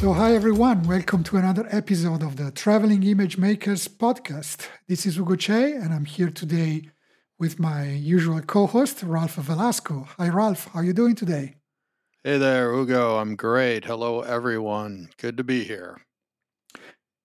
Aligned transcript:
So, 0.00 0.14
hi 0.14 0.34
everyone, 0.34 0.84
welcome 0.84 1.22
to 1.24 1.36
another 1.36 1.68
episode 1.70 2.22
of 2.22 2.36
the 2.36 2.50
Traveling 2.52 3.02
Image 3.02 3.36
Makers 3.36 3.86
podcast. 3.86 4.66
This 4.88 5.04
is 5.04 5.18
Ugo 5.18 5.36
Cei, 5.36 5.72
and 5.72 5.92
I'm 5.92 6.06
here 6.06 6.30
today 6.30 6.88
with 7.38 7.60
my 7.60 7.86
usual 7.86 8.40
co 8.40 8.66
host, 8.66 9.02
Ralph 9.02 9.34
Velasco. 9.34 10.08
Hi, 10.16 10.30
Ralph, 10.30 10.68
how 10.68 10.80
are 10.80 10.84
you 10.84 10.94
doing 10.94 11.14
today? 11.14 11.56
Hey 12.24 12.38
there, 12.38 12.72
Ugo. 12.72 13.18
I'm 13.18 13.36
great. 13.36 13.84
Hello, 13.84 14.22
everyone. 14.22 15.10
Good 15.18 15.36
to 15.36 15.44
be 15.44 15.64
here. 15.64 16.00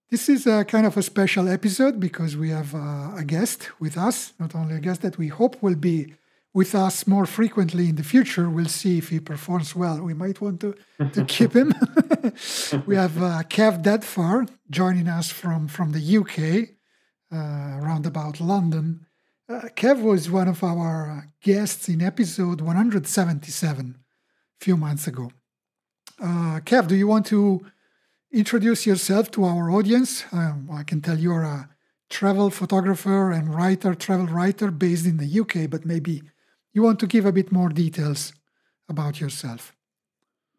This 0.09 0.27
is 0.27 0.45
a 0.45 0.65
kind 0.65 0.85
of 0.85 0.97
a 0.97 1.01
special 1.01 1.47
episode 1.47 1.97
because 1.97 2.35
we 2.35 2.49
have 2.49 2.75
uh, 2.75 3.15
a 3.15 3.23
guest 3.25 3.69
with 3.79 3.97
us, 3.97 4.33
not 4.37 4.53
only 4.53 4.75
a 4.75 4.81
guest 4.81 5.01
that 5.01 5.17
we 5.17 5.29
hope 5.29 5.63
will 5.63 5.75
be 5.75 6.13
with 6.55 6.73
us 6.73 7.05
more 7.05 7.25
frequently 7.25 7.89
in 7.89 7.97
the 7.97 8.03
future. 8.03 8.49
We'll 8.49 8.77
see 8.81 8.97
if 8.97 9.09
he 9.09 9.19
performs 9.19 9.75
well. 9.75 10.01
We 10.01 10.13
might 10.13 10.39
want 10.39 10.61
to, 10.61 10.73
to 11.11 11.25
keep 11.35 11.53
him. 11.53 11.73
we 12.87 12.95
have 12.95 13.21
uh, 13.21 13.43
Kav 13.43 13.83
Dadfar 13.83 14.47
joining 14.71 15.09
us 15.09 15.29
from, 15.29 15.67
from 15.67 15.91
the 15.91 16.17
UK, 16.17 16.69
uh, 17.35 17.77
around 17.81 18.05
about 18.05 18.39
London. 18.39 19.05
Uh, 19.49 19.67
Kev 19.75 20.01
was 20.01 20.31
one 20.31 20.47
of 20.47 20.63
our 20.63 21.27
guests 21.43 21.89
in 21.89 22.01
episode 22.01 22.61
177 22.61 23.97
a 24.61 24.63
few 24.63 24.77
months 24.77 25.07
ago. 25.07 25.31
Uh, 26.21 26.61
Kev, 26.63 26.87
do 26.87 26.95
you 26.95 27.07
want 27.07 27.25
to 27.25 27.65
introduce 28.31 28.85
yourself 28.85 29.29
to 29.31 29.43
our 29.43 29.69
audience? 29.69 30.23
Um, 30.31 30.69
I 30.71 30.83
can 30.83 31.01
tell 31.01 31.19
you're 31.19 31.43
a 31.43 31.67
travel 32.09 32.49
photographer 32.49 33.31
and 33.31 33.53
writer, 33.53 33.93
travel 33.93 34.27
writer 34.27 34.71
based 34.71 35.05
in 35.05 35.17
the 35.17 35.39
UK, 35.41 35.69
but 35.69 35.85
maybe 35.85 36.21
you 36.75 36.81
want 36.83 36.99
to 36.99 37.07
give 37.07 37.25
a 37.25 37.31
bit 37.31 37.53
more 37.53 37.69
details 37.69 38.33
about 38.89 39.21
yourself. 39.21 39.73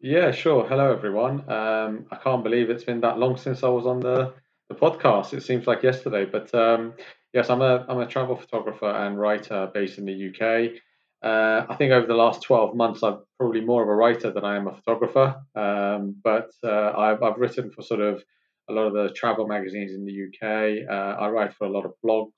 Yeah, 0.01 0.31
sure. 0.31 0.67
Hello, 0.67 0.91
everyone. 0.91 1.47
Um, 1.49 2.07
I 2.11 2.15
can't 2.15 2.43
believe 2.43 2.71
it's 2.71 2.83
been 2.83 3.01
that 3.01 3.19
long 3.19 3.37
since 3.37 3.63
I 3.63 3.69
was 3.69 3.85
on 3.85 3.99
the, 3.99 4.33
the 4.67 4.75
podcast. 4.75 5.33
It 5.33 5.43
seems 5.43 5.67
like 5.67 5.83
yesterday, 5.83 6.25
but 6.25 6.53
um, 6.55 6.93
yes, 7.33 7.51
I'm 7.51 7.61
a 7.61 7.85
I'm 7.87 7.99
a 7.99 8.07
travel 8.07 8.35
photographer 8.35 8.89
and 8.89 9.19
writer 9.19 9.69
based 9.71 9.99
in 9.99 10.05
the 10.05 10.29
UK. 10.29 10.81
Uh, 11.23 11.71
I 11.71 11.75
think 11.75 11.91
over 11.91 12.07
the 12.07 12.15
last 12.15 12.41
12 12.41 12.75
months, 12.75 13.03
I'm 13.03 13.19
probably 13.39 13.61
more 13.61 13.83
of 13.83 13.89
a 13.89 13.95
writer 13.95 14.31
than 14.31 14.43
I 14.43 14.55
am 14.55 14.67
a 14.67 14.75
photographer. 14.75 15.35
Um, 15.55 16.15
but 16.23 16.49
uh, 16.63 16.93
I've, 16.97 17.21
I've 17.21 17.37
written 17.37 17.71
for 17.71 17.83
sort 17.83 18.01
of 18.01 18.23
a 18.69 18.73
lot 18.73 18.87
of 18.87 18.93
the 18.93 19.13
travel 19.13 19.47
magazines 19.47 19.93
in 19.93 20.05
the 20.05 20.25
UK. 20.27 20.89
Uh, 20.89 21.21
I 21.21 21.29
write 21.29 21.53
for 21.53 21.65
a 21.65 21.71
lot 21.71 21.85
of 21.85 21.93
blogs, 22.03 22.33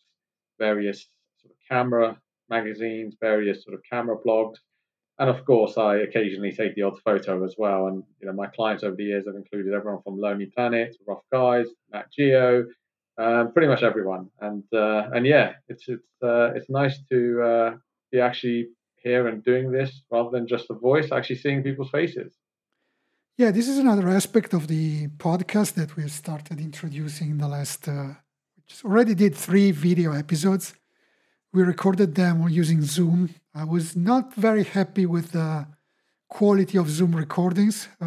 various 0.60 1.08
sort 1.42 1.54
of 1.54 1.58
camera 1.70 2.18
magazines, 2.50 3.16
various 3.20 3.64
sort 3.64 3.76
of 3.76 3.82
camera 3.90 4.18
blogs, 4.18 4.58
and 5.20 5.30
of 5.30 5.44
course, 5.44 5.78
I 5.78 5.98
occasionally 5.98 6.54
take 6.54 6.76
the 6.76 6.84
odd 6.84 6.98
photo 7.04 7.44
as 7.44 7.56
well. 7.58 7.88
And 7.88 8.04
you 8.22 8.28
know, 8.28 8.34
my 8.34 8.48
clients 8.48 8.84
over 8.84 8.96
the 8.96 9.04
years 9.04 9.26
have 9.28 9.36
included 9.36 9.74
everyone 9.74 10.02
from 10.02 10.18
Lonely 10.18 10.46
Planet, 10.46 10.96
Rough 11.06 11.24
Guides, 11.32 11.70
Nat 11.92 12.06
Geo, 12.16 12.66
um, 13.18 13.52
pretty 13.52 13.68
much 13.68 13.84
everyone. 13.84 14.30
And 14.40 14.64
uh, 14.74 15.10
and 15.14 15.26
yeah, 15.26 15.54
it's 15.68 15.90
it's 15.90 16.12
uh, 16.24 16.54
it's 16.56 16.70
nice 16.70 16.98
to 17.12 17.42
uh, 17.42 17.72
be 18.14 18.22
actually 18.22 18.70
here 19.04 19.28
and 19.28 19.44
doing 19.44 19.72
this 19.72 20.02
rather 20.10 20.30
than 20.30 20.48
just 20.48 20.68
a 20.70 20.74
voice, 20.74 21.12
actually 21.12 21.36
seeing 21.38 21.64
people's 21.64 21.90
faces. 21.90 22.32
Yeah, 23.38 23.52
this 23.52 23.68
is 23.68 23.78
another 23.78 24.08
aspect 24.10 24.54
of 24.54 24.68
the 24.68 25.08
podcast 25.08 25.74
that 25.74 25.96
we 25.98 26.08
started 26.08 26.60
introducing 26.62 27.32
in 27.32 27.38
the 27.40 27.48
last. 27.48 27.90
Uh, 27.90 28.14
already 28.86 29.16
did 29.16 29.36
three 29.36 29.72
video 29.72 30.14
episodes 30.14 30.76
we 31.54 31.64
recorded 31.64 32.16
them 32.16 32.48
using 32.50 32.82
Zoom. 32.82 33.30
I 33.54 33.64
was 33.64 33.96
not 33.96 34.34
very 34.36 34.64
happy 34.64 35.06
with 35.06 35.32
the 35.32 35.68
quality 36.30 36.78
of 36.78 36.90
Zoom 36.90 37.16
recordings. 37.16 37.88
Uh, 38.02 38.06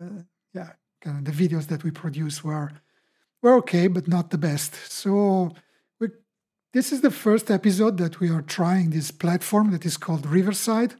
uh, 0.00 0.22
yeah, 0.54 0.70
kind 1.00 1.18
of 1.18 1.24
the 1.24 1.48
videos 1.48 1.66
that 1.66 1.82
we 1.84 1.90
produced 1.90 2.44
were 2.44 2.70
were 3.42 3.54
okay, 3.56 3.88
but 3.88 4.06
not 4.06 4.30
the 4.30 4.38
best. 4.38 4.74
So 4.90 5.50
we, 5.98 6.08
this 6.72 6.92
is 6.92 7.00
the 7.00 7.10
first 7.10 7.50
episode 7.50 7.96
that 7.98 8.20
we 8.20 8.28
are 8.30 8.42
trying 8.42 8.90
this 8.90 9.10
platform 9.10 9.70
that 9.72 9.86
is 9.86 9.96
called 9.96 10.26
Riverside, 10.26 10.94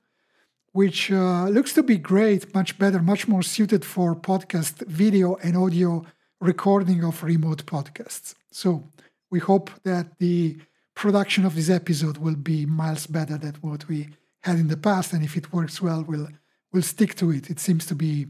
which 0.73 1.13
uh, 1.13 1.49
looks 1.49 1.73
to 1.75 1.83
be 1.83 1.99
great, 1.99 2.55
much 2.55 2.79
better, 2.79 3.01
much 3.01 3.29
more 3.29 3.43
suited 3.43 3.85
for 3.85 4.17
podcast 4.17 4.87
video 4.87 5.37
and 5.37 5.57
audio 5.57 6.05
recording 6.41 7.05
of 7.05 7.23
remote 7.23 7.67
podcasts. 7.67 8.35
So 8.51 8.89
we 9.31 9.39
hope 9.39 9.71
that 9.85 10.19
the 10.19 10.57
production 11.01 11.47
of 11.47 11.55
this 11.55 11.71
episode 11.71 12.19
will 12.19 12.37
be 12.37 12.67
miles 12.67 13.07
better 13.07 13.39
than 13.39 13.55
what 13.63 13.89
we 13.89 14.11
had 14.43 14.57
in 14.57 14.69
the 14.69 14.77
past. 14.77 15.15
And 15.15 15.25
if 15.25 15.35
it 15.35 15.51
works 15.51 15.81
well, 15.81 16.05
we'll 16.07 16.29
we'll 16.73 16.83
stick 16.95 17.15
to 17.17 17.31
it. 17.33 17.51
It 17.51 17.59
seems 17.59 17.87
to 17.87 17.95
be 17.95 18.27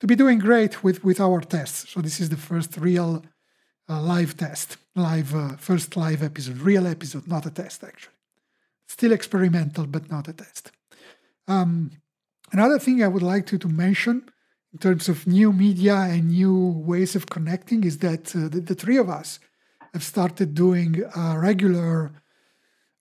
to 0.00 0.06
be 0.06 0.14
doing 0.14 0.38
great 0.38 0.84
with 0.84 1.02
with 1.02 1.18
our 1.18 1.40
tests. 1.40 1.90
So 1.90 2.00
this 2.02 2.20
is 2.20 2.28
the 2.28 2.36
first 2.50 2.76
real 2.76 3.24
uh, 3.88 4.00
live 4.02 4.36
test, 4.36 4.76
live 4.94 5.34
uh, 5.34 5.56
first 5.56 5.96
live 5.96 6.22
episode, 6.22 6.58
real 6.58 6.86
episode, 6.86 7.26
not 7.26 7.46
a 7.46 7.50
test 7.50 7.82
actually. 7.82 8.18
Still 8.86 9.12
experimental, 9.12 9.86
but 9.86 10.10
not 10.10 10.28
a 10.28 10.34
test. 10.34 10.72
Um, 11.48 11.90
another 12.52 12.78
thing 12.78 13.02
I 13.02 13.08
would 13.08 13.22
like 13.22 13.46
to, 13.46 13.58
to 13.58 13.68
mention 13.68 14.16
in 14.74 14.78
terms 14.78 15.08
of 15.08 15.26
new 15.26 15.52
media 15.52 15.96
and 16.12 16.28
new 16.28 16.56
ways 16.90 17.16
of 17.16 17.26
connecting 17.26 17.84
is 17.84 17.98
that 17.98 18.36
uh, 18.36 18.48
the, 18.52 18.60
the 18.60 18.74
three 18.74 18.98
of 18.98 19.08
us 19.08 19.40
have 19.92 20.02
started 20.02 20.54
doing 20.54 21.02
a 21.16 21.38
regular 21.38 22.12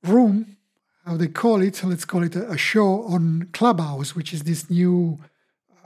room, 0.03 0.57
how 1.05 1.17
they 1.17 1.27
call 1.27 1.61
it, 1.61 1.81
let's 1.83 2.05
call 2.05 2.23
it 2.23 2.35
a, 2.35 2.49
a 2.51 2.57
show 2.57 3.03
on 3.03 3.49
Clubhouse, 3.53 4.15
which 4.15 4.33
is 4.33 4.43
this 4.43 4.69
new 4.69 5.19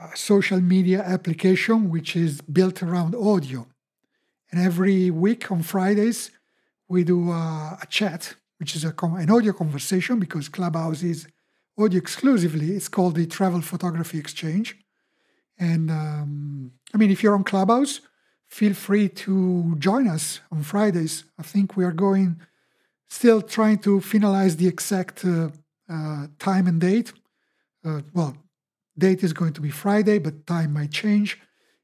uh, 0.00 0.08
social 0.14 0.60
media 0.60 1.02
application 1.02 1.90
which 1.90 2.16
is 2.16 2.40
built 2.40 2.82
around 2.82 3.14
audio. 3.14 3.66
And 4.50 4.64
every 4.64 5.10
week 5.10 5.50
on 5.50 5.62
Fridays, 5.62 6.30
we 6.88 7.04
do 7.04 7.30
a, 7.30 7.78
a 7.82 7.86
chat, 7.88 8.34
which 8.58 8.76
is 8.76 8.84
a, 8.84 8.94
an 9.02 9.30
audio 9.30 9.52
conversation 9.52 10.18
because 10.18 10.48
Clubhouse 10.48 11.02
is 11.02 11.26
audio 11.78 11.98
exclusively. 11.98 12.72
It's 12.72 12.88
called 12.88 13.16
the 13.16 13.26
Travel 13.26 13.60
Photography 13.60 14.18
Exchange. 14.18 14.76
And 15.58 15.90
um, 15.90 16.72
I 16.92 16.98
mean, 16.98 17.10
if 17.10 17.22
you're 17.22 17.34
on 17.34 17.44
Clubhouse, 17.44 18.00
feel 18.54 18.74
free 18.74 19.08
to 19.08 19.74
join 19.80 20.06
us 20.06 20.40
on 20.52 20.62
Fridays. 20.62 21.24
I 21.40 21.42
think 21.42 21.76
we 21.76 21.84
are 21.84 21.96
going, 22.06 22.40
still 23.08 23.42
trying 23.42 23.78
to 23.78 23.98
finalize 23.98 24.56
the 24.56 24.68
exact 24.68 25.24
uh, 25.24 25.48
uh, 25.94 26.28
time 26.38 26.68
and 26.68 26.80
date. 26.80 27.12
Uh, 27.84 28.02
well, 28.12 28.36
date 28.96 29.24
is 29.24 29.32
going 29.32 29.54
to 29.54 29.60
be 29.60 29.70
Friday, 29.70 30.18
but 30.20 30.46
time 30.46 30.72
might 30.72 30.92
change 30.92 31.40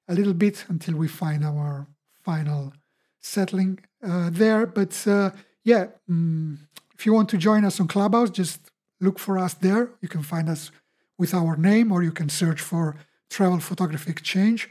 a 0.06 0.14
little 0.14 0.32
bit 0.32 0.64
until 0.68 0.94
we 0.94 1.08
find 1.08 1.44
our 1.44 1.88
final 2.24 2.72
settling 3.20 3.80
uh, 4.08 4.30
there. 4.30 4.64
But 4.64 4.94
uh, 5.08 5.30
yeah, 5.64 5.86
mm, 6.08 6.56
if 6.96 7.04
you 7.04 7.12
want 7.12 7.28
to 7.30 7.36
join 7.36 7.64
us 7.64 7.80
on 7.80 7.88
Clubhouse, 7.88 8.30
just 8.30 8.60
look 9.00 9.18
for 9.18 9.38
us 9.38 9.54
there. 9.54 9.90
You 10.00 10.08
can 10.08 10.22
find 10.22 10.48
us 10.48 10.70
with 11.18 11.34
our 11.34 11.56
name, 11.56 11.90
or 11.90 12.04
you 12.04 12.12
can 12.12 12.28
search 12.28 12.60
for 12.60 12.94
Travel 13.28 13.58
Photography 13.58 14.10
Exchange. 14.12 14.70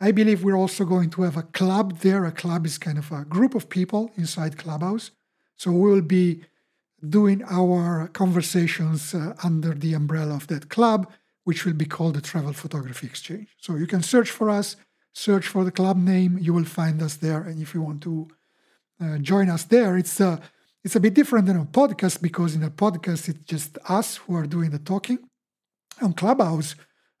I 0.00 0.12
believe 0.12 0.44
we're 0.44 0.56
also 0.56 0.84
going 0.84 1.10
to 1.10 1.22
have 1.22 1.36
a 1.36 1.42
club 1.42 1.98
there. 2.00 2.24
A 2.24 2.32
club 2.32 2.66
is 2.66 2.76
kind 2.76 2.98
of 2.98 3.10
a 3.10 3.24
group 3.24 3.54
of 3.54 3.70
people 3.70 4.10
inside 4.16 4.58
Clubhouse. 4.58 5.10
So 5.56 5.70
we 5.72 5.90
will 5.90 6.02
be 6.02 6.44
doing 7.08 7.42
our 7.48 8.08
conversations 8.08 9.14
uh, 9.14 9.34
under 9.42 9.72
the 9.72 9.94
umbrella 9.94 10.34
of 10.34 10.48
that 10.48 10.68
club, 10.68 11.10
which 11.44 11.64
will 11.64 11.72
be 11.72 11.86
called 11.86 12.14
the 12.14 12.20
Travel 12.20 12.52
Photography 12.52 13.06
Exchange. 13.06 13.48
So 13.58 13.76
you 13.76 13.86
can 13.86 14.02
search 14.02 14.30
for 14.30 14.50
us, 14.50 14.76
search 15.14 15.46
for 15.46 15.64
the 15.64 15.70
club 15.70 15.96
name, 15.96 16.36
you 16.38 16.52
will 16.52 16.64
find 16.64 17.00
us 17.00 17.16
there. 17.16 17.42
And 17.42 17.62
if 17.62 17.74
you 17.74 17.80
want 17.80 18.02
to 18.02 18.28
uh, 19.00 19.18
join 19.18 19.48
us 19.48 19.64
there, 19.64 19.96
it's 19.96 20.20
a, 20.20 20.40
it's 20.84 20.96
a 20.96 21.00
bit 21.00 21.14
different 21.14 21.46
than 21.46 21.58
a 21.58 21.64
podcast 21.64 22.20
because 22.20 22.54
in 22.54 22.62
a 22.62 22.70
podcast 22.70 23.28
it's 23.28 23.44
just 23.44 23.78
us 23.88 24.16
who 24.16 24.36
are 24.36 24.46
doing 24.46 24.70
the 24.70 24.78
talking. 24.78 25.18
On 26.02 26.12
Clubhouse, 26.12 26.74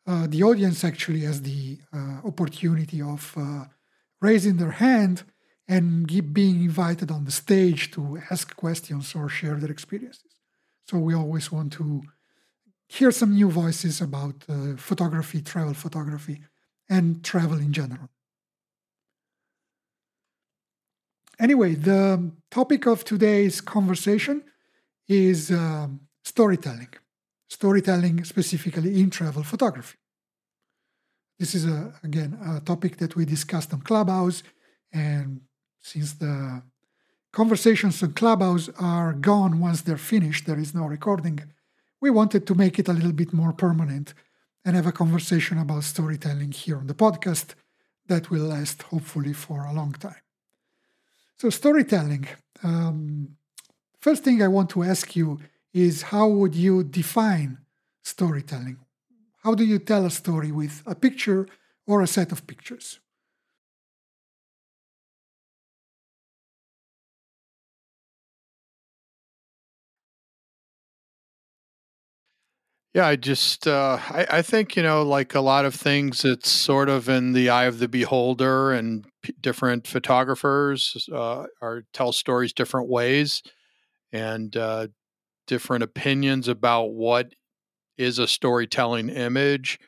uh, 0.06 0.26
the 0.28 0.42
audience 0.42 0.84
actually 0.84 1.20
has 1.20 1.42
the 1.42 1.78
uh, 1.92 2.18
opportunity 2.24 3.00
of 3.02 3.32
uh, 3.36 3.64
raising 4.20 4.56
their 4.56 4.72
hand 4.72 5.24
and 5.68 6.06
being 6.32 6.62
invited 6.62 7.10
on 7.10 7.24
the 7.24 7.30
stage 7.32 7.90
to 7.90 8.20
ask 8.30 8.54
questions 8.56 9.14
or 9.14 9.28
share 9.28 9.56
their 9.56 9.70
experiences. 9.70 10.32
So 10.88 10.98
we 10.98 11.14
always 11.14 11.50
want 11.50 11.72
to 11.74 12.02
hear 12.88 13.10
some 13.10 13.34
new 13.34 13.50
voices 13.50 14.00
about 14.00 14.36
uh, 14.48 14.76
photography, 14.76 15.42
travel 15.42 15.74
photography, 15.74 16.42
and 16.88 17.24
travel 17.24 17.58
in 17.58 17.72
general. 17.72 18.08
anyway, 21.38 21.74
the 21.74 22.30
topic 22.50 22.86
of 22.86 23.04
today's 23.04 23.60
conversation 23.60 24.42
is 25.08 25.50
um, 25.50 26.00
storytelling, 26.24 26.88
storytelling 27.48 28.24
specifically 28.24 29.00
in 29.00 29.10
travel 29.10 29.42
photography. 29.42 29.96
This 31.38 31.54
is, 31.54 31.66
a, 31.66 31.92
again, 32.02 32.38
a 32.44 32.60
topic 32.60 32.96
that 32.96 33.14
we 33.14 33.24
discussed 33.24 33.72
on 33.72 33.82
Clubhouse. 33.82 34.42
And 34.92 35.42
since 35.80 36.14
the 36.14 36.62
conversations 37.32 38.02
on 38.02 38.12
Clubhouse 38.14 38.70
are 38.78 39.12
gone 39.12 39.60
once 39.60 39.82
they're 39.82 39.98
finished, 39.98 40.46
there 40.46 40.58
is 40.58 40.74
no 40.74 40.86
recording, 40.86 41.40
we 42.00 42.10
wanted 42.10 42.46
to 42.46 42.54
make 42.54 42.78
it 42.78 42.88
a 42.88 42.92
little 42.92 43.12
bit 43.12 43.32
more 43.32 43.52
permanent 43.52 44.14
and 44.64 44.76
have 44.76 44.86
a 44.86 44.92
conversation 44.92 45.58
about 45.58 45.84
storytelling 45.84 46.52
here 46.52 46.78
on 46.78 46.86
the 46.86 46.94
podcast 46.94 47.54
that 48.06 48.30
will 48.30 48.44
last 48.46 48.82
hopefully 48.82 49.32
for 49.32 49.64
a 49.64 49.72
long 49.72 49.92
time. 49.92 50.22
So, 51.38 51.50
storytelling. 51.50 52.26
Um, 52.62 53.36
first 54.00 54.24
thing 54.24 54.42
I 54.42 54.48
want 54.48 54.70
to 54.70 54.82
ask 54.82 55.14
you 55.14 55.38
is 55.76 56.02
how 56.14 56.28
would 56.28 56.54
you 56.54 56.84
define 56.84 57.58
storytelling? 58.04 58.78
How 59.44 59.54
do 59.54 59.64
you 59.64 59.78
tell 59.78 60.06
a 60.06 60.10
story 60.10 60.52
with 60.52 60.82
a 60.86 60.94
picture 60.94 61.48
or 61.86 62.02
a 62.02 62.06
set 62.06 62.32
of 62.32 62.46
pictures? 62.46 63.00
Yeah, 72.94 73.06
I 73.08 73.16
just 73.16 73.66
uh, 73.66 73.98
I, 74.08 74.26
I 74.30 74.42
think 74.42 74.74
you 74.74 74.82
know, 74.82 75.02
like 75.02 75.34
a 75.34 75.40
lot 75.40 75.66
of 75.66 75.74
things, 75.74 76.24
it's 76.24 76.50
sort 76.50 76.88
of 76.88 77.08
in 77.10 77.32
the 77.34 77.50
eye 77.50 77.64
of 77.66 77.78
the 77.78 77.88
beholder, 77.88 78.72
and 78.72 79.04
p- 79.22 79.34
different 79.40 79.86
photographers 79.86 81.06
uh, 81.12 81.44
are 81.60 81.84
tell 81.92 82.12
stories 82.12 82.54
different 82.54 82.88
ways, 82.88 83.42
and 84.12 84.56
uh, 84.56 84.88
different 85.46 85.84
opinions 85.84 86.48
about 86.48 86.92
what 86.92 87.32
is 87.98 88.18
a 88.18 88.26
storytelling 88.26 89.08
image. 89.08 89.78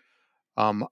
Um, 0.56 0.86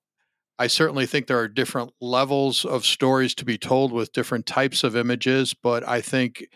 I 0.59 0.69
certainly 0.69 1.07
think 1.07 1.27
there 1.27 1.39
are 1.39 1.49
different 1.49 1.93
levels 2.01 2.65
of 2.65 2.87
stories 2.87 3.35
to 3.37 3.45
be 3.45 3.59
told 3.59 3.93
with 3.93 4.13
different 4.13 4.47
types 4.47 4.85
of 4.85 4.97
images, 4.97 5.55
but 5.55 5.87
I 5.87 6.01
think 6.01 6.47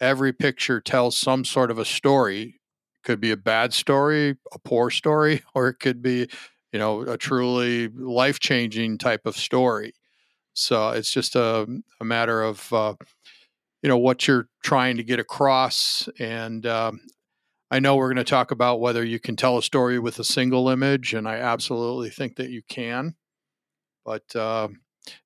every 0.00 0.32
picture 0.32 0.80
tells 0.80 1.16
some 1.18 1.44
sort 1.44 1.70
of 1.70 1.78
a 1.78 1.84
story 1.84 2.60
could 3.02 3.20
be 3.20 3.30
a 3.30 3.36
bad 3.36 3.72
story, 3.72 4.36
a 4.52 4.58
poor 4.58 4.90
story, 4.90 5.42
or 5.54 5.68
it 5.68 5.80
could 5.80 6.02
be, 6.02 6.28
you 6.72 6.78
know, 6.78 7.02
a 7.02 7.16
truly 7.16 7.88
life 7.88 8.38
changing 8.38 8.98
type 8.98 9.22
of 9.26 9.36
story. 9.36 9.94
So 10.52 10.90
it's 10.90 11.10
just 11.10 11.36
a, 11.36 11.66
a 12.00 12.04
matter 12.04 12.42
of, 12.42 12.72
uh, 12.72 12.94
you 13.82 13.88
know, 13.88 13.98
what 13.98 14.28
you're 14.28 14.48
trying 14.62 14.96
to 14.98 15.02
get 15.02 15.18
across. 15.18 16.08
And 16.18 16.66
um, 16.66 17.00
I 17.70 17.78
know 17.78 17.96
we're 17.96 18.12
going 18.12 18.16
to 18.16 18.24
talk 18.24 18.50
about 18.50 18.80
whether 18.80 19.04
you 19.04 19.20
can 19.20 19.36
tell 19.36 19.56
a 19.56 19.62
story 19.62 19.98
with 19.98 20.18
a 20.18 20.24
single 20.24 20.68
image, 20.68 21.14
and 21.14 21.28
I 21.28 21.36
absolutely 21.36 22.10
think 22.10 22.36
that 22.36 22.50
you 22.50 22.62
can. 22.68 23.14
But, 24.04 24.34
uh, 24.34 24.68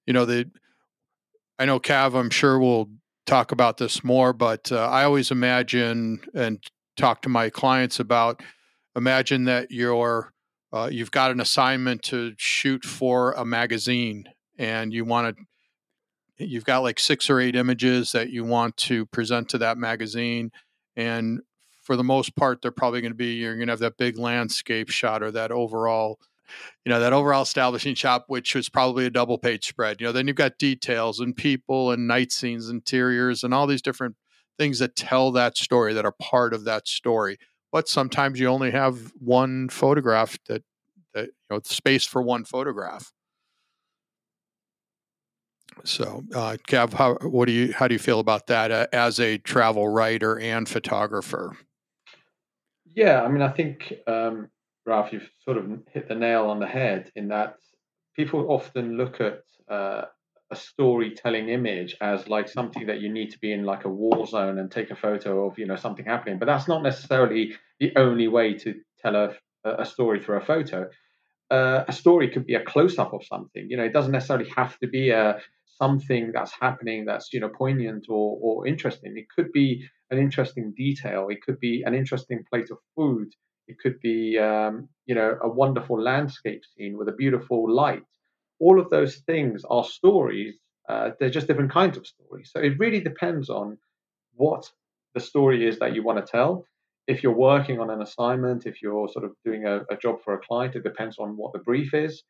you 0.07 0.13
know, 0.13 0.25
the, 0.25 0.51
I 1.59 1.65
know 1.65 1.81
Kav, 1.81 2.15
I'm 2.15 2.31
sure 2.31 2.59
will 2.59 2.91
talk 3.27 3.53
about 3.53 3.79
this 3.79 4.05
more, 4.05 4.33
but 4.33 4.71
uh, 4.71 4.87
I 4.87 5.05
always 5.05 5.31
imagine 5.31 6.21
and 6.35 6.63
talk 6.97 7.23
to 7.23 7.29
my 7.29 7.51
clients 7.51 7.99
about 7.99 8.43
imagine 8.97 9.45
that 9.45 9.71
you're 9.71 10.33
uh, 10.73 10.89
you've 10.91 11.11
got 11.11 11.31
an 11.31 11.41
assignment 11.41 12.03
to 12.03 12.35
shoot 12.37 12.85
for 12.85 13.33
a 13.33 13.45
magazine 13.45 14.25
and 14.59 14.93
you 14.93 15.05
want 15.05 15.37
to 15.37 16.45
you've 16.45 16.65
got 16.65 16.83
like 16.83 16.99
six 16.99 17.31
or 17.31 17.41
eight 17.41 17.57
images 17.57 18.13
that 18.13 18.31
you 18.31 18.45
want 18.45 18.77
to 18.77 19.07
present 19.07 19.49
to 19.49 19.59
that 19.59 19.79
magazine 19.79 20.51
and 20.97 21.41
for 21.85 21.97
the 21.97 22.05
most 22.05 22.35
part 22.35 22.61
they're 22.61 22.71
probably 22.71 23.01
going 23.01 23.13
to 23.13 23.17
be 23.17 23.35
you're 23.35 23.57
going 23.57 23.69
to 23.69 23.73
have 23.73 23.79
that 23.81 23.97
big 23.97 24.19
landscape 24.19 24.91
shot 24.91 25.23
or 25.23 25.31
that 25.31 25.51
overall 25.53 26.19
you 26.85 26.91
know 26.91 27.01
that 27.01 27.13
overall 27.13 27.43
establishing 27.43 27.95
shot 27.95 28.25
which 28.27 28.55
is 28.57 28.69
probably 28.69 29.07
a 29.07 29.11
double 29.11 29.39
page 29.39 29.67
spread 29.67 30.01
you 30.01 30.07
know 30.07 30.13
then 30.13 30.27
you've 30.27 30.37
got 30.37 30.59
details 30.59 31.21
and 31.21 31.37
people 31.37 31.91
and 31.91 32.07
night 32.07 32.33
scenes 32.33 32.69
interiors 32.69 33.45
and 33.45 33.55
all 33.55 33.67
these 33.67 33.83
different 33.83 34.17
things 34.59 34.79
that 34.79 34.97
tell 34.97 35.31
that 35.33 35.57
story 35.57 35.93
that 35.95 36.05
are 36.05 36.15
part 36.21 36.55
of 36.55 36.65
that 36.65 36.87
story. 36.89 37.39
But 37.73 37.89
sometimes 37.89 38.39
you 38.39 38.47
only 38.49 38.71
have 38.71 39.13
one 39.19 39.69
photograph 39.69 40.39
that 40.47 40.63
that 41.13 41.27
you 41.27 41.33
know 41.51 41.61
space 41.65 42.05
for 42.05 42.23
one 42.23 42.45
photograph. 42.45 43.13
So, 45.83 46.23
uh, 46.35 46.57
Kav, 46.69 46.93
how 46.93 47.15
what 47.23 47.47
do 47.47 47.53
you 47.53 47.73
how 47.73 47.89
do 47.89 47.95
you 47.95 47.99
feel 47.99 48.21
about 48.21 48.47
that 48.47 48.71
uh, 48.71 48.87
as 48.93 49.19
a 49.19 49.39
travel 49.39 49.89
writer 49.89 50.39
and 50.39 50.69
photographer? 50.69 51.57
Yeah, 52.95 53.23
I 53.23 53.29
mean, 53.29 53.43
I 53.43 53.49
think 53.51 53.93
um, 54.07 54.49
Ralph, 54.87 55.13
you've 55.13 55.29
sort 55.45 55.59
of 55.59 55.67
hit 55.93 56.09
the 56.09 56.15
nail 56.15 56.47
on 56.47 56.61
the 56.61 56.67
head 56.67 57.11
in 57.17 57.29
that 57.29 57.57
people 58.17 58.47
often 58.51 58.97
look 58.97 59.21
at 59.21 59.41
uh, 59.71 60.03
a 60.51 60.57
storytelling 60.57 61.49
image 61.49 61.97
as 62.01 62.29
like 62.29 62.49
something 62.49 62.87
that 62.87 63.01
you 63.01 63.09
need 63.13 63.31
to 63.33 63.39
be 63.39 63.53
in 63.53 63.65
like 63.65 63.85
a 63.85 63.89
war 63.89 64.27
zone 64.27 64.59
and 64.59 64.71
take 64.71 64.91
a 64.91 64.97
photo 64.97 65.47
of 65.47 65.59
you 65.59 65.67
know 65.67 65.75
something 65.75 66.05
happening 66.05 66.39
but 66.39 66.45
that's 66.47 66.69
not 66.69 66.83
necessarily 66.83 67.55
the 67.81 67.91
only 67.97 68.29
way 68.29 68.53
to 68.55 68.75
tell 69.01 69.17
a, 69.17 69.35
a 69.65 69.85
story 69.87 70.23
through 70.23 70.37
a 70.37 70.45
photo. 70.45 70.89
Uh, 71.51 71.85
a 71.89 71.93
story 71.93 72.29
could 72.31 72.47
be 72.47 72.55
a 72.55 72.65
close-up 72.65 73.13
of 73.13 73.23
something 73.25 73.67
you 73.69 73.77
know 73.77 73.85
it 73.85 73.93
doesn't 73.93 74.13
necessarily 74.13 74.49
have 74.57 74.79
to 74.79 74.89
be 74.89 75.11
a 75.11 75.41
something 75.83 76.33
that's 76.33 76.53
happening 76.61 77.05
that's 77.05 77.33
you 77.33 77.41
know 77.41 77.49
poignant 77.51 78.07
or, 78.09 78.39
or 78.41 78.67
interesting. 78.67 79.15
It 79.17 79.27
could 79.35 79.53
be 79.53 79.85
an 80.11 80.19
interesting 80.19 80.73
detail 80.77 81.29
it 81.31 81.43
could 81.43 81.59
be 81.61 81.83
an 81.85 81.95
interesting 81.95 82.45
plate 82.51 82.71
of 82.71 82.79
food 82.95 83.29
it 83.67 83.77
could 83.83 83.99
be 84.01 84.39
um, 84.39 84.89
you 85.07 85.15
know 85.15 85.39
a 85.43 85.49
wonderful 85.49 86.01
landscape 86.01 86.63
scene 86.77 86.97
with 86.99 87.09
a 87.09 87.13
beautiful 87.13 87.71
light 87.71 88.03
all 88.61 88.81
of 88.81 88.91
those 88.91 89.17
things 89.27 89.63
are 89.69 89.85
stories. 89.85 90.55
Uh, 90.89 91.11
they're 91.19 91.31
just 91.31 91.47
different 91.47 91.73
kinds 91.73 91.97
of 91.97 92.07
stories. 92.07 92.51
So 92.53 92.61
it 92.61 92.79
really 92.79 93.01
depends 93.01 93.49
on 93.49 93.79
what 94.35 94.71
the 95.15 95.21
story 95.21 95.67
is 95.67 95.79
that 95.79 95.95
you 95.95 96.03
want 96.03 96.25
to 96.25 96.31
tell. 96.31 96.67
If 97.07 97.23
you're 97.23 97.35
working 97.35 97.81
on 97.81 97.91
an 97.91 98.03
assignment, 98.03 98.67
if 98.67 98.83
you're 98.83 99.09
sort 99.09 99.25
of 99.25 99.33
doing 99.45 99.67
a, 99.67 99.83
a 99.91 99.97
job 99.97 100.23
for 100.25 100.35
a 100.35 100.39
client, 100.39 100.75
it 100.75 100.83
depends 100.83 101.19
on 101.19 101.37
what 101.37 101.53
the 101.53 101.59
brief 101.59 101.95
is. 101.95 102.23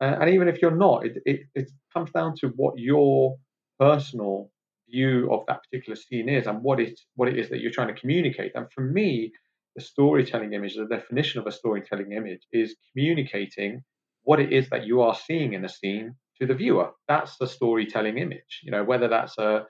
Uh, 0.00 0.16
and 0.20 0.30
even 0.30 0.48
if 0.48 0.60
you're 0.60 0.76
not, 0.76 1.06
it, 1.06 1.22
it, 1.24 1.40
it 1.54 1.70
comes 1.92 2.10
down 2.10 2.34
to 2.36 2.48
what 2.48 2.74
your 2.76 3.36
personal 3.78 4.50
view 4.90 5.32
of 5.32 5.44
that 5.48 5.60
particular 5.64 5.96
scene 5.96 6.28
is 6.28 6.46
and 6.46 6.62
what 6.62 6.80
it, 6.80 6.98
what 7.14 7.28
it 7.28 7.38
is 7.38 7.48
that 7.50 7.60
you're 7.60 7.72
trying 7.72 7.94
to 7.94 8.00
communicate. 8.00 8.52
And 8.54 8.66
for 8.72 8.82
me, 8.82 9.32
the 9.74 9.82
storytelling 9.82 10.52
image, 10.54 10.74
the 10.74 10.86
definition 10.86 11.40
of 11.40 11.46
a 11.46 11.52
storytelling 11.52 12.12
image 12.12 12.46
is 12.52 12.76
communicating 12.92 13.82
what 14.22 14.40
it 14.40 14.52
is 14.52 14.68
that 14.70 14.86
you 14.86 15.02
are 15.02 15.14
seeing 15.14 15.52
in 15.52 15.64
a 15.64 15.68
scene 15.68 16.14
to 16.40 16.46
the 16.46 16.54
viewer. 16.54 16.90
That's 17.08 17.36
the 17.38 17.46
storytelling 17.46 18.18
image. 18.18 18.60
You 18.62 18.72
know, 18.72 18.84
whether 18.84 19.08
that's 19.08 19.36
a, 19.38 19.66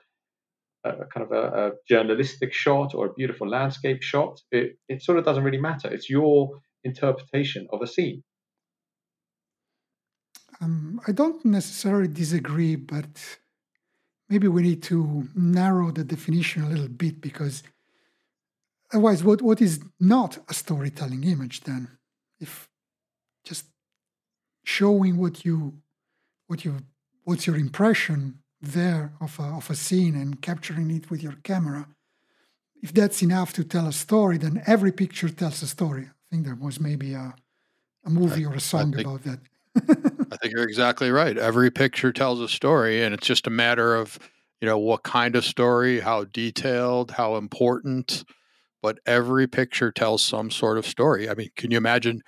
a 0.83 0.91
kind 1.13 1.25
of 1.25 1.31
a, 1.31 1.67
a, 1.67 1.71
journalistic 1.87 2.53
shot 2.53 2.95
or 2.95 3.07
a 3.07 3.13
beautiful 3.13 3.47
landscape 3.47 4.01
shot, 4.01 4.39
it, 4.51 4.77
it 4.89 5.03
sort 5.03 5.19
of 5.19 5.25
doesn't 5.25 5.43
really 5.43 5.59
matter. 5.59 5.89
It's 5.89 6.09
your 6.09 6.59
interpretation 6.83 7.67
of 7.71 7.81
a 7.81 7.87
scene. 7.87 8.23
Um, 10.59 10.99
I 11.07 11.11
don't 11.11 11.43
necessarily 11.45 12.07
disagree, 12.07 12.75
but 12.75 13.37
maybe 14.29 14.47
we 14.47 14.61
need 14.61 14.83
to 14.83 15.27
narrow 15.35 15.91
the 15.91 16.03
definition 16.03 16.63
a 16.63 16.69
little 16.69 16.87
bit 16.87 17.21
because 17.21 17.63
otherwise, 18.91 19.23
what, 19.23 19.41
what 19.41 19.61
is 19.61 19.79
not 19.99 20.37
a 20.49 20.53
storytelling 20.53 21.23
image 21.23 21.61
then? 21.61 21.89
If 22.39 22.69
just 23.43 23.65
showing 24.63 25.17
what 25.17 25.45
you 25.45 25.73
what 26.47 26.65
you 26.65 26.77
what's 27.23 27.47
your 27.47 27.55
impression 27.55 28.39
there 28.61 29.13
of 29.21 29.39
a, 29.39 29.43
of 29.43 29.69
a 29.69 29.75
scene 29.75 30.15
and 30.15 30.41
capturing 30.41 30.91
it 30.91 31.09
with 31.09 31.23
your 31.23 31.37
camera 31.43 31.87
if 32.81 32.93
that's 32.93 33.21
enough 33.21 33.53
to 33.53 33.63
tell 33.63 33.87
a 33.87 33.93
story 33.93 34.37
then 34.37 34.61
every 34.65 34.91
picture 34.91 35.29
tells 35.29 35.61
a 35.61 35.67
story 35.67 36.03
i 36.03 36.25
think 36.29 36.45
there 36.45 36.55
was 36.55 36.79
maybe 36.79 37.13
a, 37.13 37.33
a 38.05 38.09
movie 38.09 38.45
or 38.45 38.53
a 38.53 38.59
song 38.59 38.91
think, 38.91 39.07
about 39.07 39.21
that 39.23 39.39
i 40.31 40.37
think 40.37 40.53
you're 40.53 40.63
exactly 40.63 41.11
right 41.11 41.37
every 41.37 41.71
picture 41.71 42.11
tells 42.11 42.39
a 42.41 42.47
story 42.47 43.03
and 43.03 43.13
it's 43.13 43.27
just 43.27 43.47
a 43.47 43.51
matter 43.51 43.95
of 43.95 44.19
you 44.61 44.67
know 44.67 44.77
what 44.77 45.03
kind 45.03 45.35
of 45.35 45.45
story 45.45 45.99
how 45.99 46.23
detailed 46.25 47.11
how 47.11 47.35
important 47.35 48.23
but 48.81 48.99
every 49.05 49.47
picture 49.47 49.91
tells 49.91 50.23
some 50.23 50.49
sort 50.51 50.77
of 50.77 50.85
story 50.85 51.29
i 51.29 51.33
mean 51.33 51.49
can 51.55 51.71
you 51.71 51.77
imagine 51.77 52.21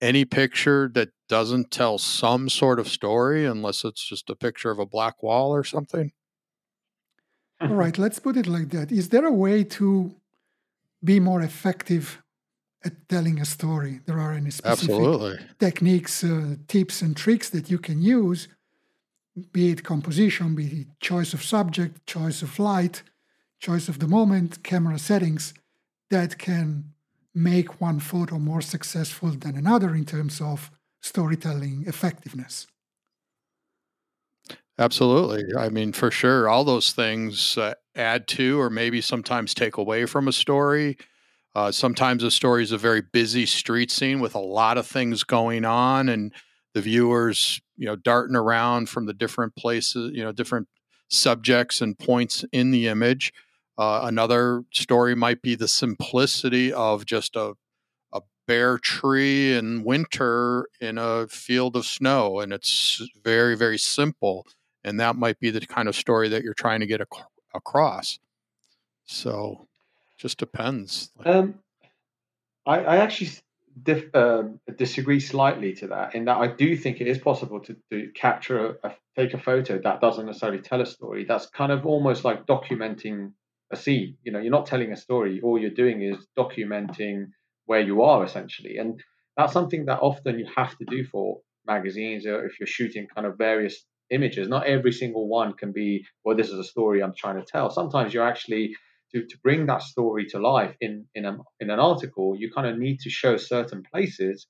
any 0.00 0.24
picture 0.24 0.90
that 0.94 1.08
doesn't 1.28 1.70
tell 1.70 1.98
some 1.98 2.48
sort 2.48 2.78
of 2.78 2.88
story 2.88 3.46
unless 3.46 3.84
it's 3.84 4.06
just 4.06 4.28
a 4.28 4.36
picture 4.36 4.70
of 4.70 4.78
a 4.78 4.86
black 4.86 5.22
wall 5.22 5.50
or 5.54 5.64
something? 5.64 6.12
All 7.60 7.68
right, 7.68 7.96
let's 7.96 8.18
put 8.18 8.36
it 8.36 8.46
like 8.46 8.68
that. 8.70 8.92
Is 8.92 9.08
there 9.08 9.24
a 9.24 9.32
way 9.32 9.64
to 9.64 10.14
be 11.02 11.20
more 11.20 11.40
effective 11.40 12.22
at 12.84 13.08
telling 13.08 13.40
a 13.40 13.44
story? 13.44 14.00
There 14.06 14.18
are 14.18 14.32
any 14.32 14.50
specific 14.50 14.90
Absolutely. 15.00 15.38
techniques, 15.58 16.24
uh, 16.24 16.56
tips, 16.68 17.02
and 17.02 17.16
tricks 17.16 17.50
that 17.50 17.70
you 17.70 17.78
can 17.78 18.02
use 18.02 18.48
be 19.52 19.70
it 19.70 19.82
composition, 19.82 20.54
be 20.54 20.82
it 20.82 21.00
choice 21.00 21.34
of 21.34 21.42
subject, 21.42 22.06
choice 22.06 22.42
of 22.42 22.58
light, 22.58 23.02
choice 23.60 23.88
of 23.88 23.98
the 23.98 24.06
moment, 24.06 24.62
camera 24.62 24.98
settings, 24.98 25.54
that 26.10 26.38
can 26.38 26.92
make 27.34 27.80
one 27.80 27.98
photo 27.98 28.38
more 28.38 28.60
successful 28.60 29.30
than 29.30 29.56
another 29.56 29.94
in 29.94 30.04
terms 30.04 30.40
of 30.40 30.70
storytelling 31.02 31.84
effectiveness. 31.86 32.66
Absolutely. 34.78 35.44
I 35.56 35.68
mean, 35.68 35.92
for 35.92 36.10
sure, 36.10 36.48
all 36.48 36.64
those 36.64 36.92
things 36.92 37.56
uh, 37.56 37.74
add 37.94 38.26
to 38.28 38.60
or 38.60 38.70
maybe 38.70 39.00
sometimes 39.00 39.54
take 39.54 39.76
away 39.76 40.04
from 40.06 40.26
a 40.26 40.32
story. 40.32 40.96
Uh, 41.54 41.70
sometimes 41.70 42.22
a 42.24 42.30
story 42.30 42.62
is 42.62 42.72
a 42.72 42.78
very 42.78 43.00
busy 43.00 43.46
street 43.46 43.90
scene 43.90 44.20
with 44.20 44.34
a 44.34 44.40
lot 44.40 44.76
of 44.76 44.86
things 44.86 45.22
going 45.22 45.64
on, 45.64 46.08
and 46.08 46.32
the 46.74 46.80
viewers, 46.80 47.60
you 47.76 47.86
know, 47.86 47.96
darting 47.96 48.36
around 48.36 48.88
from 48.88 49.06
the 49.06 49.14
different 49.14 49.54
places, 49.56 50.10
you 50.12 50.22
know, 50.22 50.32
different 50.32 50.68
subjects 51.08 51.80
and 51.80 51.98
points 51.98 52.44
in 52.52 52.70
the 52.72 52.88
image. 52.88 53.32
Uh, 53.78 54.00
another 54.04 54.62
story 54.72 55.14
might 55.14 55.42
be 55.42 55.54
the 55.54 55.68
simplicity 55.68 56.72
of 56.72 57.06
just 57.06 57.36
a 57.36 57.54
a 58.12 58.22
bare 58.46 58.78
tree 58.78 59.54
in 59.54 59.84
winter 59.84 60.66
in 60.80 60.98
a 60.98 61.26
field 61.28 61.76
of 61.76 61.86
snow, 61.86 62.40
and 62.40 62.52
it's 62.52 63.02
very 63.24 63.56
very 63.56 63.78
simple. 63.78 64.46
And 64.84 65.00
that 65.00 65.16
might 65.16 65.40
be 65.40 65.50
the 65.50 65.60
kind 65.60 65.88
of 65.88 65.96
story 65.96 66.28
that 66.28 66.42
you're 66.42 66.54
trying 66.54 66.80
to 66.80 66.86
get 66.86 67.00
ac- 67.00 67.22
across. 67.54 68.18
So, 69.06 69.68
just 70.24 70.38
depends. 70.38 71.10
Um, 71.22 71.56
I, 72.66 72.78
I 72.78 72.96
actually 72.96 73.32
dif- 73.82 74.08
uh, 74.14 74.44
disagree 74.74 75.20
slightly 75.20 75.74
to 75.74 75.88
that 75.88 76.14
in 76.14 76.24
that 76.24 76.38
I 76.38 76.46
do 76.46 76.78
think 76.78 77.02
it 77.02 77.08
is 77.08 77.18
possible 77.18 77.60
to, 77.60 77.76
to 77.90 78.08
capture 78.14 78.58
a, 78.68 78.88
a, 78.88 78.96
take 79.18 79.34
a 79.34 79.38
photo 79.38 79.78
that 79.84 80.00
doesn't 80.00 80.24
necessarily 80.24 80.62
tell 80.62 80.80
a 80.80 80.86
story. 80.86 81.26
That's 81.28 81.44
kind 81.50 81.70
of 81.70 81.84
almost 81.84 82.24
like 82.24 82.46
documenting 82.46 83.32
a 83.70 83.76
scene. 83.76 84.16
You 84.22 84.32
know, 84.32 84.38
you're 84.38 84.50
not 84.50 84.64
telling 84.64 84.92
a 84.92 84.96
story. 84.96 85.42
All 85.42 85.60
you're 85.60 85.82
doing 85.82 86.00
is 86.00 86.26
documenting 86.38 87.26
where 87.66 87.82
you 87.82 88.00
are 88.00 88.24
essentially, 88.24 88.78
and 88.78 88.98
that's 89.36 89.52
something 89.52 89.84
that 89.86 89.98
often 90.00 90.38
you 90.38 90.46
have 90.56 90.74
to 90.78 90.86
do 90.86 91.04
for 91.04 91.40
magazines 91.66 92.24
or 92.24 92.46
if 92.46 92.58
you're 92.58 92.66
shooting 92.66 93.06
kind 93.14 93.26
of 93.26 93.36
various 93.36 93.84
images. 94.08 94.48
Not 94.48 94.66
every 94.66 94.92
single 94.92 95.28
one 95.28 95.52
can 95.52 95.70
be, 95.72 96.06
well, 96.24 96.34
this 96.34 96.48
is 96.48 96.58
a 96.58 96.64
story 96.64 97.02
I'm 97.02 97.14
trying 97.14 97.36
to 97.36 97.44
tell. 97.44 97.68
Sometimes 97.68 98.14
you're 98.14 98.26
actually 98.26 98.74
to, 99.14 99.24
to 99.24 99.38
bring 99.42 99.66
that 99.66 99.82
story 99.82 100.26
to 100.26 100.38
life 100.38 100.76
in 100.80 101.06
in, 101.14 101.24
a, 101.24 101.38
in 101.60 101.70
an 101.70 101.78
article, 101.78 102.36
you 102.36 102.50
kind 102.52 102.66
of 102.66 102.78
need 102.78 103.00
to 103.00 103.10
show 103.10 103.36
certain 103.36 103.82
places 103.82 104.46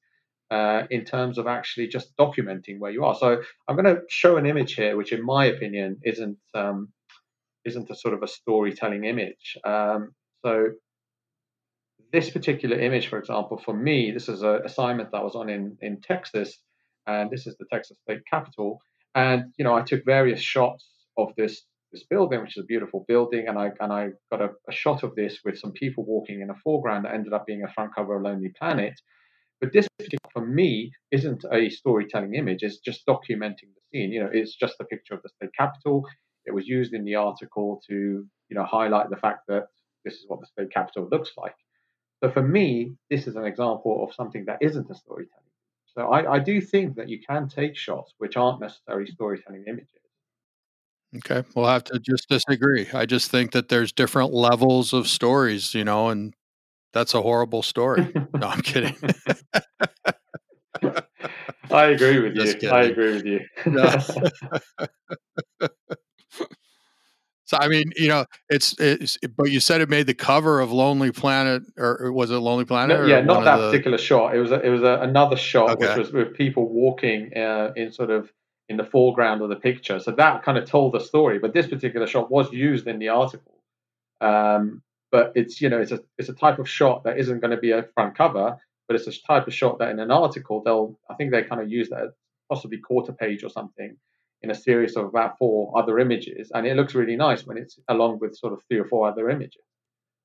uh, 0.50 0.82
in 0.90 1.04
terms 1.04 1.38
of 1.38 1.46
actually 1.46 1.88
just 1.88 2.16
documenting 2.16 2.78
where 2.78 2.90
you 2.90 3.04
are. 3.04 3.14
So 3.14 3.42
I'm 3.68 3.76
going 3.76 3.94
to 3.94 4.02
show 4.08 4.36
an 4.36 4.46
image 4.46 4.74
here, 4.74 4.96
which 4.96 5.12
in 5.12 5.24
my 5.24 5.46
opinion 5.46 5.98
isn't 6.04 6.38
um, 6.54 6.88
isn't 7.64 7.90
a 7.90 7.94
sort 7.94 8.14
of 8.14 8.22
a 8.22 8.28
storytelling 8.28 9.04
image. 9.04 9.56
Um, 9.64 10.14
so 10.44 10.72
this 12.12 12.30
particular 12.30 12.78
image, 12.78 13.08
for 13.08 13.18
example, 13.18 13.58
for 13.58 13.74
me, 13.74 14.12
this 14.12 14.28
is 14.28 14.42
an 14.42 14.60
assignment 14.64 15.10
that 15.10 15.18
I 15.18 15.24
was 15.24 15.34
on 15.34 15.48
in 15.48 15.76
in 15.80 16.00
Texas, 16.00 16.58
and 17.06 17.30
this 17.30 17.46
is 17.46 17.56
the 17.58 17.66
Texas 17.70 17.98
State 18.02 18.22
Capitol. 18.30 18.80
And 19.14 19.52
you 19.58 19.64
know, 19.64 19.74
I 19.74 19.82
took 19.82 20.04
various 20.04 20.40
shots 20.40 20.88
of 21.16 21.28
this 21.36 21.62
this 21.94 22.04
building, 22.04 22.42
which 22.42 22.56
is 22.56 22.64
a 22.64 22.66
beautiful 22.66 23.04
building, 23.08 23.46
and 23.48 23.56
I 23.58 23.70
and 23.80 23.92
I 23.92 24.10
got 24.30 24.42
a, 24.42 24.50
a, 24.68 24.72
shot 24.72 25.02
of 25.04 25.14
this 25.14 25.38
with 25.44 25.58
some 25.58 25.72
people 25.72 26.04
walking 26.04 26.40
in 26.40 26.50
a 26.50 26.54
foreground 26.62 27.04
that 27.04 27.14
ended 27.14 27.32
up 27.32 27.46
being 27.46 27.62
a 27.62 27.72
front 27.72 27.94
cover 27.94 28.16
of 28.16 28.22
Lonely 28.22 28.52
Planet. 28.58 29.00
But 29.60 29.72
this 29.72 29.86
for 30.32 30.44
me 30.44 30.92
isn't 31.12 31.44
a 31.50 31.70
storytelling 31.70 32.34
image; 32.34 32.62
it's 32.62 32.78
just 32.78 33.06
documenting 33.06 33.70
the 33.74 33.82
scene. 33.90 34.12
You 34.12 34.24
know, 34.24 34.30
it's 34.32 34.56
just 34.56 34.74
a 34.80 34.84
picture 34.84 35.14
of 35.14 35.22
the 35.22 35.30
state 35.30 35.54
capitol. 35.56 36.04
It 36.44 36.52
was 36.52 36.66
used 36.66 36.92
in 36.92 37.04
the 37.04 37.14
article 37.14 37.80
to 37.88 37.94
you 37.94 38.56
know 38.56 38.64
highlight 38.64 39.08
the 39.08 39.16
fact 39.16 39.42
that 39.48 39.68
this 40.04 40.14
is 40.14 40.24
what 40.26 40.40
the 40.40 40.46
state 40.46 40.72
capitol 40.72 41.08
looks 41.10 41.30
like. 41.38 41.54
So 42.22 42.30
for 42.30 42.42
me, 42.42 42.96
this 43.10 43.26
is 43.26 43.36
an 43.36 43.44
example 43.44 44.04
of 44.04 44.14
something 44.14 44.44
that 44.46 44.58
isn't 44.60 44.90
a 44.90 44.94
storytelling. 44.94 45.52
So 45.94 46.08
I, 46.08 46.34
I 46.34 46.38
do 46.40 46.60
think 46.60 46.96
that 46.96 47.08
you 47.08 47.20
can 47.20 47.48
take 47.48 47.76
shots 47.76 48.12
which 48.18 48.36
aren't 48.36 48.60
necessarily 48.60 49.06
storytelling 49.06 49.64
images 49.68 50.03
Okay, 51.16 51.44
we'll 51.54 51.66
have 51.66 51.84
to 51.84 52.00
just 52.00 52.28
disagree. 52.28 52.88
I 52.92 53.06
just 53.06 53.30
think 53.30 53.52
that 53.52 53.68
there's 53.68 53.92
different 53.92 54.32
levels 54.32 54.92
of 54.92 55.06
stories, 55.06 55.72
you 55.74 55.84
know, 55.84 56.08
and 56.08 56.34
that's 56.92 57.14
a 57.14 57.22
horrible 57.22 57.62
story. 57.62 58.12
no, 58.34 58.48
I'm 58.48 58.62
kidding. 58.62 58.96
I 61.70 61.84
agree 61.86 62.18
with 62.20 62.36
you. 62.36 62.54
I 62.70 62.82
agree 62.84 63.14
with 63.14 63.26
you. 63.26 63.40
so 67.44 67.58
I 67.60 67.68
mean, 67.68 67.92
you 67.96 68.08
know, 68.08 68.24
it's 68.48 68.74
it's. 68.80 69.16
But 69.36 69.52
you 69.52 69.60
said 69.60 69.80
it 69.80 69.88
made 69.88 70.08
the 70.08 70.14
cover 70.14 70.58
of 70.60 70.72
Lonely 70.72 71.12
Planet, 71.12 71.62
or 71.76 72.10
was 72.12 72.32
it 72.32 72.38
Lonely 72.38 72.64
Planet? 72.64 72.98
No, 73.00 73.06
yeah, 73.06 73.20
not 73.20 73.44
that 73.44 73.58
the... 73.58 73.70
particular 73.70 73.98
shot. 73.98 74.34
It 74.34 74.40
was 74.40 74.50
a, 74.50 74.60
it 74.60 74.70
was 74.70 74.82
a, 74.82 74.98
another 75.00 75.36
shot, 75.36 75.70
okay. 75.70 75.86
which 75.88 75.96
was 75.96 76.12
with 76.12 76.34
people 76.34 76.68
walking 76.68 77.32
uh, 77.36 77.72
in 77.76 77.92
sort 77.92 78.10
of 78.10 78.32
in 78.68 78.76
the 78.76 78.84
foreground 78.84 79.42
of 79.42 79.48
the 79.48 79.56
picture. 79.56 80.00
So 80.00 80.12
that 80.12 80.42
kind 80.42 80.56
of 80.56 80.64
told 80.64 80.94
the 80.94 81.00
story. 81.00 81.38
But 81.38 81.52
this 81.52 81.66
particular 81.66 82.06
shot 82.06 82.30
was 82.30 82.52
used 82.52 82.86
in 82.86 82.98
the 82.98 83.08
article. 83.10 83.60
Um, 84.20 84.82
but 85.12 85.32
it's 85.36 85.60
you 85.60 85.68
know 85.68 85.80
it's 85.80 85.92
a 85.92 86.00
it's 86.18 86.28
a 86.28 86.34
type 86.34 86.58
of 86.58 86.68
shot 86.68 87.04
that 87.04 87.18
isn't 87.18 87.40
going 87.40 87.52
to 87.52 87.56
be 87.56 87.70
a 87.70 87.84
front 87.94 88.16
cover, 88.16 88.56
but 88.88 88.96
it's 88.96 89.06
a 89.06 89.22
type 89.26 89.46
of 89.46 89.54
shot 89.54 89.78
that 89.78 89.90
in 89.90 90.00
an 90.00 90.10
article 90.10 90.62
they'll 90.64 90.98
I 91.08 91.14
think 91.14 91.30
they 91.30 91.42
kind 91.42 91.60
of 91.60 91.70
use 91.70 91.88
that 91.90 92.14
possibly 92.48 92.78
quarter 92.78 93.12
page 93.12 93.44
or 93.44 93.48
something 93.48 93.96
in 94.42 94.50
a 94.50 94.54
series 94.54 94.96
of 94.96 95.06
about 95.06 95.38
four 95.38 95.72
other 95.78 95.98
images, 95.98 96.50
and 96.54 96.66
it 96.66 96.76
looks 96.76 96.94
really 96.94 97.16
nice 97.16 97.46
when 97.46 97.56
it's 97.58 97.78
along 97.88 98.18
with 98.20 98.36
sort 98.36 98.52
of 98.52 98.62
three 98.68 98.78
or 98.78 98.86
four 98.86 99.08
other 99.08 99.30
images. 99.30 99.62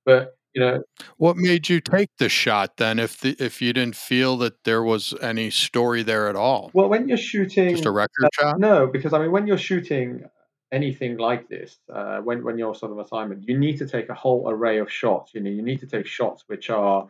But 0.06 0.36
you 0.54 0.62
know 0.62 0.82
what 1.18 1.38
made 1.38 1.70
you 1.70 1.80
take 1.80 2.10
the 2.18 2.30
shot 2.30 2.78
then 2.78 3.00
if 3.00 3.20
the, 3.20 3.36
if 3.40 3.62
you 3.62 3.72
didn't 3.74 3.96
feel 3.96 4.38
that 4.38 4.64
there 4.64 4.84
was 4.84 5.14
any 5.22 5.50
story 5.50 6.04
there 6.04 6.28
at 6.28 6.36
all? 6.36 6.72
Well 6.74 6.90
when 6.90 7.08
you're 7.08 7.18
shooting 7.18 7.70
just 7.70 7.86
a 7.86 7.92
record 7.92 8.26
uh, 8.26 8.30
shot? 8.34 8.60
no 8.60 8.88
because 8.88 9.14
i 9.14 9.20
mean 9.20 9.32
when 9.32 9.48
you're 9.48 9.58
shooting 9.58 10.24
anything 10.72 11.18
like 11.18 11.50
this 11.50 11.80
uh, 11.92 12.20
when 12.20 12.44
when 12.44 12.58
you're 12.58 12.76
sort 12.76 12.92
of 12.92 13.00
assignment 13.00 13.48
you 13.48 13.58
need 13.58 13.78
to 13.78 13.88
take 13.88 14.10
a 14.10 14.14
whole 14.14 14.50
array 14.50 14.78
of 14.78 14.92
shots 14.92 15.34
you 15.34 15.42
know 15.42 15.50
you 15.50 15.62
need 15.62 15.80
to 15.80 15.88
take 15.88 16.06
shots 16.06 16.44
which 16.48 16.70
are 16.70 17.08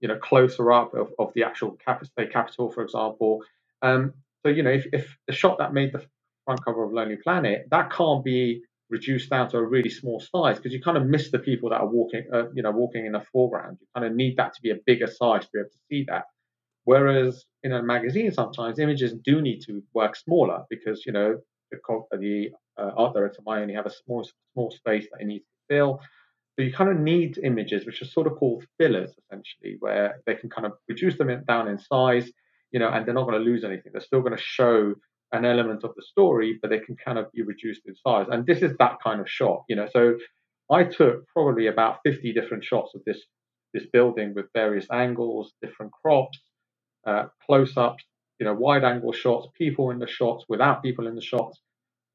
you 0.00 0.08
know 0.08 0.16
closer 0.16 0.72
up 0.72 0.94
of, 0.94 1.12
of 1.18 1.32
the 1.34 1.42
actual 1.42 1.72
cap- 1.72 2.04
state 2.04 2.32
capitol 2.32 2.70
for 2.70 2.82
example. 2.82 3.42
Um, 3.82 4.14
so 4.44 4.50
you 4.50 4.62
know 4.62 4.70
if, 4.70 4.86
if 4.92 5.16
the 5.26 5.32
shot 5.32 5.58
that 5.58 5.72
made 5.72 5.92
the 5.92 6.04
front 6.44 6.64
cover 6.64 6.84
of 6.84 6.92
lonely 6.92 7.16
planet 7.16 7.66
that 7.70 7.90
can't 7.90 8.24
be 8.24 8.62
reduced 8.88 9.30
down 9.30 9.48
to 9.50 9.58
a 9.58 9.62
really 9.62 9.90
small 9.90 10.20
size 10.20 10.56
because 10.56 10.72
you 10.72 10.80
kind 10.80 10.96
of 10.96 11.06
miss 11.06 11.30
the 11.30 11.38
people 11.38 11.70
that 11.70 11.80
are 11.80 11.86
walking, 11.88 12.24
uh, 12.32 12.44
you 12.54 12.62
know, 12.62 12.70
walking 12.70 13.06
in 13.06 13.12
the 13.12 13.24
foreground. 13.32 13.78
You 13.80 13.86
kind 13.94 14.06
of 14.06 14.14
need 14.14 14.36
that 14.36 14.54
to 14.54 14.62
be 14.62 14.70
a 14.70 14.76
bigger 14.86 15.06
size 15.06 15.42
to 15.42 15.48
be 15.52 15.58
able 15.60 15.70
to 15.70 15.78
see 15.90 16.04
that. 16.08 16.24
Whereas 16.84 17.44
in 17.64 17.72
a 17.72 17.82
magazine, 17.82 18.30
sometimes 18.32 18.78
images 18.78 19.12
do 19.24 19.42
need 19.42 19.60
to 19.62 19.82
work 19.92 20.14
smaller 20.14 20.64
because 20.70 21.04
you 21.04 21.12
know 21.12 21.38
the, 21.70 21.78
the 22.16 22.50
uh, 22.78 22.92
art 22.96 23.14
director 23.14 23.42
might 23.44 23.62
only 23.62 23.74
have 23.74 23.86
a 23.86 23.90
small 23.90 24.28
small 24.52 24.70
space 24.70 25.06
that 25.12 25.20
it 25.20 25.26
needs 25.26 25.44
to 25.44 25.74
fill. 25.74 26.00
So 26.54 26.62
you 26.62 26.72
kind 26.72 26.90
of 26.90 26.98
need 26.98 27.38
images 27.42 27.84
which 27.84 28.00
are 28.00 28.06
sort 28.06 28.26
of 28.26 28.36
called 28.36 28.64
fillers, 28.78 29.12
essentially, 29.18 29.76
where 29.80 30.20
they 30.26 30.36
can 30.36 30.48
kind 30.48 30.64
of 30.64 30.72
reduce 30.88 31.18
them 31.18 31.44
down 31.46 31.68
in 31.68 31.78
size, 31.78 32.30
you 32.70 32.78
know, 32.78 32.88
and 32.88 33.04
they're 33.04 33.14
not 33.14 33.28
going 33.28 33.38
to 33.38 33.44
lose 33.44 33.62
anything. 33.62 33.92
They're 33.92 34.00
still 34.00 34.20
going 34.20 34.36
to 34.36 34.42
show 34.42 34.94
an 35.32 35.44
element 35.44 35.84
of 35.84 35.94
the 35.96 36.02
story, 36.02 36.58
but 36.60 36.70
they 36.70 36.78
can 36.78 36.96
kind 36.96 37.18
of 37.18 37.30
be 37.32 37.42
reduced 37.42 37.82
in 37.86 37.94
size. 37.96 38.26
And 38.30 38.46
this 38.46 38.62
is 38.62 38.72
that 38.78 38.98
kind 39.02 39.20
of 39.20 39.28
shot, 39.28 39.64
you 39.68 39.76
know. 39.76 39.88
So 39.92 40.16
I 40.70 40.84
took 40.84 41.26
probably 41.28 41.66
about 41.66 41.98
50 42.04 42.32
different 42.32 42.64
shots 42.64 42.94
of 42.94 43.02
this 43.04 43.20
this 43.74 43.86
building 43.92 44.32
with 44.34 44.46
various 44.54 44.86
angles, 44.90 45.52
different 45.60 45.92
crops, 45.92 46.38
uh, 47.06 47.24
close-ups, 47.44 48.02
you 48.38 48.46
know, 48.46 48.54
wide-angle 48.54 49.12
shots, 49.12 49.48
people 49.58 49.90
in 49.90 49.98
the 49.98 50.06
shots, 50.06 50.44
without 50.48 50.82
people 50.82 51.06
in 51.06 51.14
the 51.14 51.20
shots. 51.20 51.60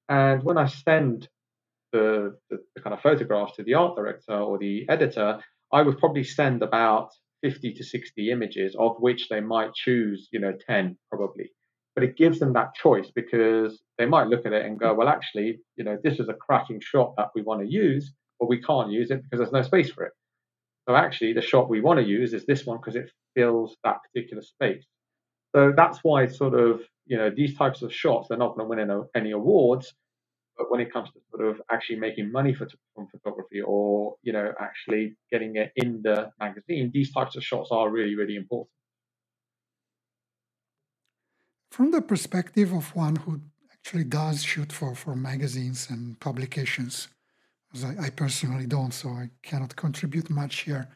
And 0.09 0.41
when 0.43 0.57
I 0.57 0.65
send 0.65 1.29
the, 1.91 2.35
the, 2.49 2.63
the 2.73 2.81
kind 2.81 2.95
of 2.95 3.01
photographs 3.01 3.57
to 3.57 3.63
the 3.63 3.75
art 3.75 3.95
director 3.95 4.33
or 4.33 4.57
the 4.57 4.87
editor, 4.89 5.39
I 5.71 5.83
would 5.83 5.99
probably 5.99 6.23
send 6.23 6.63
about 6.63 7.11
50 7.43 7.73
to 7.73 7.83
60 7.83 8.31
images, 8.31 8.75
of 8.79 8.95
which 8.99 9.29
they 9.29 9.41
might 9.41 9.73
choose, 9.75 10.29
you 10.31 10.39
know, 10.39 10.53
10 10.67 10.97
probably 11.09 11.51
but 11.95 12.03
it 12.03 12.17
gives 12.17 12.39
them 12.39 12.53
that 12.53 12.73
choice 12.73 13.11
because 13.13 13.81
they 13.97 14.05
might 14.05 14.27
look 14.27 14.45
at 14.45 14.53
it 14.53 14.65
and 14.65 14.79
go, 14.79 14.93
well, 14.93 15.09
actually, 15.09 15.59
you 15.75 15.83
know, 15.83 15.97
this 16.03 16.19
is 16.19 16.29
a 16.29 16.33
cracking 16.33 16.79
shot 16.81 17.13
that 17.17 17.29
we 17.35 17.41
want 17.41 17.61
to 17.61 17.67
use, 17.67 18.13
but 18.39 18.49
we 18.49 18.61
can't 18.61 18.91
use 18.91 19.11
it 19.11 19.21
because 19.23 19.39
there's 19.39 19.51
no 19.51 19.61
space 19.61 19.91
for 19.91 20.05
it. 20.05 20.13
So 20.87 20.95
actually, 20.95 21.33
the 21.33 21.41
shot 21.41 21.69
we 21.69 21.81
want 21.81 21.99
to 21.99 22.05
use 22.05 22.33
is 22.33 22.45
this 22.45 22.65
one 22.65 22.77
because 22.77 22.95
it 22.95 23.11
fills 23.35 23.77
that 23.83 23.97
particular 24.03 24.41
space. 24.41 24.83
So 25.55 25.73
that's 25.75 25.99
why 26.01 26.27
sort 26.27 26.53
of, 26.53 26.81
you 27.05 27.17
know, 27.17 27.29
these 27.29 27.57
types 27.57 27.81
of 27.81 27.93
shots, 27.93 28.29
they're 28.29 28.37
not 28.37 28.55
going 28.55 28.65
to 28.65 28.83
win 28.85 29.05
any, 29.15 29.31
awards, 29.31 29.93
but 30.57 30.71
when 30.71 30.79
it 30.79 30.91
comes 30.93 31.09
to 31.11 31.19
sort 31.29 31.49
of 31.49 31.61
actually 31.69 31.97
making 31.97 32.31
money 32.31 32.53
for, 32.53 32.67
from 32.95 33.07
photography 33.07 33.61
or, 33.61 34.15
you 34.23 34.31
know, 34.31 34.53
actually 34.59 35.15
getting 35.29 35.57
it 35.57 35.71
in 35.75 36.01
the 36.03 36.31
magazine, 36.39 36.89
these 36.93 37.11
types 37.11 37.35
of 37.35 37.43
shots 37.43 37.69
are 37.71 37.89
really, 37.89 38.15
really 38.15 38.37
important 38.37 38.69
from 41.71 41.91
the 41.91 42.01
perspective 42.01 42.73
of 42.73 42.95
one 42.95 43.15
who 43.15 43.41
actually 43.73 44.03
does 44.03 44.43
shoot 44.43 44.71
for, 44.71 44.93
for 44.93 45.15
magazines 45.15 45.87
and 45.89 46.19
publications. 46.19 47.07
As 47.73 47.85
I, 47.85 47.95
I 47.99 48.09
personally 48.09 48.67
don't, 48.67 48.93
so 48.93 49.09
I 49.09 49.29
cannot 49.41 49.75
contribute 49.77 50.29
much 50.29 50.59
here. 50.59 50.89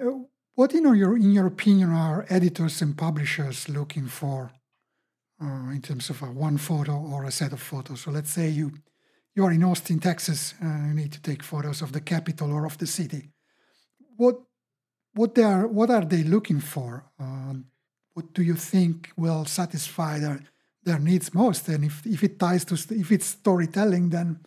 Uh, 0.00 0.24
what 0.54 0.74
in 0.74 0.84
your 0.94 1.16
in 1.16 1.32
your 1.32 1.46
opinion 1.46 1.90
are 1.90 2.26
editors 2.28 2.82
and 2.82 2.96
publishers 2.96 3.68
looking 3.68 4.06
for 4.06 4.50
uh, 5.42 5.70
in 5.70 5.80
terms 5.82 6.10
of 6.10 6.22
a 6.22 6.26
one 6.26 6.58
photo 6.58 6.94
or 6.94 7.24
a 7.24 7.30
set 7.30 7.52
of 7.52 7.60
photos? 7.60 8.00
So 8.00 8.10
let's 8.10 8.30
say 8.30 8.48
you 8.48 8.72
you 9.34 9.44
are 9.44 9.52
in 9.52 9.64
Austin, 9.64 9.98
Texas, 9.98 10.54
and 10.60 10.88
you 10.88 10.94
need 10.94 11.12
to 11.12 11.22
take 11.22 11.42
photos 11.42 11.82
of 11.82 11.92
the 11.92 12.00
capital 12.00 12.52
or 12.52 12.66
of 12.66 12.78
the 12.78 12.86
city. 12.86 13.28
What 14.16 14.36
what 15.14 15.34
they 15.34 15.44
are 15.44 15.66
what 15.66 15.90
are 15.90 16.04
they 16.04 16.22
looking 16.22 16.60
for? 16.60 17.04
Uh, 17.20 17.54
what 18.14 18.32
do 18.34 18.42
you 18.42 18.54
think 18.54 19.10
will 19.16 19.44
satisfy 19.44 20.18
their 20.18 20.40
their 20.84 20.98
needs 20.98 21.34
most? 21.34 21.68
And 21.68 21.84
if 21.84 22.06
if 22.06 22.22
it 22.22 22.38
ties 22.38 22.64
to 22.66 22.74
if 22.74 23.10
it's 23.10 23.26
storytelling, 23.26 24.10
then 24.10 24.40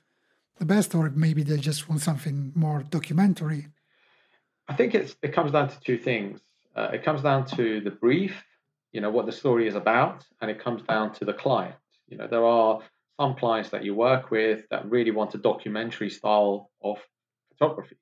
the 0.57 0.65
best, 0.65 0.95
or 0.95 1.09
maybe 1.09 1.43
they 1.43 1.57
just 1.57 1.89
want 1.89 2.01
something 2.01 2.51
more 2.55 2.83
documentary. 2.83 3.67
I 4.67 4.73
think 4.73 4.95
it's 4.95 5.15
it 5.21 5.33
comes 5.33 5.51
down 5.51 5.69
to 5.69 5.79
two 5.79 5.97
things. 5.97 6.39
Uh, 6.75 6.89
it 6.93 7.03
comes 7.03 7.21
down 7.21 7.45
to 7.45 7.79
the 7.81 7.91
brief, 7.91 8.43
you 8.91 8.99
know, 9.01 9.09
what 9.09 9.25
the 9.25 9.31
story 9.31 9.67
is 9.67 9.75
about, 9.75 10.25
and 10.41 10.51
it 10.51 10.59
comes 10.59 10.81
down 10.83 11.13
to 11.13 11.25
the 11.25 11.33
client. 11.33 11.75
You 12.07 12.17
know, 12.17 12.27
there 12.27 12.45
are 12.45 12.81
some 13.19 13.35
clients 13.35 13.69
that 13.69 13.83
you 13.83 13.95
work 13.95 14.29
with 14.29 14.65
that 14.69 14.89
really 14.89 15.11
want 15.11 15.33
a 15.35 15.37
documentary 15.37 16.09
style 16.09 16.69
of 16.83 16.97
photography, 17.49 17.95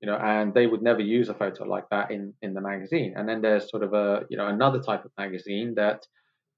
you 0.00 0.06
know, 0.06 0.16
and 0.16 0.54
they 0.54 0.66
would 0.66 0.82
never 0.82 1.00
use 1.00 1.28
a 1.28 1.34
photo 1.34 1.64
like 1.64 1.88
that 1.90 2.10
in 2.10 2.34
in 2.42 2.54
the 2.54 2.60
magazine. 2.60 3.14
And 3.16 3.28
then 3.28 3.42
there's 3.42 3.70
sort 3.70 3.82
of 3.82 3.94
a 3.94 4.24
you 4.30 4.36
know 4.36 4.46
another 4.46 4.80
type 4.80 5.04
of 5.04 5.10
magazine 5.18 5.74
that 5.76 6.06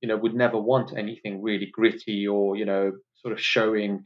you 0.01 0.09
know 0.09 0.17
would 0.17 0.35
never 0.35 0.59
want 0.59 0.97
anything 0.97 1.43
really 1.43 1.71
gritty 1.73 2.27
or 2.27 2.57
you 2.57 2.65
know 2.65 2.93
sort 3.23 3.33
of 3.33 3.41
showing 3.41 4.05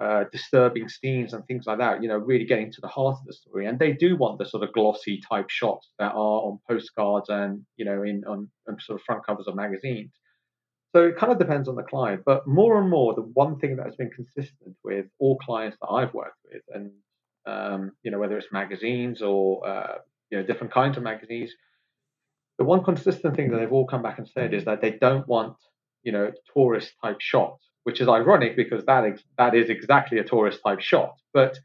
uh, 0.00 0.24
disturbing 0.32 0.88
scenes 0.88 1.34
and 1.34 1.44
things 1.46 1.66
like 1.66 1.76
that, 1.76 2.02
you 2.02 2.08
know, 2.08 2.16
really 2.16 2.46
getting 2.46 2.72
to 2.72 2.80
the 2.80 2.88
heart 2.88 3.18
of 3.20 3.26
the 3.26 3.34
story. 3.34 3.66
And 3.66 3.78
they 3.78 3.92
do 3.92 4.16
want 4.16 4.38
the 4.38 4.46
sort 4.46 4.62
of 4.62 4.72
glossy 4.72 5.20
type 5.28 5.50
shots 5.50 5.90
that 5.98 6.12
are 6.12 6.40
on 6.42 6.58
postcards 6.66 7.28
and, 7.28 7.66
you 7.76 7.84
know, 7.84 8.02
in 8.02 8.24
on, 8.26 8.48
on 8.66 8.80
sort 8.80 8.98
of 8.98 9.04
front 9.04 9.26
covers 9.26 9.46
of 9.46 9.54
magazines. 9.54 10.10
So 10.96 11.04
it 11.04 11.18
kind 11.18 11.30
of 11.30 11.38
depends 11.38 11.68
on 11.68 11.76
the 11.76 11.82
client. 11.82 12.22
But 12.24 12.46
more 12.46 12.80
and 12.80 12.88
more, 12.88 13.14
the 13.14 13.30
one 13.34 13.58
thing 13.58 13.76
that 13.76 13.84
has 13.84 13.94
been 13.96 14.10
consistent 14.10 14.74
with 14.82 15.04
all 15.18 15.36
clients 15.36 15.76
that 15.82 15.88
I've 15.88 16.14
worked 16.14 16.38
with, 16.50 16.62
and, 16.74 16.92
um, 17.46 17.92
you 18.02 18.10
know, 18.10 18.18
whether 18.18 18.36
it's 18.38 18.52
magazines 18.52 19.22
or, 19.22 19.66
uh, 19.66 19.94
you 20.30 20.38
know, 20.38 20.44
different 20.44 20.72
kinds 20.72 20.96
of 20.96 21.02
magazines, 21.02 21.52
the 22.58 22.64
one 22.64 22.84
consistent 22.84 23.36
thing 23.36 23.50
that 23.50 23.58
they've 23.58 23.72
all 23.72 23.86
come 23.86 24.02
back 24.02 24.18
and 24.18 24.28
said 24.28 24.52
is 24.52 24.64
that 24.66 24.80
they 24.80 24.92
don't 24.92 25.26
want, 25.26 25.56
you 26.02 26.12
know, 26.12 26.32
tourist 26.54 26.92
type 27.02 27.20
shots 27.20 27.70
which 27.84 28.00
is 28.00 28.08
ironic 28.08 28.56
because 28.56 28.84
that 28.84 29.04
ex- 29.04 29.24
that 29.38 29.54
is 29.54 29.70
exactly 29.70 30.18
a 30.18 30.24
tourist 30.24 30.60
type 30.64 30.80
shot. 30.80 31.14
But 31.32 31.58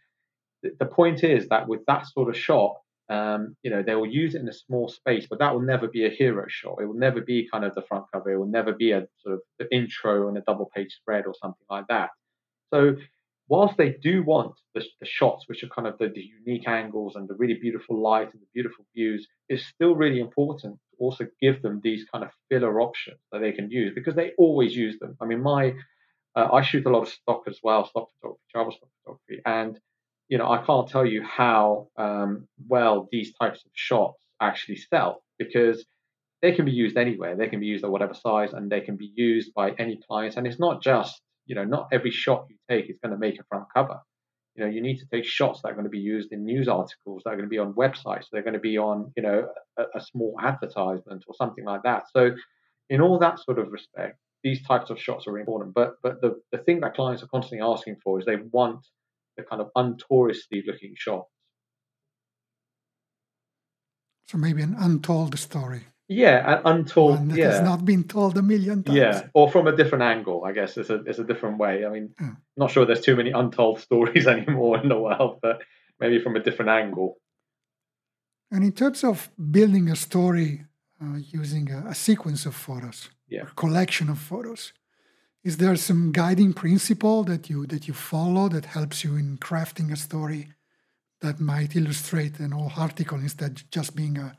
th- 0.63 0.75
the 0.79 0.86
point 0.86 1.24
is 1.24 1.48
that 1.50 1.67
with 1.67 1.82
that 1.88 2.08
sort 2.08 2.29
of 2.29 2.38
shot, 2.38 2.75
um, 3.10 3.55
you 3.63 3.70
know, 3.70 3.84
they 3.84 3.96
will 3.96 4.08
use 4.08 4.34
it 4.34 4.41
in 4.41 4.50
a 4.50 4.53
small 4.53 4.88
space, 4.88 5.27
but 5.29 5.39
that 5.39 5.53
will 5.53 5.62
never 5.62 5.88
be 5.88 6.05
a 6.05 6.10
hero 6.10 6.46
shot. 6.48 6.77
It 6.82 6.86
will 6.86 6.96
never 6.96 7.22
be 7.22 7.48
kind 7.51 7.63
of 7.63 7.75
the 7.75 7.84
front 7.84 8.05
cover. 8.12 8.32
It 8.32 8.38
will 8.38 8.48
never 8.48 8.74
be 8.74 8.91
a 8.91 9.08
sort 9.20 9.36
of 9.36 9.67
intro 9.72 10.27
and 10.27 10.38
a 10.38 10.41
double 10.41 10.72
page 10.74 10.94
spread 10.94 11.25
or 11.25 11.36
something 11.39 11.65
like 11.70 11.88
that. 11.88 12.10
So 12.74 12.96
whilst 13.48 13.78
they 13.78 13.92
do 14.02 14.24
want 14.24 14.56
the, 14.74 14.84
the 15.00 15.06
shots, 15.06 15.46
which 15.48 15.64
are 15.64 15.68
kind 15.68 15.88
of 15.88 15.98
the, 15.98 16.10
the, 16.10 16.30
unique 16.46 16.68
angles 16.68 17.16
and 17.16 17.28
the 17.28 17.36
really 17.36 17.56
beautiful 17.56 18.02
light 18.02 18.32
and 18.34 18.42
the 18.42 18.48
beautiful 18.54 18.86
views, 18.96 19.28
it's 19.50 19.66
still 19.66 19.96
really 19.96 20.20
important 20.20 20.75
to 20.75 20.98
also 20.98 21.25
give 21.42 21.62
them 21.62 21.80
these 21.84 22.06
kind 22.12 22.24
of 22.24 22.32
filler 22.50 22.82
options 22.82 23.20
that 23.32 23.40
they 23.40 23.52
can 23.52 23.70
use 23.70 23.94
because 23.94 24.16
they 24.16 24.32
always 24.38 24.75
use 24.75 24.98
them. 25.00 25.16
I 25.22 25.25
mean, 25.25 25.42
my 25.42 25.74
uh, 26.36 26.50
I 26.52 26.62
shoot 26.62 26.86
a 26.86 26.90
lot 26.90 27.04
of 27.04 27.10
stock 27.10 27.44
as 27.48 27.60
well, 27.64 27.88
stock 27.88 28.10
photography, 28.16 28.42
travel 28.52 28.72
stock 28.72 28.90
photography, 29.04 29.42
and 29.46 29.80
you 30.28 30.38
know 30.38 30.52
I 30.52 30.64
can't 30.66 30.88
tell 30.88 31.06
you 31.06 31.24
how 31.24 31.88
um, 31.98 32.48
well 32.68 33.08
these 33.12 33.34
types 33.36 33.64
of 33.64 33.72
shots 33.74 34.20
actually 34.42 34.77
sell 34.77 35.24
because 35.38 35.86
they 36.42 36.51
can 36.51 36.66
be 36.66 36.72
used 36.72 36.98
anywhere. 36.98 37.36
They 37.36 37.48
can 37.48 37.60
be 37.60 37.68
used 37.68 37.86
at 37.86 37.92
whatever 37.92 38.14
size, 38.14 38.51
and 38.53 38.70
they 38.70 38.81
can 38.81 38.98
be 38.98 39.12
used 39.16 39.53
by 39.53 39.72
any 39.79 40.00
client. 40.08 40.36
And 40.36 40.46
it's 40.46 40.60
not 40.60 40.81
just 40.81 41.22
you 41.46 41.55
know 41.55 41.64
not 41.64 41.88
every 41.92 42.12
shot 42.12 42.46
you 42.50 42.58
take 42.70 42.90
is 42.90 42.98
going 43.03 43.12
to 43.12 43.18
make 43.18 43.40
a 43.40 43.44
front 43.50 43.66
cover. 43.74 44.00
You 44.55 44.64
know 44.64 44.70
you 44.70 44.81
need 44.81 45.00
to 45.00 45.08
take 45.12 45.25
shots 45.25 45.62
that 45.62 45.70
are 45.70 45.74
going 45.74 45.86
to 45.86 45.90
be 45.90 46.00
used 46.00 46.31
in 46.31 46.46
news 46.46 46.68
articles, 46.68 47.24
that 47.24 47.31
are 47.31 47.36
going 47.36 47.46
to 47.46 47.50
be 47.50 47.60
on 47.60 47.74
websites, 47.74 48.25
they're 48.31 48.42
going 48.42 48.53
to 48.53 48.60
be 48.60 48.77
on 48.77 49.12
you 49.16 49.24
know 49.24 49.48
a, 49.77 49.84
a 49.96 50.01
small 50.01 50.36
advertisement 50.42 51.24
or 51.27 51.36
something 51.36 51.66
like 51.66 51.84
that. 51.84 52.03
So 52.16 52.31
in 52.90 53.01
all 53.01 53.20
that 53.20 53.40
sort 53.40 53.60
of 53.60 53.72
respect, 53.72 54.18
these 54.44 54.62
types 54.64 54.90
of 54.90 55.00
shots 55.00 55.27
are 55.27 55.38
important. 55.40 55.74
But 55.74 55.96
but 56.03 56.22
the, 56.22 56.40
the 56.51 56.60
thing 56.60 56.79
that 56.81 56.94
clients 56.94 57.24
are 57.24 57.27
constantly 57.27 57.66
asking 57.66 57.98
for 58.03 58.20
is 58.20 58.25
they 58.25 58.38
want 58.51 58.86
the 59.38 59.44
kind 59.44 59.62
of 59.62 59.70
untouristy 59.75 60.66
looking 60.66 60.94
shots. 60.96 61.29
So 64.27 64.38
maybe 64.38 64.62
an 64.62 64.75
untold 64.77 65.38
story. 65.38 65.84
Yeah, 66.07 66.57
an 66.57 66.61
untold. 66.65 67.18
One 67.18 67.27
that 67.29 67.37
yeah, 67.37 67.51
has 67.51 67.61
not 67.61 67.83
been 67.83 68.03
told 68.03 68.37
a 68.37 68.41
million 68.44 68.83
times. 68.83 68.98
yeah, 68.98 69.27
or 69.33 69.50
from 69.50 69.65
a 69.68 69.75
different 69.75 70.03
angle. 70.03 70.44
I 70.46 70.51
guess 70.51 70.77
it's 70.77 70.89
a 70.91 70.96
it's 71.05 71.20
a 71.20 71.24
different 71.24 71.57
way. 71.57 71.83
I 71.85 71.89
mean, 71.89 72.13
not 72.55 72.70
sure 72.72 72.85
there's 72.85 73.01
too 73.01 73.15
many 73.15 73.31
untold 73.31 73.79
stories 73.87 74.27
anymore 74.27 74.79
in 74.81 74.89
the 74.89 75.00
world, 75.00 75.39
but 75.41 75.61
maybe 76.00 76.20
from 76.20 76.35
a 76.35 76.39
different 76.39 76.70
angle. 76.70 77.18
And 78.51 78.63
in 78.63 78.72
terms 78.72 79.03
of 79.03 79.29
building 79.51 79.89
a 79.89 79.96
story 79.96 80.65
uh, 81.01 81.18
using 81.41 81.72
a, 81.72 81.89
a 81.89 81.96
sequence 81.96 82.46
of 82.46 82.55
photos, 82.55 83.09
Yeah. 83.27 83.44
a 83.44 83.55
collection 83.55 84.09
of 84.09 84.20
photos, 84.20 84.74
is 85.44 85.57
there 85.57 85.75
some 85.75 86.11
guiding 86.11 86.53
principle 86.53 87.24
that 87.24 87.50
you 87.50 87.65
that 87.68 87.87
you 87.87 87.94
follow 87.96 88.48
that 88.50 88.65
helps 88.65 89.03
you 89.03 89.15
in 89.18 89.37
crafting 89.37 89.91
a 89.91 89.96
story 89.96 90.50
that 91.22 91.39
might 91.39 91.75
illustrate 91.75 92.39
an 92.39 92.51
whole 92.51 92.72
article 92.77 93.20
instead 93.20 93.51
of 93.59 93.70
just 93.72 93.96
being 93.96 94.18
a 94.18 94.35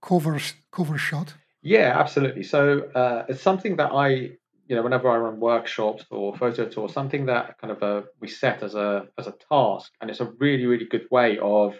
cover 0.00 0.38
cover 0.70 0.98
shot? 0.98 1.34
Yeah, 1.62 1.98
absolutely. 1.98 2.44
So 2.44 2.88
uh, 2.94 3.24
it's 3.28 3.42
something 3.42 3.76
that 3.76 3.90
I, 3.92 4.08
you 4.08 4.76
know, 4.76 4.82
whenever 4.82 5.10
I 5.10 5.16
run 5.16 5.40
workshops 5.40 6.04
or 6.10 6.36
photo 6.36 6.68
tours, 6.68 6.92
something 6.92 7.26
that 7.26 7.58
kind 7.58 7.72
of 7.72 7.82
uh, 7.82 8.02
we 8.20 8.28
set 8.28 8.62
as 8.62 8.74
a 8.74 9.06
as 9.18 9.26
a 9.26 9.34
task, 9.48 9.92
and 10.00 10.10
it's 10.10 10.20
a 10.20 10.32
really 10.38 10.66
really 10.66 10.86
good 10.86 11.06
way 11.10 11.38
of, 11.38 11.74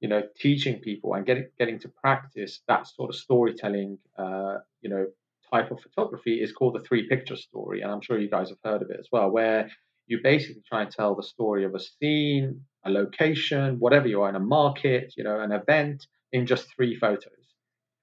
you 0.00 0.08
know, 0.08 0.22
teaching 0.36 0.80
people 0.80 1.14
and 1.14 1.24
getting 1.24 1.48
getting 1.58 1.78
to 1.80 1.88
practice 1.88 2.60
that 2.68 2.86
sort 2.86 3.10
of 3.10 3.16
storytelling, 3.16 3.98
uh, 4.18 4.58
you 4.80 4.90
know, 4.90 5.06
type 5.52 5.70
of 5.70 5.80
photography 5.80 6.42
is 6.42 6.52
called 6.52 6.74
the 6.74 6.80
three 6.80 7.08
picture 7.08 7.36
story, 7.36 7.82
and 7.82 7.90
I'm 7.92 8.00
sure 8.00 8.18
you 8.18 8.30
guys 8.30 8.48
have 8.48 8.58
heard 8.64 8.82
of 8.82 8.90
it 8.90 8.98
as 8.98 9.08
well, 9.12 9.30
where 9.30 9.70
you 10.08 10.20
basically 10.22 10.62
try 10.68 10.82
and 10.82 10.90
tell 10.90 11.14
the 11.14 11.22
story 11.22 11.64
of 11.64 11.74
a 11.74 11.80
scene, 11.80 12.62
a 12.84 12.90
location, 12.90 13.78
whatever 13.78 14.06
you 14.06 14.22
are 14.22 14.28
in 14.28 14.36
a 14.36 14.40
market, 14.40 15.14
you 15.16 15.24
know, 15.24 15.40
an 15.40 15.52
event 15.52 16.06
in 16.36 16.46
just 16.46 16.66
three 16.74 16.94
photos. 16.94 17.32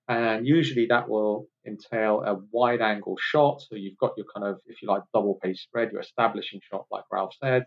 And 0.07 0.45
usually 0.45 0.87
that 0.87 1.07
will 1.07 1.47
entail 1.65 2.23
a 2.25 2.35
wide 2.51 2.81
angle 2.81 3.17
shot. 3.19 3.61
So 3.61 3.75
you've 3.75 3.97
got 3.97 4.13
your 4.17 4.25
kind 4.33 4.45
of, 4.45 4.59
if 4.65 4.81
you 4.81 4.87
like, 4.89 5.03
double 5.13 5.39
page 5.41 5.61
spread, 5.61 5.91
your 5.91 6.01
establishing 6.01 6.59
shot, 6.69 6.85
like 6.91 7.03
Ralph 7.11 7.33
said. 7.41 7.65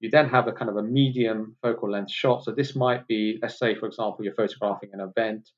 You 0.00 0.10
then 0.10 0.28
have 0.28 0.48
a 0.48 0.52
kind 0.52 0.70
of 0.70 0.76
a 0.76 0.82
medium 0.82 1.56
focal 1.62 1.90
length 1.90 2.10
shot. 2.10 2.44
So 2.44 2.50
this 2.50 2.74
might 2.74 3.06
be, 3.06 3.38
let's 3.40 3.58
say, 3.58 3.74
for 3.76 3.86
example, 3.86 4.24
you're 4.24 4.34
photographing 4.34 4.90
an 4.92 5.00
event. 5.00 5.48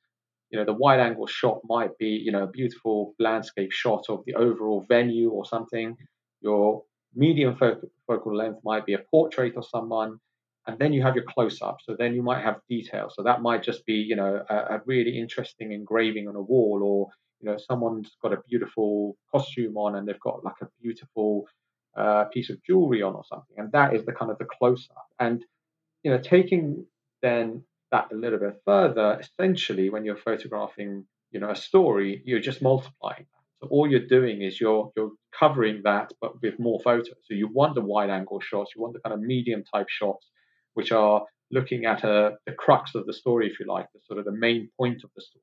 You 0.51 0.59
know, 0.59 0.65
the 0.65 0.75
wide 0.75 1.01
angle 1.01 1.27
shot 1.27 1.61
might 1.65 1.97
be, 1.99 2.09
you 2.09 2.33
know, 2.33 2.45
a 2.45 2.51
beautiful 2.51 3.15
landscape 3.19 3.73
shot 3.73 4.05
of 4.09 4.23
the 4.27 4.35
overall 4.35 4.85
venue 4.89 5.31
or 5.31 5.45
something. 5.47 5.97
Your 6.41 6.83
medium 7.15 7.57
focal, 7.57 7.89
focal 8.07 8.37
length 8.37 8.61
might 8.65 8.87
be 8.87 8.95
a 8.95 9.05
portrait 9.11 9.57
of 9.57 9.65
someone 9.67 10.19
and 10.69 10.79
then 10.79 10.93
you 10.93 11.03
have 11.03 11.17
your 11.17 11.25
close 11.25 11.61
up 11.63 11.79
so 11.83 11.97
then 11.99 12.15
you 12.15 12.23
might 12.23 12.45
have 12.45 12.61
detail 12.69 13.11
so 13.13 13.23
that 13.23 13.43
might 13.43 13.63
just 13.63 13.85
be 13.87 13.95
you 13.95 14.15
know 14.15 14.45
a, 14.49 14.55
a, 14.55 14.83
really 14.85 15.19
interesting 15.19 15.73
engraving 15.73 16.29
on 16.29 16.37
a 16.37 16.41
wall 16.41 16.81
or 16.85 17.09
you 17.41 17.51
know 17.51 17.57
someone's 17.59 18.17
got 18.23 18.33
a 18.33 18.43
beautiful 18.49 19.17
costume 19.33 19.77
on 19.77 19.97
and 19.97 20.07
they've 20.07 20.21
got 20.21 20.45
like 20.45 20.61
a 20.63 20.69
beautiful 20.81 21.49
uh, 21.97 22.25
piece 22.27 22.51
of 22.51 22.63
jewelry 22.63 23.03
on 23.03 23.15
or 23.15 23.25
something 23.25 23.57
and 23.57 23.73
that 23.73 23.95
is 23.95 24.05
the 24.05 24.13
kind 24.13 24.31
of 24.31 24.39
the 24.39 24.45
close 24.45 24.89
up 24.97 25.07
and 25.19 25.45
you 26.05 26.11
know 26.11 26.19
taking 26.19 26.85
then 27.23 27.65
that 27.91 28.13
a 28.13 28.15
little 28.15 28.39
bit 28.39 28.61
further 28.65 29.19
essentially 29.19 29.89
when 29.91 30.05
you're 30.05 30.17
photographing 30.17 31.05
you 31.33 31.41
know 31.41 31.51
a 31.51 31.57
story 31.57 32.23
you're 32.25 32.41
just 32.41 32.63
multiplying 32.63 33.27
so 33.61 33.69
all 33.71 33.91
you're 33.91 34.07
doing 34.07 34.43
is 34.43 34.61
you're 34.61 34.93
you're 34.97 35.13
covering 35.37 35.81
that 35.85 36.13
but 36.21 36.41
with 36.43 36.59
more 36.59 36.81
photos. 36.83 37.15
So 37.25 37.35
you 37.35 37.49
want 37.49 37.75
the 37.75 37.81
wide 37.81 38.11
angle 38.11 38.41
shots 38.41 38.73
you 38.77 38.83
want 38.83 38.95
the 38.95 39.01
kind 39.01 39.15
of 39.15 39.21
medium 39.21 39.65
type 39.65 39.89
shots 39.89 40.27
which 40.75 40.93
are 40.93 41.25
looking 41.51 41.87
at 41.87 42.05
a, 42.05 42.37
the 42.47 42.53
crux 42.53 42.95
of 42.95 43.07
the 43.07 43.13
story, 43.13 43.49
if 43.51 43.59
you 43.59 43.67
like, 43.67 43.87
the 43.93 44.01
sort 44.07 44.19
of 44.19 44.25
the 44.25 44.33
main 44.33 44.69
point 44.79 45.03
of 45.05 45.11
the 45.17 45.23
story. 45.23 45.43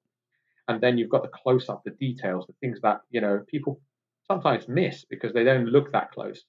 And 0.67 0.81
then 0.81 0.97
you've 0.97 1.09
got 1.09 1.23
the 1.23 1.29
close 1.29 1.69
up, 1.69 1.83
the 1.83 1.91
details, 1.91 2.45
the 2.47 2.53
things 2.59 2.79
that, 2.81 3.01
you 3.11 3.21
know, 3.21 3.43
people 3.47 3.79
sometimes 4.27 4.67
miss 4.67 5.05
because 5.09 5.33
they 5.33 5.43
don't 5.43 5.67
look 5.67 5.91
that 5.91 6.11
close. 6.11 6.43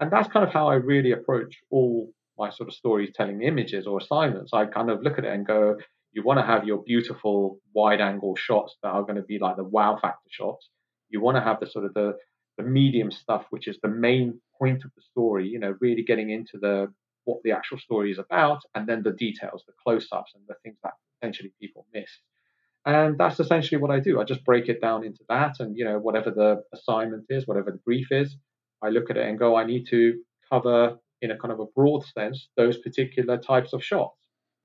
And 0.00 0.10
that's 0.10 0.28
kind 0.28 0.46
of 0.46 0.52
how 0.52 0.68
I 0.68 0.74
really 0.74 1.12
approach 1.12 1.58
all 1.70 2.10
my 2.38 2.50
sort 2.50 2.68
of 2.68 2.74
storytelling 2.74 3.42
images 3.42 3.86
or 3.86 3.98
assignments. 3.98 4.52
I 4.54 4.66
kind 4.66 4.90
of 4.90 5.02
look 5.02 5.18
at 5.18 5.24
it 5.24 5.32
and 5.32 5.46
go, 5.46 5.76
you 6.12 6.22
want 6.22 6.38
to 6.38 6.46
have 6.46 6.64
your 6.64 6.82
beautiful 6.84 7.58
wide 7.74 8.00
angle 8.00 8.36
shots 8.36 8.76
that 8.82 8.90
are 8.90 9.02
going 9.02 9.16
to 9.16 9.22
be 9.22 9.38
like 9.38 9.56
the 9.56 9.64
wow 9.64 9.98
factor 10.00 10.28
shots. 10.30 10.68
You 11.10 11.20
want 11.20 11.36
to 11.36 11.42
have 11.42 11.60
the 11.60 11.66
sort 11.66 11.84
of 11.84 11.94
the 11.94 12.16
the 12.56 12.64
medium 12.64 13.10
stuff, 13.12 13.44
which 13.50 13.68
is 13.68 13.78
the 13.82 13.88
main 13.88 14.40
point 14.58 14.84
of 14.84 14.90
the 14.96 15.02
story. 15.02 15.46
You 15.48 15.58
know, 15.58 15.76
really 15.80 16.02
getting 16.02 16.30
into 16.30 16.58
the 16.60 16.92
what 17.28 17.42
the 17.44 17.52
actual 17.52 17.78
story 17.78 18.10
is 18.10 18.18
about, 18.18 18.60
and 18.74 18.86
then 18.88 19.02
the 19.02 19.12
details, 19.12 19.62
the 19.66 19.74
close-ups, 19.84 20.32
and 20.34 20.44
the 20.48 20.54
things 20.62 20.78
that 20.82 20.94
potentially 21.20 21.52
people 21.60 21.86
miss. 21.92 22.10
And 22.86 23.18
that's 23.18 23.38
essentially 23.38 23.80
what 23.80 23.90
I 23.90 24.00
do. 24.00 24.18
I 24.18 24.24
just 24.24 24.44
break 24.44 24.68
it 24.68 24.80
down 24.80 25.04
into 25.04 25.22
that, 25.28 25.56
and 25.60 25.76
you 25.76 25.84
know, 25.84 25.98
whatever 25.98 26.30
the 26.30 26.62
assignment 26.72 27.26
is, 27.28 27.46
whatever 27.46 27.70
the 27.70 27.84
brief 27.84 28.08
is, 28.10 28.36
I 28.82 28.88
look 28.88 29.10
at 29.10 29.18
it 29.18 29.26
and 29.28 29.38
go, 29.38 29.56
I 29.56 29.64
need 29.64 29.86
to 29.90 30.18
cover 30.50 30.98
in 31.20 31.30
a 31.30 31.36
kind 31.36 31.52
of 31.52 31.60
a 31.60 31.66
broad 31.66 32.04
sense 32.06 32.48
those 32.56 32.78
particular 32.78 33.36
types 33.36 33.72
of 33.72 33.84
shots. 33.84 34.16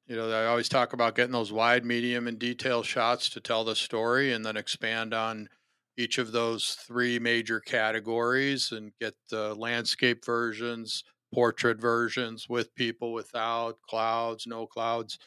You 0.05 0.15
know, 0.15 0.29
I 0.29 0.45
always 0.45 0.69
talk 0.69 0.93
about 0.93 1.15
getting 1.15 1.31
those 1.31 1.51
wide, 1.51 1.83
medium, 1.85 2.27
and 2.27 2.37
detail 2.37 2.83
shots 2.83 3.29
to 3.29 3.41
tell 3.41 3.63
the 3.63 3.75
story, 3.75 4.31
and 4.31 4.45
then 4.45 4.55
expand 4.55 5.13
on 5.13 5.49
each 5.97 6.17
of 6.17 6.31
those 6.31 6.77
three 6.87 7.19
major 7.19 7.59
categories 7.59 8.71
and 8.71 8.91
get 8.99 9.13
the 9.29 9.53
landscape 9.53 10.25
versions, 10.25 11.03
portrait 11.33 11.81
versions 11.81 12.47
with 12.47 12.75
people 12.75 13.11
without 13.11 13.81
clouds, 13.81 14.45
no 14.45 14.67
clouds, 14.67 15.17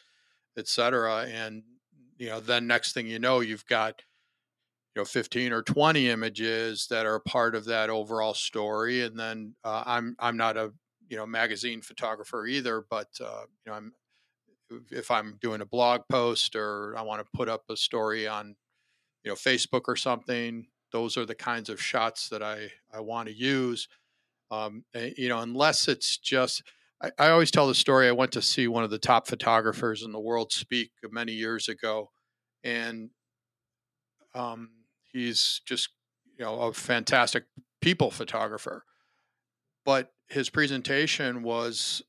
etc. 0.57 1.27
And 1.29 1.63
you 2.17 2.29
know, 2.29 2.39
then 2.39 2.65
next 2.65 2.93
thing 2.93 3.07
you 3.07 3.19
know, 3.19 3.41
you've 3.41 3.65
got 3.67 4.01
you 4.95 5.01
know 5.01 5.05
15 5.05 5.53
or 5.53 5.61
20 5.61 6.09
images 6.09 6.87
that 6.89 7.05
are 7.05 7.19
part 7.19 7.53
of 7.53 7.65
that 7.65 7.89
overall 7.89 8.33
story. 8.33 9.03
And 9.03 9.19
then 9.19 9.55
uh, 9.63 9.83
I'm 9.85 10.15
I'm 10.19 10.37
not 10.37 10.57
a 10.57 10.73
you 11.09 11.17
know 11.17 11.25
magazine 11.25 11.81
photographer 11.81 12.47
either, 12.47 12.83
but 12.89 13.09
uh, 13.21 13.43
you 13.65 13.71
know 13.71 13.77
I'm 13.77 13.93
if 14.91 15.11
I'm 15.11 15.37
doing 15.41 15.61
a 15.61 15.65
blog 15.65 16.01
post 16.09 16.55
or 16.55 16.95
I 16.97 17.01
want 17.01 17.23
to 17.23 17.31
put 17.33 17.49
up 17.49 17.63
a 17.69 17.77
story 17.77 18.27
on 18.27 18.55
you 19.23 19.31
know 19.31 19.35
Facebook 19.35 19.83
or 19.87 19.95
something, 19.95 20.67
those 20.91 21.17
are 21.17 21.25
the 21.25 21.35
kinds 21.35 21.69
of 21.69 21.81
shots 21.81 22.29
that 22.29 22.41
I 22.41 22.71
I 22.93 23.01
want 23.01 23.27
to 23.27 23.35
use. 23.35 23.87
Um, 24.49 24.83
eh, 24.93 25.11
you 25.17 25.29
know, 25.29 25.39
unless 25.39 25.87
it's 25.87 26.17
just 26.17 26.63
I, 27.01 27.11
I, 27.19 27.29
always 27.29 27.51
tell 27.51 27.67
the 27.67 27.75
story. 27.75 28.07
I 28.07 28.13
went 28.13 28.31
to 28.33 28.41
see 28.41 28.67
one 28.67 28.83
of 28.83 28.89
the 28.89 28.97
top 28.97 29.27
photographers 29.27 30.03
in 30.03 30.11
the 30.11 30.19
world 30.19 30.51
speak 30.51 30.91
many 31.11 31.33
years 31.33 31.67
ago, 31.67 32.11
and 32.63 33.09
um, 34.33 34.69
he's 35.11 35.61
just 35.65 35.89
you 36.37 36.45
know 36.45 36.59
a 36.59 36.73
fantastic 36.73 37.45
people 37.81 38.09
photographer. 38.09 38.83
But 39.85 40.11
his 40.27 40.49
presentation 40.49 41.43
was 41.43 42.01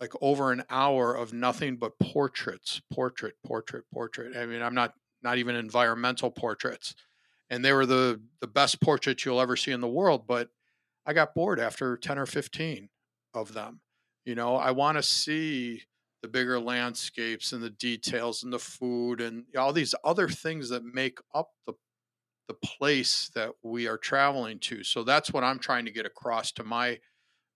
like 0.00 0.12
over 0.20 0.52
an 0.52 0.64
hour 0.70 1.14
of 1.14 1.32
nothing 1.32 1.76
but 1.76 1.98
portraits, 1.98 2.82
portrait, 2.92 3.34
portrait, 3.44 3.84
portrait. 3.92 4.36
I 4.36 4.46
mean, 4.46 4.62
I'm 4.62 4.74
not 4.74 4.94
not 5.22 5.38
even 5.38 5.56
environmental 5.56 6.30
portraits, 6.30 6.94
and 7.48 7.64
they 7.64 7.72
were 7.72 7.86
the 7.86 8.20
the 8.40 8.46
best 8.46 8.80
portraits 8.80 9.24
you'll 9.24 9.40
ever 9.40 9.56
see 9.56 9.72
in 9.72 9.80
the 9.80 9.88
world. 9.88 10.26
But 10.26 10.50
I 11.06 11.12
got 11.12 11.34
bored 11.34 11.60
after 11.60 11.96
ten 11.96 12.18
or 12.18 12.26
fifteen 12.26 12.88
of 13.32 13.52
them. 13.52 13.80
You 14.24 14.34
know, 14.34 14.56
I 14.56 14.70
want 14.70 14.96
to 14.96 15.02
see 15.02 15.82
the 16.22 16.28
bigger 16.28 16.58
landscapes 16.58 17.52
and 17.52 17.62
the 17.62 17.70
details 17.70 18.42
and 18.42 18.52
the 18.52 18.58
food 18.58 19.20
and 19.20 19.44
all 19.58 19.72
these 19.72 19.94
other 20.04 20.28
things 20.28 20.70
that 20.70 20.84
make 20.84 21.18
up 21.34 21.50
the 21.66 21.74
the 22.48 22.54
place 22.54 23.30
that 23.34 23.52
we 23.62 23.86
are 23.86 23.96
traveling 23.96 24.58
to. 24.58 24.84
So 24.84 25.02
that's 25.02 25.32
what 25.32 25.44
I'm 25.44 25.58
trying 25.58 25.86
to 25.86 25.90
get 25.90 26.06
across 26.06 26.52
to 26.52 26.64
my 26.64 26.98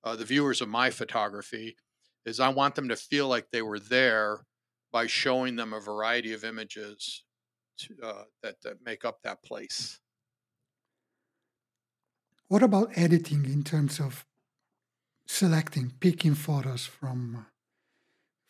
uh, 0.05 0.17
the 0.17 0.25
viewers 0.25 0.61
of 0.61 0.69
my 0.69 0.91
photography 0.91 1.77
is 2.25 2.41
I 2.41 2.49
want 2.49 2.75
them 2.75 2.89
to 2.89 2.97
feel 2.97 3.29
like 3.29 3.51
they 3.51 3.63
were 3.63 3.81
there 3.81 4.47
by 4.93 5.07
showing 5.07 5.57
them 5.57 5.73
a 5.73 5.81
variety 5.81 6.33
of 6.33 6.45
images 6.45 7.25
to, 7.79 7.95
uh, 8.03 8.23
that, 8.43 8.57
that 8.63 8.85
make 8.85 9.05
up 9.05 9.19
that 9.23 9.43
place. 9.43 10.01
What 12.49 12.63
about 12.63 12.91
editing 12.97 13.45
in 13.45 13.63
terms 13.63 14.01
of 14.01 14.25
selecting, 15.27 15.93
picking 16.01 16.35
photos 16.35 16.87
from 16.87 17.47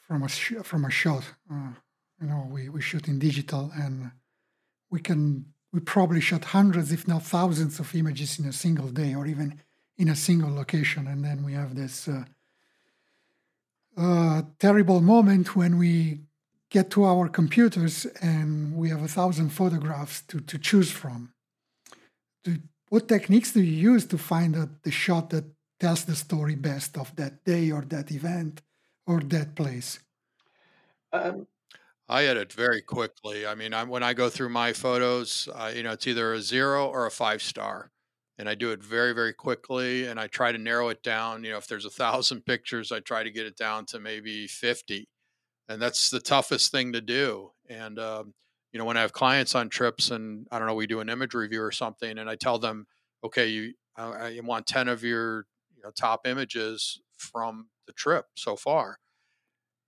from 0.01 0.23
a 0.23 0.29
sh- 0.29 0.63
from 0.63 0.85
a 0.85 0.91
shot? 0.91 1.25
Uh, 1.51 1.73
you 2.21 2.29
know, 2.29 2.49
we, 2.51 2.69
we 2.69 2.81
shoot 2.81 3.09
in 3.09 3.19
digital, 3.19 3.71
and 3.75 4.11
we 4.91 5.01
can 5.01 5.47
we 5.73 5.81
probably 5.81 6.21
shot 6.21 6.45
hundreds, 6.45 6.93
if 6.93 7.07
not 7.07 7.23
thousands, 7.23 7.79
of 7.81 7.95
images 7.95 8.39
in 8.39 8.47
a 8.47 8.53
single 8.53 8.89
day, 8.89 9.15
or 9.15 9.27
even 9.27 9.61
in 9.97 10.09
a 10.09 10.17
single 10.17 10.55
location, 10.55 11.07
and 11.09 11.25
then 11.25 11.45
we 11.45 11.53
have 11.53 11.75
this 11.75 12.09
uh, 12.09 12.25
uh, 13.97 14.43
terrible 14.61 15.01
moment 15.01 15.57
when 15.57 15.77
we 15.77 16.21
get 16.71 16.91
to 16.91 17.05
our 17.05 17.29
computers 17.29 18.07
and 18.21 18.77
we 18.77 18.91
have 18.91 19.03
a 19.03 19.09
thousand 19.09 19.49
photographs 19.49 20.23
to, 20.23 20.39
to 20.41 20.59
choose 20.59 20.91
from. 20.91 21.33
Do, 22.45 22.59
what 22.89 23.09
techniques 23.09 23.53
do 23.53 23.63
you 23.63 23.93
use 23.93 24.07
to 24.07 24.19
find 24.19 24.55
the, 24.55 24.71
the 24.83 24.91
shot 24.91 25.31
that 25.31 25.45
tells 25.81 26.05
the 26.05 26.17
story 26.17 26.55
best 26.55 26.97
of 26.97 27.15
that 27.17 27.45
day 27.45 27.71
or 27.71 27.83
that 27.83 28.11
event 28.11 28.63
or 29.07 29.21
that 29.21 29.55
place? 29.55 30.01
Um, 31.13 31.47
I 32.09 32.25
edit 32.25 32.53
very 32.53 32.83
quickly. 32.83 33.47
I 33.47 33.55
mean, 33.55 33.75
I, 33.75 33.85
when 33.85 34.03
I 34.03 34.15
go 34.15 34.31
through 34.31 34.49
my 34.49 34.73
photos, 34.73 35.49
uh, 35.55 35.73
you 35.75 35.83
know, 35.83 35.93
it's 35.93 36.07
either 36.07 36.33
a 36.33 36.41
zero 36.41 36.87
or 36.87 37.07
a 37.07 37.11
five 37.11 37.43
star 37.43 37.91
and 38.39 38.49
I 38.49 38.55
do 38.55 38.71
it 38.71 38.83
very, 38.83 39.13
very 39.13 39.33
quickly. 39.33 40.07
And 40.07 40.19
I 40.19 40.29
try 40.29 40.53
to 40.53 40.59
narrow 40.59 40.89
it 40.89 41.03
down. 41.03 41.43
You 41.45 41.53
know, 41.53 41.59
if 41.59 41.67
there's 41.67 41.85
a 41.85 41.91
thousand 41.91 42.45
pictures, 42.47 42.93
I 42.93 43.01
try 43.01 43.23
to 43.23 43.31
get 43.31 43.47
it 43.47 43.57
down 43.57 43.85
to 43.87 43.99
maybe 43.99 44.47
50. 44.47 45.09
And 45.69 45.83
that's 45.83 46.09
the 46.09 46.21
toughest 46.21 46.71
thing 46.71 46.93
to 46.93 47.01
do. 47.01 47.51
And, 47.69 47.99
um, 47.99 48.35
you 48.73 48.79
know, 48.79 48.85
when 48.85 48.97
I 48.97 49.01
have 49.01 49.13
clients 49.13 49.55
on 49.55 49.69
trips 49.69 50.11
and 50.11 50.47
I 50.51 50.59
don't 50.59 50.69
know, 50.69 50.75
we 50.75 50.87
do 50.87 51.01
an 51.01 51.09
image 51.09 51.35
review 51.35 51.63
or 51.63 51.73
something, 51.73 52.19
and 52.19 52.29
I 52.29 52.37
tell 52.37 52.59
them, 52.59 52.87
okay, 53.25 53.49
you, 53.49 53.75
I 53.97 54.39
want 54.43 54.67
10 54.67 54.89
of 54.89 55.03
your 55.03 55.47
you 55.77 55.83
know, 55.83 55.91
top 55.91 56.27
images 56.27 57.01
from 57.17 57.69
the 57.87 57.93
trip 57.93 58.27
so 58.37 58.57
far. 58.57 58.99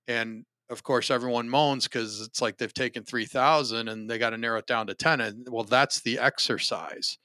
And 0.09 0.45
of 0.69 0.83
course, 0.83 1.11
everyone 1.11 1.49
moans 1.49 1.85
because 1.85 2.21
it's 2.21 2.41
like 2.41 2.59
they've 2.59 2.73
taken 2.73 3.05
3,000 3.05 3.89
and 3.89 4.09
they 4.11 4.19
got 4.19 4.31
to 4.31 4.39
narrow 4.39 4.59
it 4.59 4.67
down 4.67 4.87
to 4.87 4.95
10. 4.95 5.21
And 5.21 5.47
well, 5.51 5.65
that's 5.65 6.01
the 6.01 6.19
exercise 6.19 7.19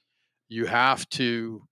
you 0.48 0.66
have 0.66 1.08
to 1.10 1.62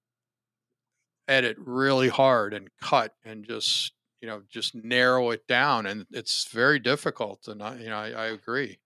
edit 1.28 1.56
really 1.58 2.08
hard 2.08 2.52
and 2.52 2.68
cut 2.82 3.14
and 3.24 3.44
just 3.44 3.92
you 4.20 4.28
know 4.28 4.42
just 4.50 4.74
narrow 4.74 5.30
it 5.30 5.46
down 5.46 5.86
and 5.86 6.06
it's 6.10 6.48
very 6.48 6.78
difficult 6.78 7.48
and 7.48 7.62
i 7.62 7.76
you 7.78 7.88
know 7.88 7.96
i, 7.96 8.10
I 8.10 8.26
agree 8.26 8.78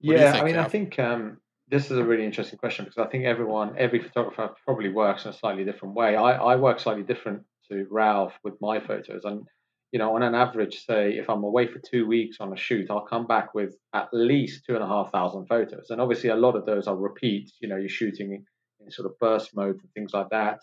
what 0.00 0.18
yeah 0.18 0.32
think, 0.32 0.42
i 0.42 0.46
mean 0.46 0.56
i 0.56 0.64
think 0.64 0.98
um, 0.98 1.38
this 1.68 1.90
is 1.90 1.98
a 1.98 2.04
really 2.04 2.24
interesting 2.24 2.58
question 2.58 2.84
because 2.84 2.98
i 2.98 3.08
think 3.10 3.24
everyone 3.24 3.74
every 3.78 4.00
photographer 4.00 4.50
probably 4.64 4.88
works 4.88 5.24
in 5.24 5.30
a 5.30 5.34
slightly 5.34 5.64
different 5.64 5.94
way. 5.94 6.16
I, 6.16 6.32
I 6.32 6.56
work 6.56 6.80
slightly 6.80 7.02
different 7.02 7.42
to 7.70 7.86
ralph 7.90 8.32
with 8.44 8.54
my 8.60 8.80
photos 8.80 9.24
and 9.24 9.46
you 9.92 9.98
know 9.98 10.14
on 10.14 10.22
an 10.22 10.34
average 10.34 10.84
say 10.84 11.12
if 11.12 11.28
i'm 11.28 11.44
away 11.44 11.66
for 11.66 11.78
two 11.78 12.06
weeks 12.06 12.38
on 12.40 12.52
a 12.52 12.56
shoot 12.56 12.90
i'll 12.90 13.06
come 13.06 13.26
back 13.26 13.54
with 13.54 13.76
at 13.94 14.08
least 14.12 14.64
two 14.66 14.74
and 14.74 14.84
a 14.84 14.86
half 14.86 15.10
thousand 15.12 15.46
photos. 15.46 15.90
And 15.90 16.00
obviously 16.00 16.30
a 16.30 16.36
lot 16.36 16.56
of 16.56 16.66
those 16.66 16.86
are 16.86 16.96
repeats 16.96 17.52
you 17.60 17.68
know 17.68 17.76
you're 17.76 17.88
shooting 17.88 18.32
in 18.32 18.90
sort 18.90 19.06
of 19.06 19.18
burst 19.18 19.54
mode 19.54 19.76
and 19.80 19.92
things 19.94 20.12
like 20.12 20.30
that. 20.30 20.60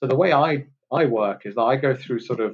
So 0.00 0.08
the 0.08 0.16
way 0.16 0.32
I 0.32 0.66
I 0.92 1.06
work 1.06 1.46
is 1.46 1.54
that 1.54 1.62
I 1.62 1.76
go 1.76 1.94
through 1.94 2.20
sort 2.20 2.40
of 2.40 2.52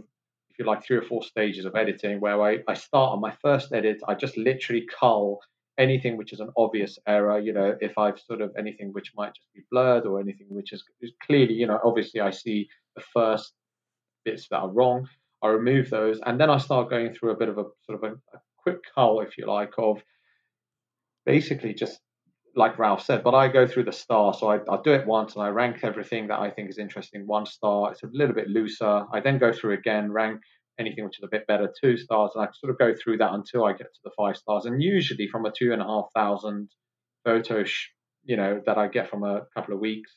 if 0.50 0.58
you 0.58 0.64
like 0.64 0.84
three 0.84 0.96
or 0.96 1.02
four 1.02 1.22
stages 1.22 1.64
of 1.64 1.76
editing 1.76 2.20
where 2.20 2.40
I, 2.42 2.58
I 2.68 2.74
start 2.74 3.12
on 3.12 3.20
my 3.20 3.32
first 3.42 3.72
edit, 3.72 4.00
I 4.06 4.14
just 4.14 4.36
literally 4.36 4.86
cull 4.98 5.40
anything 5.80 6.16
which 6.16 6.32
is 6.32 6.40
an 6.40 6.50
obvious 6.56 6.98
error, 7.08 7.40
you 7.40 7.52
know, 7.52 7.76
if 7.80 7.96
I've 7.98 8.20
sort 8.20 8.40
of 8.42 8.52
anything 8.56 8.92
which 8.92 9.12
might 9.16 9.34
just 9.34 9.52
be 9.54 9.62
blurred 9.70 10.04
or 10.06 10.20
anything 10.20 10.46
which 10.50 10.72
is, 10.72 10.84
is 11.00 11.12
clearly, 11.26 11.54
you 11.54 11.66
know, 11.66 11.80
obviously 11.82 12.20
I 12.20 12.30
see 12.30 12.68
the 12.94 13.02
first 13.12 13.54
bits 14.24 14.46
that 14.50 14.58
are 14.58 14.68
wrong, 14.68 15.08
I 15.42 15.48
remove 15.48 15.88
those, 15.90 16.20
and 16.26 16.38
then 16.38 16.50
I 16.50 16.58
start 16.58 16.90
going 16.90 17.12
through 17.14 17.30
a 17.30 17.36
bit 17.36 17.48
of 17.48 17.58
a 17.58 17.64
sort 17.86 18.04
of 18.04 18.10
a, 18.10 18.14
a 18.36 18.40
quick 18.58 18.80
cull, 18.94 19.20
if 19.22 19.38
you 19.38 19.46
like, 19.46 19.72
of 19.78 20.02
basically 21.24 21.72
just 21.72 21.98
like 22.56 22.78
Ralph 22.78 23.04
said, 23.04 23.22
but 23.22 23.34
I 23.34 23.48
go 23.48 23.66
through 23.66 23.84
the 23.84 23.92
star. 23.92 24.34
So 24.34 24.50
I, 24.50 24.56
I 24.68 24.78
do 24.82 24.92
it 24.92 25.06
once 25.06 25.34
and 25.34 25.42
I 25.42 25.48
rank 25.48 25.78
everything 25.82 26.26
that 26.28 26.40
I 26.40 26.50
think 26.50 26.68
is 26.68 26.78
interesting 26.78 27.26
one 27.26 27.46
star. 27.46 27.92
It's 27.92 28.02
a 28.02 28.08
little 28.12 28.34
bit 28.34 28.48
looser. 28.48 29.04
I 29.12 29.20
then 29.20 29.38
go 29.38 29.52
through 29.52 29.74
again, 29.74 30.12
rank 30.12 30.40
anything 30.80 31.04
which 31.04 31.18
is 31.18 31.24
a 31.24 31.28
bit 31.28 31.46
better 31.46 31.72
two 31.80 31.96
stars, 31.96 32.32
and 32.34 32.44
I 32.44 32.48
sort 32.52 32.70
of 32.70 32.78
go 32.78 32.94
through 32.94 33.18
that 33.18 33.32
until 33.32 33.64
I 33.64 33.72
get 33.72 33.92
to 33.94 34.00
the 34.04 34.10
five 34.16 34.36
stars. 34.36 34.64
And 34.64 34.82
usually 34.82 35.28
from 35.28 35.46
a 35.46 35.52
two 35.52 35.72
and 35.72 35.82
a 35.82 35.84
half 35.84 36.06
thousand 36.14 36.70
photos, 37.24 37.72
you 38.24 38.36
know, 38.36 38.60
that 38.66 38.78
I 38.78 38.88
get 38.88 39.08
from 39.08 39.22
a 39.22 39.42
couple 39.54 39.74
of 39.74 39.80
weeks, 39.80 40.12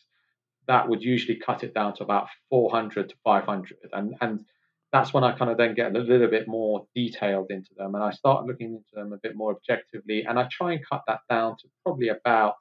that 0.68 0.88
would 0.90 1.04
usually 1.04 1.38
cut 1.38 1.64
it 1.64 1.74
down 1.74 1.96
to 1.96 2.04
about 2.04 2.28
400 2.50 3.10
to 3.10 3.16
500. 3.24 3.78
And 3.92 4.16
and 4.22 4.46
that's 4.94 5.14
when 5.14 5.24
I 5.24 5.36
kind 5.36 5.50
of 5.50 5.58
then 5.58 5.74
get 5.74 5.96
a 5.96 6.00
little 6.00 6.28
bit 6.28 6.48
more 6.48 6.86
detailed 6.96 7.48
into 7.50 7.72
them 7.76 7.96
and 7.96 8.04
I 8.04 8.12
start 8.12 8.46
looking 8.46 8.76
into 8.76 8.90
them 8.94 9.12
a 9.12 9.18
bit 9.18 9.36
more 9.36 9.52
objectively. 9.52 10.24
And 10.24 10.38
I 10.38 10.48
try 10.52 10.74
and 10.74 10.86
cut 10.88 11.02
that 11.08 11.22
down 11.28 11.58
to 11.58 11.68
probably 11.84 12.10
about 12.10 12.56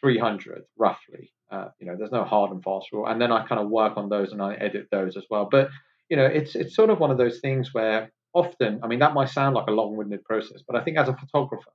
300 0.00 0.62
roughly. 0.78 1.32
Uh, 1.50 1.68
you 1.80 1.86
know, 1.86 1.96
there's 1.98 2.12
no 2.12 2.24
hard 2.24 2.52
and 2.52 2.62
fast 2.62 2.92
rule. 2.92 3.06
And 3.06 3.20
then 3.20 3.32
I 3.32 3.44
kind 3.44 3.60
of 3.60 3.68
work 3.68 3.96
on 3.96 4.08
those 4.08 4.32
and 4.32 4.40
I 4.40 4.54
edit 4.54 4.86
those 4.90 5.16
as 5.16 5.24
well. 5.28 5.48
But, 5.50 5.68
you 6.08 6.16
know, 6.16 6.26
it's, 6.26 6.54
it's 6.54 6.74
sort 6.74 6.90
of 6.90 6.98
one 6.98 7.10
of 7.10 7.18
those 7.18 7.40
things 7.40 7.70
where 7.72 8.12
often, 8.34 8.80
I 8.82 8.86
mean, 8.86 8.98
that 9.00 9.14
might 9.14 9.28
sound 9.28 9.54
like 9.54 9.66
a 9.68 9.72
long 9.72 9.96
winded 9.96 10.24
process, 10.24 10.62
but 10.66 10.76
I 10.76 10.84
think 10.84 10.98
as 10.98 11.08
a 11.08 11.16
photographer, 11.16 11.72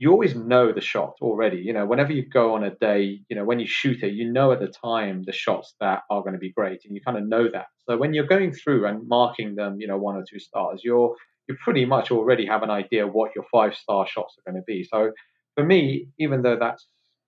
you 0.00 0.10
always 0.10 0.34
know 0.34 0.72
the 0.72 0.80
shot 0.80 1.16
already. 1.20 1.58
You 1.58 1.74
know, 1.74 1.84
whenever 1.84 2.12
you 2.12 2.24
go 2.26 2.54
on 2.54 2.64
a 2.64 2.70
day, 2.70 3.20
you 3.28 3.36
know, 3.36 3.44
when 3.44 3.60
you 3.60 3.66
shoot 3.66 4.02
it, 4.02 4.14
you 4.14 4.32
know 4.32 4.50
at 4.50 4.60
the 4.60 4.68
time 4.68 5.24
the 5.24 5.32
shots 5.32 5.74
that 5.78 6.00
are 6.08 6.22
going 6.22 6.32
to 6.32 6.38
be 6.38 6.52
great, 6.52 6.80
and 6.86 6.94
you 6.94 7.02
kind 7.02 7.18
of 7.18 7.28
know 7.28 7.50
that. 7.52 7.66
So 7.86 7.98
when 7.98 8.14
you're 8.14 8.26
going 8.26 8.52
through 8.52 8.86
and 8.86 9.06
marking 9.06 9.56
them, 9.56 9.76
you 9.78 9.86
know, 9.86 9.98
one 9.98 10.16
or 10.16 10.24
two 10.28 10.38
stars, 10.38 10.80
you're 10.82 11.14
you 11.48 11.56
pretty 11.62 11.84
much 11.84 12.10
already 12.10 12.46
have 12.46 12.62
an 12.62 12.70
idea 12.70 13.06
what 13.06 13.32
your 13.34 13.44
five 13.52 13.74
star 13.74 14.06
shots 14.06 14.36
are 14.38 14.50
going 14.50 14.60
to 14.60 14.64
be. 14.66 14.84
So 14.84 15.12
for 15.54 15.64
me, 15.64 16.08
even 16.18 16.42
though 16.42 16.56
that's 16.58 16.86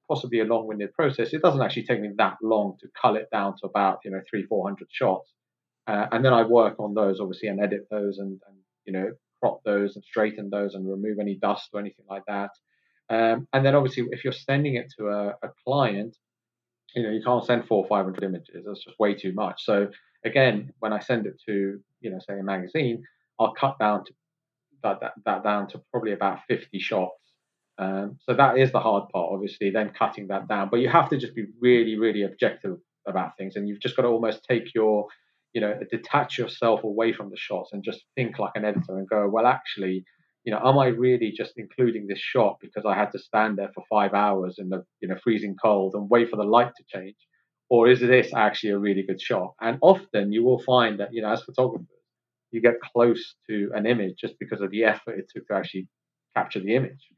possibly 0.08 0.40
a 0.40 0.44
long-winded 0.44 0.94
process, 0.94 1.34
it 1.34 1.42
doesn't 1.42 1.60
actually 1.60 1.84
take 1.84 2.00
me 2.00 2.10
that 2.16 2.36
long 2.42 2.76
to 2.80 2.88
cull 3.00 3.16
it 3.16 3.28
down 3.30 3.54
to 3.58 3.66
about 3.66 3.98
you 4.04 4.10
know 4.10 4.20
three, 4.30 4.44
four 4.44 4.66
hundred 4.66 4.88
shots, 4.90 5.30
uh, 5.86 6.06
and 6.12 6.24
then 6.24 6.32
I 6.32 6.42
work 6.42 6.78
on 6.78 6.94
those 6.94 7.20
obviously 7.20 7.48
and 7.48 7.60
edit 7.60 7.88
those 7.90 8.18
and, 8.18 8.40
and 8.46 8.56
you 8.84 8.92
know 8.92 9.12
crop 9.40 9.60
those 9.64 9.96
and 9.96 10.04
straighten 10.04 10.50
those 10.50 10.74
and 10.74 10.88
remove 10.88 11.18
any 11.18 11.34
dust 11.34 11.70
or 11.72 11.80
anything 11.80 12.04
like 12.08 12.22
that. 12.28 12.50
Um, 13.10 13.48
and 13.52 13.66
then 13.66 13.74
obviously, 13.74 14.06
if 14.10 14.24
you're 14.24 14.32
sending 14.32 14.76
it 14.76 14.92
to 14.98 15.08
a, 15.08 15.28
a 15.42 15.50
client, 15.66 16.16
you 16.94 17.02
know, 17.02 17.10
you 17.10 17.22
can't 17.22 17.44
send 17.44 17.66
four 17.66 17.84
or 17.84 17.88
500 17.88 18.22
images. 18.22 18.64
That's 18.66 18.84
just 18.84 18.98
way 18.98 19.14
too 19.14 19.32
much. 19.32 19.64
So 19.64 19.88
again, 20.24 20.72
when 20.78 20.92
I 20.92 21.00
send 21.00 21.26
it 21.26 21.40
to, 21.46 21.80
you 22.00 22.10
know, 22.10 22.18
say 22.20 22.38
a 22.38 22.42
magazine, 22.42 23.02
I'll 23.40 23.54
cut 23.54 23.78
down 23.78 24.04
to 24.04 24.12
that, 24.82 25.00
that, 25.00 25.12
that 25.24 25.44
down 25.44 25.68
to 25.68 25.82
probably 25.90 26.12
about 26.12 26.40
50 26.48 26.78
shots. 26.78 27.14
Um, 27.78 28.18
so 28.20 28.34
that 28.34 28.58
is 28.58 28.70
the 28.70 28.80
hard 28.80 29.08
part, 29.08 29.30
obviously, 29.32 29.70
then 29.70 29.90
cutting 29.90 30.28
that 30.28 30.48
down. 30.48 30.68
But 30.70 30.80
you 30.80 30.88
have 30.88 31.08
to 31.10 31.18
just 31.18 31.34
be 31.34 31.46
really, 31.60 31.96
really 31.98 32.22
objective 32.22 32.78
about 33.06 33.36
things. 33.36 33.56
And 33.56 33.68
you've 33.68 33.80
just 33.80 33.96
got 33.96 34.02
to 34.02 34.08
almost 34.08 34.44
take 34.48 34.74
your 34.74 35.06
you 35.52 35.60
know, 35.60 35.78
detach 35.90 36.38
yourself 36.38 36.82
away 36.84 37.12
from 37.12 37.30
the 37.30 37.36
shots 37.36 37.70
and 37.72 37.84
just 37.84 38.04
think 38.14 38.38
like 38.38 38.52
an 38.54 38.64
editor 38.64 38.98
and 38.98 39.08
go, 39.08 39.28
well, 39.28 39.46
actually, 39.46 40.04
you 40.44 40.52
know, 40.52 40.60
am 40.64 40.78
I 40.78 40.86
really 40.86 41.30
just 41.30 41.52
including 41.56 42.06
this 42.06 42.18
shot 42.18 42.58
because 42.60 42.84
I 42.84 42.94
had 42.94 43.12
to 43.12 43.18
stand 43.18 43.58
there 43.58 43.70
for 43.74 43.84
five 43.88 44.14
hours 44.14 44.56
in 44.58 44.68
the 44.68 44.84
you 45.00 45.08
know 45.08 45.16
freezing 45.22 45.56
cold 45.62 45.94
and 45.94 46.10
wait 46.10 46.30
for 46.30 46.36
the 46.36 46.44
light 46.44 46.72
to 46.76 46.84
change, 46.98 47.16
or 47.68 47.88
is 47.88 48.00
this 48.00 48.32
actually 48.34 48.70
a 48.70 48.78
really 48.78 49.02
good 49.02 49.20
shot? 49.20 49.54
And 49.60 49.78
often 49.82 50.32
you 50.32 50.42
will 50.42 50.58
find 50.60 50.98
that 51.00 51.12
you 51.12 51.22
know, 51.22 51.32
as 51.32 51.42
photographers, 51.42 51.86
you 52.50 52.60
get 52.60 52.80
close 52.80 53.34
to 53.48 53.70
an 53.74 53.86
image 53.86 54.16
just 54.20 54.34
because 54.40 54.60
of 54.60 54.70
the 54.70 54.84
effort 54.84 55.18
it 55.18 55.26
took 55.32 55.46
to 55.48 55.54
actually 55.54 55.86
capture 56.34 56.60
the 56.60 56.74
image. 56.74 57.08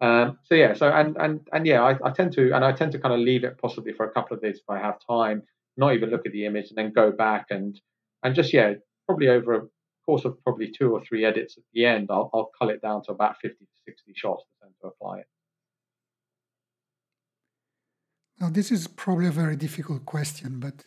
Um, 0.00 0.38
so 0.44 0.54
yeah, 0.54 0.74
so 0.74 0.90
and 0.90 1.16
and 1.16 1.46
and 1.52 1.66
yeah, 1.66 1.82
I, 1.82 1.98
I 2.04 2.10
tend 2.10 2.32
to 2.32 2.52
and 2.54 2.64
I 2.64 2.72
tend 2.72 2.92
to 2.92 2.98
kind 2.98 3.14
of 3.14 3.20
leave 3.20 3.44
it 3.44 3.58
possibly 3.58 3.92
for 3.92 4.06
a 4.06 4.12
couple 4.12 4.36
of 4.36 4.42
days 4.42 4.56
if 4.56 4.68
I 4.68 4.78
have 4.78 4.96
time 5.08 5.42
not 5.76 5.94
even 5.94 6.10
look 6.10 6.26
at 6.26 6.32
the 6.32 6.46
image 6.46 6.68
and 6.68 6.78
then 6.78 6.92
go 6.92 7.10
back 7.10 7.46
and 7.50 7.80
and 8.22 8.34
just 8.34 8.52
yeah 8.52 8.74
probably 9.06 9.28
over 9.28 9.54
a 9.54 9.62
course 10.06 10.24
of 10.24 10.42
probably 10.42 10.70
two 10.70 10.92
or 10.92 11.02
three 11.04 11.24
edits 11.24 11.56
at 11.56 11.64
the 11.72 11.84
end 11.84 12.08
i'll, 12.10 12.30
I'll 12.34 12.50
cull 12.58 12.70
it 12.70 12.82
down 12.82 13.02
to 13.04 13.12
about 13.12 13.36
50 13.40 13.56
to 13.64 13.70
60 13.86 14.12
shots 14.14 14.44
to 14.44 14.66
send 14.66 14.74
to 14.80 14.88
a 14.88 14.90
client 15.00 15.26
now 18.40 18.50
this 18.50 18.70
is 18.70 18.88
probably 18.88 19.26
a 19.26 19.32
very 19.32 19.56
difficult 19.56 20.04
question 20.04 20.58
but 20.60 20.84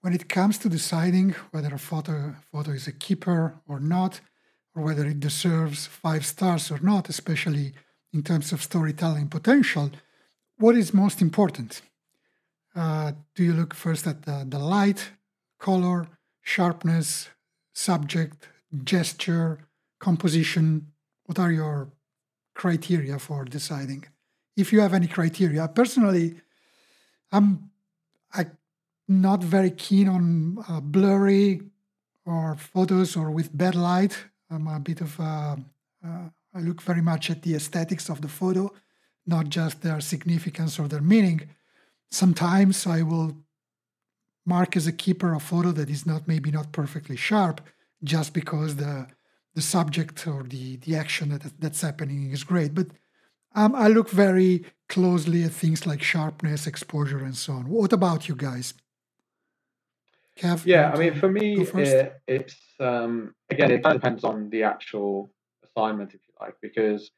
when 0.00 0.12
it 0.12 0.28
comes 0.28 0.58
to 0.58 0.68
deciding 0.68 1.34
whether 1.52 1.74
a 1.74 1.78
photo 1.78 2.34
photo 2.50 2.72
is 2.72 2.86
a 2.86 2.92
keeper 2.92 3.60
or 3.68 3.78
not 3.78 4.20
or 4.74 4.82
whether 4.82 5.04
it 5.06 5.20
deserves 5.20 5.86
five 5.86 6.24
stars 6.24 6.70
or 6.70 6.78
not 6.80 7.08
especially 7.08 7.72
in 8.12 8.22
terms 8.22 8.52
of 8.52 8.62
storytelling 8.62 9.28
potential 9.28 9.90
what 10.56 10.76
is 10.76 10.94
most 10.94 11.20
important 11.20 11.82
uh, 12.74 13.12
do 13.34 13.44
you 13.44 13.52
look 13.52 13.74
first 13.74 14.06
at 14.06 14.22
the, 14.22 14.44
the 14.48 14.58
light, 14.58 15.10
color, 15.58 16.08
sharpness, 16.40 17.28
subject, 17.72 18.48
gesture, 18.84 19.58
composition? 20.00 20.92
What 21.26 21.38
are 21.38 21.52
your 21.52 21.88
criteria 22.54 23.18
for 23.18 23.44
deciding? 23.44 24.04
If 24.56 24.72
you 24.72 24.80
have 24.80 24.94
any 24.94 25.06
criteria, 25.06 25.68
personally, 25.68 26.34
I'm 27.30 27.70
I 28.34 28.46
not 29.08 29.42
very 29.42 29.70
keen 29.70 30.08
on 30.08 30.64
uh, 30.68 30.80
blurry 30.80 31.62
or 32.24 32.56
photos 32.56 33.16
or 33.16 33.30
with 33.30 33.56
bad 33.56 33.74
light. 33.74 34.16
I'm 34.50 34.66
a 34.68 34.80
bit 34.80 35.00
of 35.00 35.18
a, 35.18 35.58
uh, 36.04 36.28
I 36.54 36.60
look 36.60 36.82
very 36.82 37.00
much 37.00 37.30
at 37.30 37.42
the 37.42 37.54
aesthetics 37.54 38.08
of 38.08 38.20
the 38.20 38.28
photo, 38.28 38.72
not 39.26 39.48
just 39.48 39.82
their 39.82 40.00
significance 40.00 40.78
or 40.78 40.88
their 40.88 41.00
meaning. 41.00 41.48
Sometimes 42.12 42.86
I 42.86 43.00
will 43.02 43.38
mark 44.44 44.76
as 44.76 44.86
a 44.86 44.92
keeper 44.92 45.32
a 45.32 45.40
photo 45.40 45.72
that 45.72 45.88
is 45.88 46.04
not 46.04 46.28
maybe 46.28 46.50
not 46.50 46.70
perfectly 46.72 47.16
sharp 47.16 47.60
just 48.04 48.34
because 48.34 48.76
the 48.76 49.06
the 49.54 49.62
subject 49.62 50.26
or 50.26 50.42
the 50.42 50.76
the 50.76 50.94
action 50.94 51.30
that 51.30 51.42
that's 51.58 51.80
happening 51.80 52.30
is 52.30 52.44
great. 52.44 52.74
But 52.74 52.88
um, 53.54 53.74
I 53.74 53.88
look 53.88 54.10
very 54.10 54.64
closely 54.88 55.44
at 55.44 55.52
things 55.52 55.86
like 55.86 56.02
sharpness, 56.02 56.66
exposure, 56.66 57.24
and 57.24 57.36
so 57.36 57.54
on. 57.54 57.68
What 57.68 57.92
about 57.92 58.28
you 58.28 58.34
guys? 58.34 58.74
Kav, 60.38 60.64
yeah, 60.66 60.90
I 60.94 60.98
mean, 60.98 61.14
for 61.14 61.30
me, 61.30 61.60
it, 61.60 62.20
it's 62.26 62.56
um, 62.80 63.34
again, 63.50 63.70
it 63.70 63.82
depends 63.82 64.24
on 64.24 64.50
the 64.50 64.62
actual 64.64 65.30
assignment, 65.64 66.10
if 66.14 66.20
you 66.26 66.34
like, 66.40 66.56
because 66.60 67.10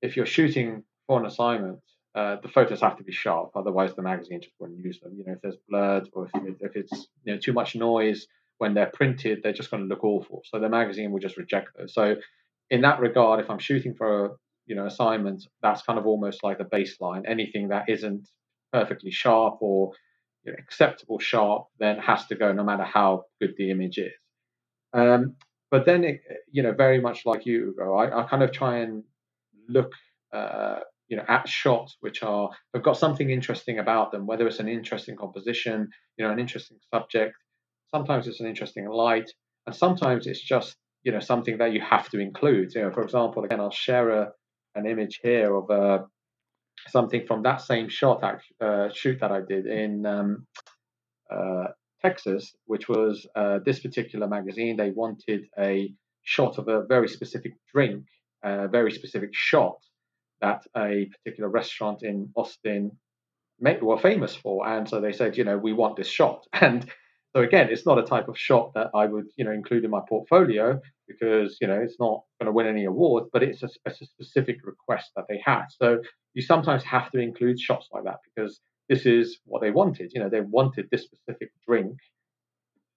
if 0.00 0.16
you're 0.16 0.26
shooting 0.26 0.84
for 1.06 1.20
an 1.20 1.26
assignment, 1.26 1.80
uh, 2.14 2.36
the 2.42 2.48
photos 2.48 2.80
have 2.80 2.96
to 2.98 3.04
be 3.04 3.12
sharp, 3.12 3.50
otherwise 3.54 3.94
the 3.94 4.02
magazine 4.02 4.40
just 4.40 4.54
won't 4.58 4.76
use 4.76 5.00
them. 5.00 5.14
You 5.16 5.24
know, 5.24 5.32
if 5.32 5.40
there's 5.40 5.56
blurred 5.68 6.08
or 6.12 6.26
if, 6.26 6.56
if 6.60 6.76
it's 6.76 7.08
you 7.24 7.32
know 7.32 7.38
too 7.38 7.52
much 7.52 7.74
noise 7.74 8.26
when 8.58 8.74
they're 8.74 8.92
printed, 8.92 9.40
they're 9.42 9.52
just 9.52 9.70
going 9.70 9.82
to 9.82 9.88
look 9.88 10.04
awful. 10.04 10.42
So 10.44 10.60
the 10.60 10.68
magazine 10.68 11.10
will 11.10 11.20
just 11.20 11.36
reject 11.36 11.70
those. 11.76 11.94
So 11.94 12.16
in 12.70 12.82
that 12.82 13.00
regard, 13.00 13.40
if 13.40 13.50
I'm 13.50 13.58
shooting 13.58 13.94
for 13.94 14.26
a 14.26 14.30
you 14.66 14.76
know 14.76 14.86
assignment, 14.86 15.44
that's 15.62 15.82
kind 15.82 15.98
of 15.98 16.06
almost 16.06 16.44
like 16.44 16.60
a 16.60 16.64
baseline. 16.64 17.22
Anything 17.26 17.68
that 17.68 17.88
isn't 17.88 18.28
perfectly 18.72 19.10
sharp 19.10 19.58
or 19.60 19.92
you 20.44 20.52
know, 20.52 20.58
acceptable 20.58 21.18
sharp 21.18 21.66
then 21.78 21.98
has 21.98 22.26
to 22.26 22.34
go, 22.34 22.52
no 22.52 22.64
matter 22.64 22.84
how 22.84 23.24
good 23.40 23.54
the 23.56 23.70
image 23.70 23.98
is. 23.98 24.12
Um, 24.92 25.36
but 25.70 25.86
then, 25.86 26.04
it, 26.04 26.20
you 26.50 26.62
know, 26.62 26.72
very 26.72 27.00
much 27.00 27.24
like 27.24 27.46
you, 27.46 27.70
Ugo, 27.70 27.94
I, 27.94 28.20
I 28.20 28.28
kind 28.28 28.42
of 28.42 28.52
try 28.52 28.78
and 28.78 29.04
look 29.68 29.92
uh, 30.32 30.80
you 31.12 31.18
know 31.18 31.24
at 31.28 31.46
shots 31.46 31.98
which 32.00 32.22
are 32.22 32.48
have 32.72 32.82
got 32.82 32.96
something 32.96 33.28
interesting 33.28 33.78
about 33.78 34.10
them 34.10 34.26
whether 34.26 34.46
it's 34.46 34.60
an 34.60 34.68
interesting 34.68 35.14
composition 35.14 35.86
you 36.16 36.24
know 36.24 36.32
an 36.32 36.38
interesting 36.38 36.78
subject 36.92 37.34
sometimes 37.94 38.26
it's 38.26 38.40
an 38.40 38.46
interesting 38.46 38.88
light 38.88 39.30
and 39.66 39.76
sometimes 39.76 40.26
it's 40.26 40.42
just 40.42 40.74
you 41.04 41.12
know 41.12 41.20
something 41.20 41.58
that 41.58 41.72
you 41.72 41.80
have 41.82 42.08
to 42.08 42.18
include. 42.18 42.74
You 42.74 42.82
know 42.82 42.90
for 42.90 43.02
example 43.02 43.44
again 43.44 43.60
i'll 43.60 43.80
share 43.88 44.08
a, 44.20 44.32
an 44.74 44.86
image 44.86 45.20
here 45.22 45.54
of 45.54 45.70
uh, 45.70 45.98
something 46.88 47.26
from 47.26 47.42
that 47.42 47.60
same 47.60 47.90
shot 47.90 48.24
uh, 48.24 48.88
shoot 49.00 49.20
that 49.20 49.32
i 49.32 49.40
did 49.46 49.66
in 49.66 50.06
um, 50.06 50.46
uh, 51.30 51.66
texas 52.00 52.56
which 52.64 52.88
was 52.88 53.26
uh, 53.36 53.58
this 53.66 53.80
particular 53.80 54.26
magazine. 54.26 54.78
They 54.78 54.92
wanted 55.02 55.42
a 55.58 55.92
shot 56.22 56.56
of 56.56 56.68
a 56.68 56.84
very 56.94 57.08
specific 57.08 57.52
drink 57.74 58.04
a 58.42 58.66
very 58.68 58.92
specific 58.92 59.30
shot 59.34 59.76
that 60.42 60.62
a 60.76 61.08
particular 61.24 61.48
restaurant 61.48 62.02
in 62.02 62.30
Austin 62.36 62.92
were 63.80 63.98
famous 63.98 64.34
for. 64.34 64.68
And 64.68 64.88
so 64.88 65.00
they 65.00 65.12
said, 65.12 65.36
you 65.36 65.44
know, 65.44 65.56
we 65.56 65.72
want 65.72 65.96
this 65.96 66.08
shot. 66.08 66.46
And 66.60 66.90
so 67.34 67.42
again, 67.42 67.68
it's 67.70 67.86
not 67.86 67.98
a 67.98 68.02
type 68.02 68.28
of 68.28 68.38
shot 68.38 68.74
that 68.74 68.90
I 68.94 69.06
would, 69.06 69.24
you 69.38 69.44
know, 69.46 69.52
include 69.52 69.84
in 69.84 69.90
my 69.90 70.02
portfolio 70.06 70.78
because, 71.08 71.56
you 71.62 71.66
know, 71.66 71.80
it's 71.80 71.98
not 71.98 72.24
going 72.38 72.46
to 72.46 72.52
win 72.52 72.66
any 72.66 72.84
awards, 72.84 73.28
but 73.32 73.42
it's 73.42 73.62
a, 73.62 73.70
it's 73.86 74.02
a 74.02 74.04
specific 74.04 74.58
request 74.64 75.12
that 75.16 75.24
they 75.30 75.40
had. 75.42 75.64
So 75.70 76.02
you 76.34 76.42
sometimes 76.42 76.82
have 76.84 77.10
to 77.12 77.18
include 77.18 77.58
shots 77.58 77.88
like 77.90 78.04
that 78.04 78.18
because 78.26 78.60
this 78.90 79.06
is 79.06 79.38
what 79.46 79.62
they 79.62 79.70
wanted. 79.70 80.12
You 80.12 80.20
know, 80.20 80.28
they 80.28 80.42
wanted 80.42 80.88
this 80.90 81.04
specific 81.04 81.52
drink 81.66 81.96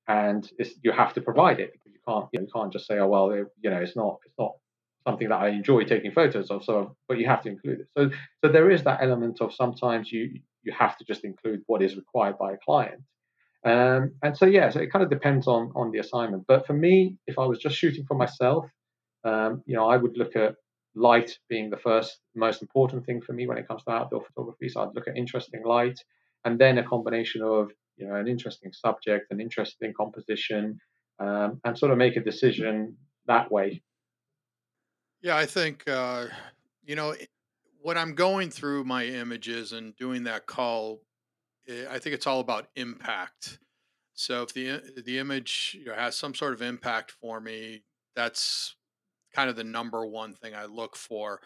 and 0.10 0.50
you 0.84 0.92
have 0.92 1.14
to 1.14 1.22
provide 1.22 1.62
it 1.62 1.72
because 1.72 1.94
you 1.94 2.00
can't, 2.06 2.28
you, 2.34 2.40
know, 2.40 2.46
you 2.46 2.52
can't 2.54 2.74
just 2.74 2.88
say, 2.88 3.00
oh, 3.00 3.08
well, 3.08 3.32
it, 3.32 3.46
you 3.62 3.70
know, 3.70 3.78
it's 3.78 3.96
not, 3.96 4.18
it's 4.26 4.36
not 4.38 4.52
something 5.06 5.30
that 5.30 5.42
I 5.42 5.50
enjoy 5.50 5.84
taking 5.84 6.12
photos 6.12 6.50
of. 6.50 6.64
So, 6.64 6.96
but 7.08 7.18
you 7.18 7.28
have 7.28 7.44
to 7.44 7.50
include 7.50 7.82
it. 7.82 7.88
So, 7.98 8.10
so 8.44 8.52
there 8.52 8.72
is 8.72 8.84
that 8.84 9.02
element 9.02 9.40
of 9.42 9.54
sometimes 9.54 10.12
you 10.12 10.40
you 10.64 10.74
have 10.74 10.98
to 10.98 11.06
just 11.06 11.24
include 11.24 11.62
what 11.68 11.84
is 11.84 11.96
required 11.96 12.38
by 12.40 12.54
a 12.54 12.58
client. 12.58 13.02
Um, 13.64 14.14
and 14.24 14.36
so, 14.36 14.46
yeah, 14.46 14.70
so 14.70 14.80
it 14.80 14.92
kind 14.92 15.04
of 15.04 15.10
depends 15.10 15.48
on 15.48 15.72
on 15.76 15.92
the 15.92 16.00
assignment. 16.00 16.46
But 16.48 16.66
for 16.66 16.74
me, 16.74 17.18
if 17.28 17.40
I 17.40 17.46
was 17.46 17.60
just 17.60 17.76
shooting 17.76 18.06
for 18.08 18.16
myself, 18.16 18.66
um, 19.24 19.64
you 19.66 19.76
know, 19.76 19.88
I 19.88 19.98
would 19.98 20.18
look 20.18 20.36
at 20.36 20.56
light 20.96 21.38
being 21.50 21.70
the 21.70 21.78
first 21.78 22.20
most 22.36 22.62
important 22.62 23.06
thing 23.06 23.22
for 23.22 23.34
me 23.34 23.48
when 23.48 23.58
it 23.58 23.68
comes 23.68 23.84
to 23.84 23.92
outdoor 23.92 24.24
photography. 24.24 24.70
So 24.70 24.82
I'd 24.82 24.96
look 24.96 25.08
at 25.08 25.18
interesting 25.18 25.64
light, 25.64 26.00
and 26.46 26.60
then 26.60 26.78
a 26.78 26.84
combination 26.84 27.42
of 27.42 27.72
you 27.98 28.08
know 28.08 28.16
an 28.16 28.28
interesting 28.28 28.72
subject, 28.74 29.32
an 29.32 29.40
interesting 29.40 29.94
composition, 29.94 30.80
um, 31.20 31.60
and 31.64 31.78
sort 31.78 31.92
of 31.92 31.98
make 31.98 32.16
a 32.18 32.24
decision 32.24 32.98
that 33.28 33.52
way 33.52 33.82
yeah, 35.26 35.38
I 35.38 35.48
think 35.48 35.90
uh, 35.90 36.28
you 36.86 36.96
know 36.96 37.16
when 37.82 37.98
I'm 37.98 38.14
going 38.14 38.52
through 38.52 38.84
my 38.84 39.06
images 39.06 39.72
and 39.72 39.96
doing 39.96 40.26
that 40.26 40.46
call, 40.46 41.02
eh, 41.68 41.86
I 41.90 41.98
think 41.98 42.14
it's 42.14 42.28
all 42.28 42.40
about 42.40 42.68
impact. 42.76 43.58
So 44.14 44.44
if 44.44 44.54
the 44.54 44.82
the 45.04 45.18
image 45.18 45.78
you 45.80 45.88
know, 45.88 45.96
has 45.96 46.16
some 46.16 46.36
sort 46.36 46.54
of 46.54 46.62
impact 46.62 47.12
for 47.12 47.40
me, 47.42 47.84
that's 48.16 48.76
kind 49.34 49.50
of 49.50 49.56
the 49.56 49.64
number 49.64 50.06
one 50.06 50.34
thing 50.34 50.54
I 50.56 50.66
look 50.66 50.96
for. 50.96 51.42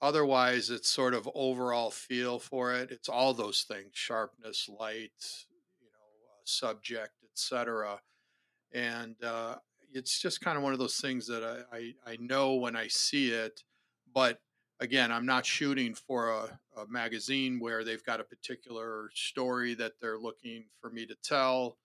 otherwise 0.00 0.70
it's 0.70 0.88
sort 0.88 1.14
of 1.14 1.28
overall 1.34 1.90
feel 1.90 2.38
for 2.38 2.74
it 2.74 2.90
it's 2.90 3.08
all 3.08 3.32
those 3.34 3.62
things 3.62 3.90
sharpness 3.92 4.68
light 4.68 5.20
you 5.80 5.88
know 5.94 6.10
uh, 6.30 6.42
subject 6.44 7.14
etc 7.30 8.00
and 8.72 9.16
uh, 9.22 9.56
it's 9.94 10.20
just 10.20 10.40
kind 10.40 10.56
of 10.56 10.62
one 10.62 10.72
of 10.72 10.78
those 10.78 10.96
things 10.96 11.26
that 11.28 11.42
I, 11.42 11.76
I, 11.76 12.12
I 12.12 12.16
know 12.20 12.54
when 12.54 12.76
i 12.76 12.88
see 12.88 13.30
it 13.30 13.62
but 14.12 14.40
again 14.80 15.10
i'm 15.10 15.26
not 15.26 15.46
shooting 15.46 15.94
for 15.94 16.30
a, 16.30 16.58
a 16.76 16.86
magazine 16.88 17.58
where 17.60 17.84
they've 17.84 18.04
got 18.04 18.20
a 18.20 18.24
particular 18.24 19.10
story 19.14 19.74
that 19.74 19.92
they're 20.00 20.18
looking 20.18 20.64
for 20.80 20.90
me 20.90 21.06
to 21.06 21.16
tell 21.22 21.78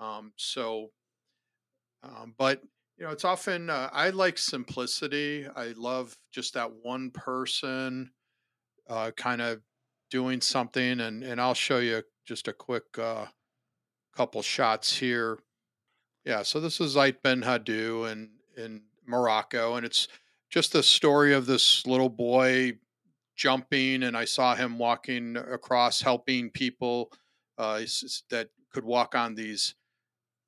um, 0.00 0.32
so 0.36 0.90
um, 2.02 2.34
but 2.38 2.62
you 2.98 3.04
know, 3.04 3.12
it's 3.12 3.24
often 3.24 3.70
uh, 3.70 3.88
I 3.92 4.10
like 4.10 4.38
simplicity. 4.38 5.46
I 5.54 5.68
love 5.76 6.16
just 6.32 6.54
that 6.54 6.70
one 6.82 7.10
person 7.12 8.10
uh, 8.88 9.12
kind 9.16 9.40
of 9.40 9.60
doing 10.10 10.40
something, 10.40 11.00
and 11.00 11.22
and 11.22 11.40
I'll 11.40 11.54
show 11.54 11.78
you 11.78 12.02
just 12.26 12.48
a 12.48 12.52
quick 12.52 12.98
uh, 12.98 13.26
couple 14.16 14.42
shots 14.42 14.96
here. 14.96 15.38
Yeah, 16.28 16.42
so 16.42 16.60
this 16.60 16.78
is 16.78 16.94
Ait 16.94 17.22
Ben 17.22 17.40
Haddou 17.40 18.04
in 18.12 18.28
in 18.54 18.82
Morocco, 19.06 19.76
and 19.76 19.86
it's 19.86 20.08
just 20.50 20.74
the 20.74 20.82
story 20.82 21.32
of 21.32 21.46
this 21.46 21.86
little 21.86 22.10
boy 22.10 22.72
jumping, 23.34 24.02
and 24.02 24.14
I 24.14 24.26
saw 24.26 24.54
him 24.54 24.78
walking 24.78 25.38
across, 25.38 26.02
helping 26.02 26.50
people 26.50 27.10
uh, 27.56 27.80
that 28.28 28.50
could 28.70 28.84
walk 28.84 29.14
on 29.14 29.36
these 29.36 29.74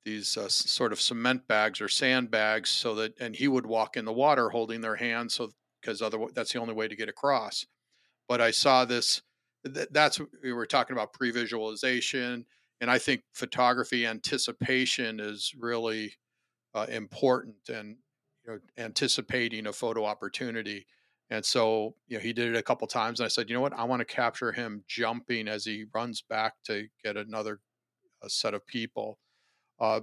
these 0.05 0.37
uh, 0.37 0.49
sort 0.49 0.91
of 0.93 1.01
cement 1.01 1.47
bags 1.47 1.81
or 1.81 1.89
sandbags, 1.89 2.69
so 2.69 2.93
that 2.93 3.19
and 3.19 3.35
he 3.35 3.47
would 3.47 3.65
walk 3.65 3.97
in 3.97 4.05
the 4.05 4.13
water 4.13 4.51
holding 4.51 4.81
their 4.81 4.97
hands 4.97 5.33
so 5.33 5.49
because 5.81 5.99
otherwise 5.99 6.33
that's 6.35 6.53
the 6.53 6.59
only 6.59 6.75
way 6.75 6.87
to 6.87 6.95
get 6.95 7.09
across. 7.09 7.65
But 8.29 8.39
i 8.39 8.51
saw 8.51 8.85
this 8.85 9.23
th- 9.65 9.89
that's 9.89 10.21
we 10.43 10.53
were 10.53 10.67
talking 10.67 10.95
about 10.95 11.13
pre-visualization 11.13 12.45
and 12.81 12.91
i 12.91 12.97
think 12.97 13.21
photography 13.33 14.05
anticipation 14.05 15.19
is 15.19 15.53
really 15.57 16.13
uh, 16.73 16.85
important 16.89 17.55
and 17.69 17.95
you 18.45 18.51
know 18.51 18.59
anticipating 18.77 19.67
a 19.67 19.73
photo 19.73 20.03
opportunity 20.03 20.85
and 21.29 21.45
so 21.45 21.95
you 22.07 22.17
know 22.17 22.21
he 22.21 22.33
did 22.33 22.49
it 22.49 22.57
a 22.57 22.63
couple 22.63 22.87
times 22.87 23.19
and 23.19 23.25
i 23.25 23.29
said 23.29 23.49
you 23.49 23.55
know 23.55 23.61
what 23.61 23.73
i 23.73 23.83
want 23.83 23.99
to 23.99 24.05
capture 24.05 24.51
him 24.51 24.83
jumping 24.87 25.47
as 25.47 25.63
he 25.63 25.85
runs 25.93 26.21
back 26.21 26.53
to 26.65 26.87
get 27.03 27.15
another 27.15 27.59
set 28.27 28.53
of 28.53 28.65
people 28.67 29.17
uh, 29.79 29.99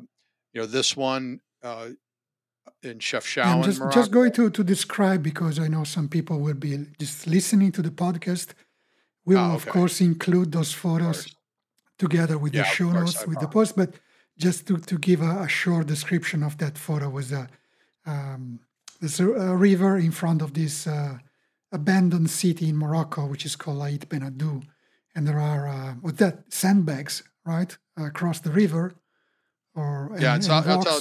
you 0.53 0.61
know, 0.61 0.67
this 0.67 0.97
one 0.97 1.41
uh, 1.63 1.91
in 2.83 2.99
Chefchaouen, 2.99 3.65
just, 3.65 3.79
Morocco. 3.79 3.95
just 3.95 4.11
going 4.11 4.33
to, 4.33 4.51
to 4.51 4.65
describe 4.65 5.23
because 5.23 5.59
I 5.59 5.69
know 5.69 5.85
some 5.85 6.09
people 6.09 6.41
will 6.41 6.55
be 6.55 6.87
just 6.99 7.27
listening 7.27 7.73
to 7.73 7.83
the 7.83 7.91
podcast. 7.91 8.49
We 9.25 9.37
will, 9.37 9.43
oh, 9.43 9.47
okay. 9.47 9.55
of 9.55 9.67
course, 9.67 10.01
include 10.01 10.53
those 10.53 10.73
photos 10.73 11.35
together 11.99 12.39
with 12.39 12.55
yeah, 12.55 12.63
the 12.63 12.69
show 12.69 12.91
notes 12.91 13.27
with 13.27 13.41
the 13.41 13.49
post. 13.49 13.77
But 13.77 13.95
just 14.37 14.67
to, 14.69 14.79
to 14.79 14.99
give 14.99 15.21
a, 15.21 15.43
a, 15.43 15.49
short 15.49 15.87
description 15.87 16.43
of 16.43 16.59
that 16.59 16.79
photo 16.79 17.09
was 17.09 17.33
a, 17.33 17.49
um, 18.07 18.61
there's 19.01 19.21
a, 19.21 19.29
a, 19.29 19.57
river 19.57 19.97
in 19.97 20.13
front 20.13 20.43
of 20.43 20.55
this 20.55 20.87
uh, 20.87 21.19
abandoned 21.73 22.31
city 22.31 22.69
in 22.69 22.77
Morocco, 22.77 23.27
which 23.27 23.45
is 23.45 23.57
called 23.57 23.83
Ait 23.83 24.09
Ben 24.09 24.21
Haddou. 24.21 24.63
And 25.15 25.27
there 25.27 25.41
are, 25.41 25.67
uh, 25.67 25.95
that, 26.15 26.53
sandbags, 26.53 27.25
right, 27.45 27.77
across 27.97 28.41
the 28.41 28.51
river 28.51 28.95
or 29.79 30.11
yeah, 30.19 30.35
and, 30.35 30.43
it's 30.43 30.49
all, 30.49 30.61
it's 30.61 30.87
all, 30.87 31.01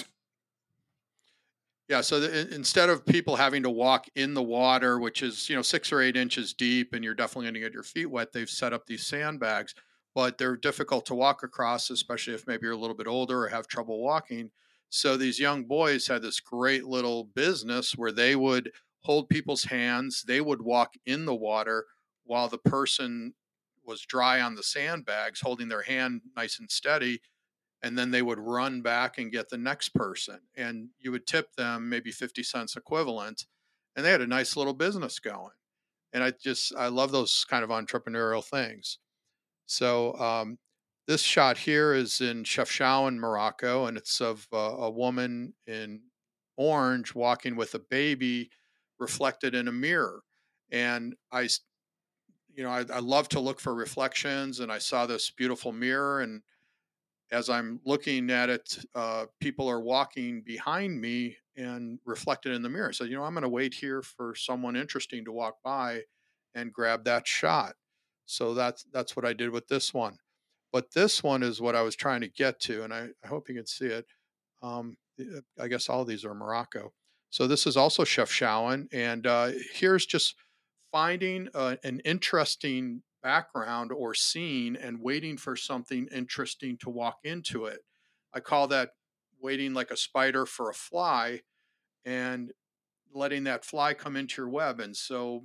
yeah. 1.89 2.01
So 2.01 2.19
the, 2.19 2.53
instead 2.53 2.89
of 2.89 3.05
people 3.05 3.35
having 3.35 3.63
to 3.63 3.69
walk 3.69 4.07
in 4.15 4.33
the 4.33 4.43
water, 4.43 4.99
which 4.99 5.23
is 5.23 5.49
you 5.49 5.55
know 5.55 5.61
six 5.61 5.91
or 5.91 6.01
eight 6.01 6.15
inches 6.15 6.53
deep, 6.53 6.93
and 6.93 7.03
you're 7.03 7.15
definitely 7.15 7.45
going 7.45 7.55
to 7.55 7.59
get 7.59 7.73
your 7.73 7.83
feet 7.83 8.05
wet, 8.07 8.33
they've 8.33 8.49
set 8.49 8.73
up 8.73 8.85
these 8.85 9.05
sandbags, 9.05 9.73
but 10.17 10.39
they're 10.39 10.57
difficult 10.57 11.05
to 11.05 11.13
walk 11.13 11.43
across, 11.43 11.91
especially 11.91 12.33
if 12.33 12.47
maybe 12.47 12.63
you're 12.63 12.71
a 12.71 12.77
little 12.77 12.95
bit 12.95 13.05
older 13.05 13.43
or 13.43 13.49
have 13.49 13.67
trouble 13.67 14.01
walking. 14.01 14.49
So 14.89 15.15
these 15.15 15.39
young 15.39 15.65
boys 15.65 16.07
had 16.07 16.23
this 16.23 16.39
great 16.39 16.85
little 16.85 17.23
business 17.23 17.95
where 17.95 18.11
they 18.11 18.35
would 18.35 18.71
hold 19.01 19.29
people's 19.29 19.65
hands, 19.65 20.23
they 20.23 20.41
would 20.41 20.63
walk 20.63 20.95
in 21.05 21.25
the 21.25 21.35
water 21.35 21.85
while 22.23 22.47
the 22.47 22.57
person 22.57 23.35
was 23.85 24.01
dry 24.01 24.41
on 24.41 24.55
the 24.55 24.63
sandbags, 24.63 25.41
holding 25.41 25.67
their 25.67 25.83
hand 25.83 26.21
nice 26.35 26.57
and 26.57 26.71
steady 26.71 27.21
and 27.83 27.95
then 27.95 28.09
they 28.09 28.23
would 28.23 28.39
run 28.39 28.81
back 28.81 29.19
and 29.19 29.31
get 29.31 29.49
the 29.49 29.57
next 29.57 29.89
person. 29.89 30.39
And 30.55 30.89
you 30.97 31.11
would 31.11 31.27
tip 31.27 31.53
them 31.53 31.89
maybe 31.89 32.09
50 32.09 32.41
cents 32.41 32.75
equivalent 32.75 33.45
and 33.95 34.03
they 34.03 34.09
had 34.09 34.21
a 34.21 34.25
nice 34.27 34.57
little 34.57 34.73
business 34.73 35.19
going. 35.19 35.53
And 36.11 36.23
i 36.23 36.31
just 36.31 36.73
i 36.75 36.87
love 36.87 37.11
those 37.11 37.45
kind 37.47 37.63
of 37.63 37.69
entrepreneurial 37.69 38.43
things 38.43 38.97
so 39.67 40.13
um, 40.15 40.57
this 41.07 41.21
shot 41.21 41.57
here 41.57 41.93
is 41.93 42.21
in 42.21 42.43
Chefchaouen, 42.43 43.17
Morocco, 43.17 43.85
and 43.85 43.97
it's 43.97 44.19
of 44.19 44.47
uh, 44.51 44.57
a 44.57 44.89
woman 44.89 45.53
in 45.67 46.01
orange 46.57 47.13
walking 47.13 47.55
with 47.55 47.75
a 47.75 47.79
baby 47.79 48.49
reflected 48.99 49.53
in 49.53 49.67
a 49.67 49.71
mirror. 49.71 50.21
And 50.71 51.15
I, 51.31 51.47
you 52.53 52.63
know, 52.63 52.69
I, 52.69 52.83
I 52.91 52.99
love 52.99 53.29
to 53.29 53.39
look 53.39 53.59
for 53.59 53.73
reflections, 53.73 54.59
and 54.59 54.71
I 54.71 54.79
saw 54.79 55.05
this 55.05 55.31
beautiful 55.31 55.71
mirror, 55.71 56.21
and 56.21 56.41
as 57.31 57.49
I'm 57.49 57.79
looking 57.85 58.29
at 58.29 58.49
it, 58.49 58.79
uh, 58.95 59.25
people 59.39 59.69
are 59.69 59.81
walking 59.81 60.41
behind 60.41 60.99
me 60.99 61.37
and 61.55 61.99
reflected 62.05 62.53
in 62.53 62.61
the 62.61 62.69
mirror. 62.69 62.93
So, 62.93 63.03
you 63.03 63.15
know, 63.15 63.23
I'm 63.23 63.33
going 63.33 63.43
to 63.43 63.49
wait 63.49 63.73
here 63.73 64.01
for 64.01 64.33
someone 64.35 64.75
interesting 64.75 65.25
to 65.25 65.31
walk 65.31 65.55
by 65.63 66.01
and 66.55 66.71
grab 66.71 67.03
that 67.05 67.27
shot. 67.27 67.73
So 68.27 68.53
that's 68.53 68.85
that's 68.93 69.15
what 69.15 69.25
I 69.25 69.33
did 69.33 69.49
with 69.49 69.67
this 69.67 69.93
one. 69.93 70.17
But 70.71 70.93
this 70.93 71.23
one 71.23 71.41
is 71.43 71.61
what 71.61 71.75
I 71.75 71.81
was 71.81 71.95
trying 71.95 72.21
to 72.21 72.29
get 72.29 72.59
to, 72.61 72.83
and 72.83 72.93
I, 72.93 73.07
I 73.23 73.27
hope 73.27 73.49
you 73.49 73.55
can 73.55 73.65
see 73.65 73.87
it. 73.87 74.05
Um, 74.61 74.97
uh, 75.19 75.39
I 75.59 75.67
guess 75.67 75.89
all 75.89 76.05
these 76.05 76.25
are 76.25 76.35
Morocco. 76.35 76.93
So 77.29 77.47
this 77.47 77.65
is 77.65 77.77
also 77.77 78.03
Chef 78.03 78.29
Chefchaouen, 78.29 78.87
and 78.93 79.25
uh, 79.25 79.51
here's 79.73 80.05
just 80.05 80.35
finding 80.91 81.47
uh, 81.55 81.77
an 81.83 82.01
interesting 82.01 83.01
background 83.23 83.91
or 83.91 84.13
scene 84.13 84.75
and 84.75 85.01
waiting 85.01 85.37
for 85.37 85.55
something 85.55 86.07
interesting 86.13 86.77
to 86.77 86.89
walk 86.89 87.17
into 87.23 87.65
it. 87.65 87.79
I 88.33 88.39
call 88.39 88.67
that 88.67 88.91
waiting 89.41 89.73
like 89.73 89.91
a 89.91 89.97
spider 89.97 90.45
for 90.45 90.69
a 90.69 90.73
fly 90.73 91.41
and 92.05 92.51
letting 93.13 93.45
that 93.45 93.65
fly 93.65 93.93
come 93.93 94.15
into 94.15 94.41
your 94.41 94.49
web. 94.49 94.79
And 94.79 94.95
so 94.95 95.43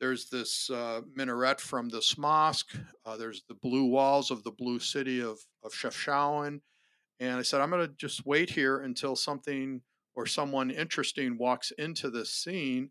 there's 0.00 0.28
this 0.28 0.70
uh, 0.70 1.00
minaret 1.14 1.60
from 1.60 1.88
this 1.88 2.18
mosque. 2.18 2.76
Uh, 3.04 3.16
there's 3.16 3.42
the 3.48 3.54
blue 3.54 3.86
walls 3.86 4.30
of 4.30 4.42
the 4.44 4.50
blue 4.50 4.78
city 4.78 5.20
of, 5.20 5.38
of 5.64 5.72
Chefchaouen. 5.72 6.60
And 7.18 7.38
I 7.38 7.42
said, 7.42 7.60
I'm 7.60 7.70
going 7.70 7.86
to 7.86 7.94
just 7.94 8.26
wait 8.26 8.50
here 8.50 8.78
until 8.80 9.16
something 9.16 9.80
or 10.14 10.26
someone 10.26 10.70
interesting 10.70 11.38
walks 11.38 11.70
into 11.72 12.10
this 12.10 12.32
scene 12.32 12.90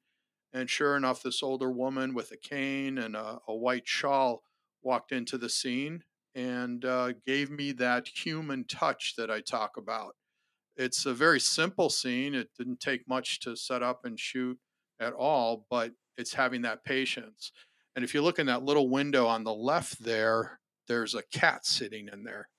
and 0.56 0.70
sure 0.70 0.96
enough, 0.96 1.22
this 1.22 1.44
older 1.44 1.70
woman 1.70 2.14
with 2.14 2.32
a 2.32 2.38
cane 2.38 2.98
and 2.98 3.14
a, 3.14 3.40
a 3.46 3.54
white 3.54 3.86
shawl 3.86 4.42
walked 4.82 5.12
into 5.12 5.38
the 5.38 5.50
scene 5.50 6.06
and 6.34 6.86
uh, 6.86 7.12
gave 7.26 7.52
me 7.52 7.74
that 7.74 8.08
human 8.08 8.64
touch 8.64 9.16
that 9.18 9.30
I 9.30 9.42
talk 9.42 9.76
about. 9.76 10.16
It's 10.78 11.06
a 11.06 11.14
very 11.14 11.42
simple 11.42 11.90
scene. 11.90 12.34
It 12.34 12.52
didn't 12.58 12.80
take 12.80 13.06
much 13.06 13.42
to 13.42 13.58
set 13.58 13.84
up 13.84 14.06
and 14.06 14.18
shoot 14.18 14.58
at 14.98 15.12
all, 15.12 15.66
but 15.70 15.92
it's 16.18 16.34
having 16.34 16.62
that 16.64 16.84
patience. 16.84 17.52
And 17.96 18.04
if 18.04 18.14
you 18.14 18.22
look 18.22 18.40
in 18.40 18.48
that 18.48 18.64
little 18.64 18.90
window 18.90 19.28
on 19.28 19.44
the 19.44 19.54
left 19.54 20.04
there, 20.04 20.60
there's 20.88 21.16
a 21.16 21.24
cat 21.32 21.66
sitting 21.66 22.10
in 22.12 22.24
there. 22.24 22.50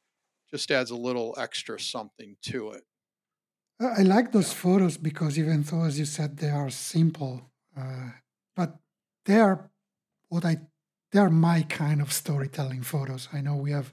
Just 0.50 0.70
adds 0.70 0.90
a 0.90 0.96
little 0.96 1.34
extra 1.38 1.78
something 1.78 2.36
to 2.42 2.70
it. 2.70 2.84
I 3.78 4.02
like 4.02 4.32
those 4.32 4.52
photos 4.52 4.96
because 4.96 5.38
even 5.38 5.62
though, 5.62 5.84
as 5.84 5.98
you 5.98 6.06
said, 6.06 6.38
they 6.38 6.48
are 6.48 6.70
simple, 6.70 7.42
uh, 7.76 8.10
but 8.54 8.76
they 9.26 9.38
are 9.38 9.70
what 10.28 10.46
I 10.46 10.58
they 11.12 11.18
are 11.18 11.30
my 11.30 11.62
kind 11.62 12.00
of 12.00 12.12
storytelling 12.12 12.82
photos. 12.82 13.28
I 13.32 13.40
know 13.42 13.56
we 13.56 13.72
have 13.72 13.92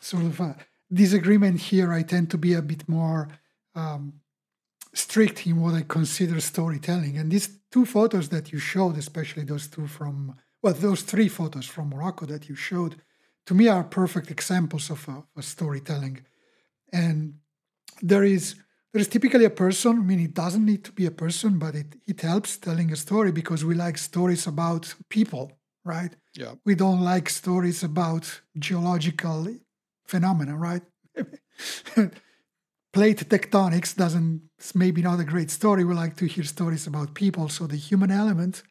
sort 0.00 0.24
of 0.24 0.38
a 0.40 0.56
disagreement 0.92 1.60
here. 1.60 1.92
I 1.92 2.02
tend 2.02 2.30
to 2.30 2.38
be 2.38 2.52
a 2.52 2.62
bit 2.62 2.88
more 2.88 3.28
um, 3.74 4.20
strict 4.94 5.46
in 5.46 5.60
what 5.60 5.74
I 5.74 5.82
consider 5.82 6.40
storytelling. 6.40 7.16
And 7.18 7.30
these 7.30 7.48
two 7.70 7.86
photos 7.86 8.28
that 8.28 8.52
you 8.52 8.58
showed, 8.58 8.96
especially 8.98 9.44
those 9.44 9.68
two 9.68 9.86
from 9.86 10.36
well, 10.62 10.74
those 10.74 11.02
three 11.02 11.28
photos 11.28 11.66
from 11.66 11.88
Morocco 11.88 12.24
that 12.26 12.48
you 12.48 12.54
showed, 12.54 12.94
to 13.46 13.54
me 13.54 13.66
are 13.66 13.82
perfect 13.82 14.30
examples 14.30 14.90
of, 14.90 15.08
a, 15.08 15.24
of 15.36 15.44
storytelling. 15.44 16.24
And 16.92 17.34
there 18.00 18.22
is 18.22 18.54
there 18.92 19.00
is 19.00 19.08
typically 19.08 19.46
a 19.46 19.50
person. 19.50 19.98
I 19.98 20.02
mean, 20.02 20.20
it 20.20 20.34
doesn't 20.34 20.64
need 20.64 20.84
to 20.84 20.92
be 20.92 21.06
a 21.06 21.10
person, 21.10 21.58
but 21.58 21.74
it, 21.74 21.96
it 22.06 22.20
helps 22.20 22.58
telling 22.58 22.92
a 22.92 22.96
story 22.96 23.32
because 23.32 23.64
we 23.64 23.74
like 23.74 23.96
stories 23.96 24.46
about 24.46 24.94
people, 25.08 25.50
right? 25.82 26.14
Yeah. 26.34 26.54
We 26.66 26.74
don't 26.74 27.00
like 27.00 27.30
stories 27.30 27.82
about 27.82 28.42
geological 28.58 29.48
phenomena, 30.06 30.56
right? 30.56 30.82
Plate 32.92 33.26
tectonics 33.28 33.96
doesn't 33.96 34.42
maybe 34.74 35.00
not 35.00 35.18
a 35.18 35.24
great 35.24 35.50
story. 35.50 35.82
We 35.82 35.94
like 35.94 36.16
to 36.16 36.26
hear 36.26 36.44
stories 36.44 36.86
about 36.86 37.14
people. 37.14 37.48
So 37.48 37.66
the 37.66 37.76
human 37.76 38.10
element 38.10 38.62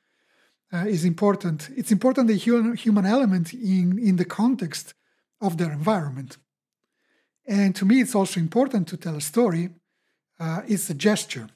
uh, 0.72 0.86
is 0.88 1.04
important. 1.06 1.70
It's 1.76 1.92
important 1.92 2.28
the 2.28 2.36
human, 2.36 2.76
human 2.76 3.08
element 3.08 3.52
in, 3.54 3.98
in 3.98 4.18
the 4.18 4.26
context 4.26 4.94
of 5.42 5.58
their 5.58 5.72
environment. 5.72 6.38
And 7.48 7.76
to 7.76 7.86
me, 7.86 8.00
it's 8.00 8.14
also 8.14 8.40
important 8.40 8.88
to 8.90 8.98
tell 8.98 9.16
a 9.16 9.22
story. 9.22 9.70
Uh, 10.40 10.62
it's 10.68 10.90
a 10.92 10.94
gesture, 10.94 11.50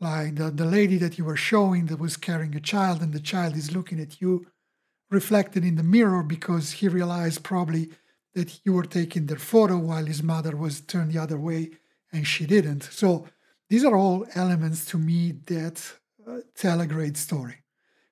like 0.00 0.36
the, 0.36 0.50
the 0.50 0.64
lady 0.64 0.98
that 0.98 1.18
you 1.18 1.24
were 1.24 1.36
showing 1.36 1.86
that 1.86 1.98
was 1.98 2.16
carrying 2.16 2.54
a 2.54 2.60
child, 2.60 3.02
and 3.02 3.12
the 3.12 3.20
child 3.20 3.56
is 3.56 3.74
looking 3.74 3.98
at 3.98 4.20
you 4.20 4.46
reflected 5.10 5.64
in 5.64 5.74
the 5.74 5.82
mirror 5.82 6.22
because 6.22 6.72
he 6.72 6.88
realized 6.88 7.42
probably 7.42 7.90
that 8.34 8.60
you 8.64 8.72
were 8.72 8.84
taking 8.84 9.26
their 9.26 9.38
photo 9.38 9.76
while 9.78 10.04
his 10.06 10.22
mother 10.22 10.56
was 10.56 10.80
turned 10.80 11.12
the 11.12 11.18
other 11.18 11.38
way 11.38 11.70
and 12.14 12.26
she 12.26 12.46
didn't. 12.46 12.84
So 12.84 13.26
these 13.68 13.84
are 13.84 13.96
all 13.96 14.26
elements 14.34 14.84
to 14.86 14.98
me 14.98 15.32
that 15.46 15.76
uh, 16.26 16.38
tell 16.54 16.80
a 16.80 16.86
great 16.86 17.16
story. 17.16 17.56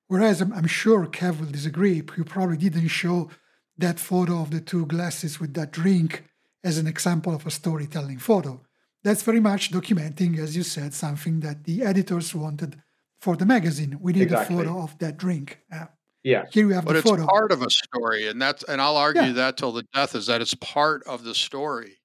Whereas 0.09 0.41
I'm, 0.43 0.53
I'm, 0.53 0.67
sure 0.67 1.07
Kav 1.07 1.41
will 1.41 1.47
disagree. 1.47 2.03
You 2.17 2.25
probably 2.25 2.59
didn't 2.59 2.89
show 2.89 3.31
that 3.79 3.99
photo 3.99 4.43
of 4.43 4.51
the 4.51 4.61
two 4.61 4.85
glasses 4.87 5.41
with 5.41 5.55
that 5.55 5.73
drink 5.73 6.25
as 6.63 6.79
an 6.79 6.87
example 6.87 7.35
of 7.35 7.47
a 7.47 7.51
storytelling 7.51 8.19
photo. 8.19 8.61
That's 9.05 9.23
very 9.23 9.41
much 9.41 9.73
documenting, 9.73 10.39
as 10.39 10.57
you 10.57 10.63
said, 10.63 10.95
something 10.95 11.41
that 11.41 11.65
the 11.65 11.83
editors 11.83 12.35
wanted 12.35 12.81
for 13.21 13.37
the 13.37 13.47
magazine. 13.47 13.99
We 14.01 14.13
need 14.13 14.23
exactly. 14.23 14.57
a 14.57 14.59
photo 14.59 14.83
of 14.83 14.99
that 14.99 15.17
drink. 15.17 15.59
Uh, 15.73 15.87
yeah. 16.23 16.45
Here 16.53 16.69
we 16.69 16.75
have 16.75 16.85
but 16.85 16.93
the 16.93 16.99
it's 16.99 17.11
photo. 17.11 17.27
part 17.27 17.51
of 17.51 17.63
a 17.63 17.71
story, 17.71 18.29
and 18.29 18.41
that's 18.41 18.63
and 18.65 18.81
I'll 18.81 18.97
argue 18.97 19.23
yeah. 19.23 19.33
that 19.33 19.57
till 19.57 19.73
the 19.73 19.85
death 19.95 20.15
is 20.15 20.27
that 20.27 20.41
it's 20.41 20.55
part 20.55 21.03
of 21.07 21.25
the 21.25 21.35
story, 21.35 21.99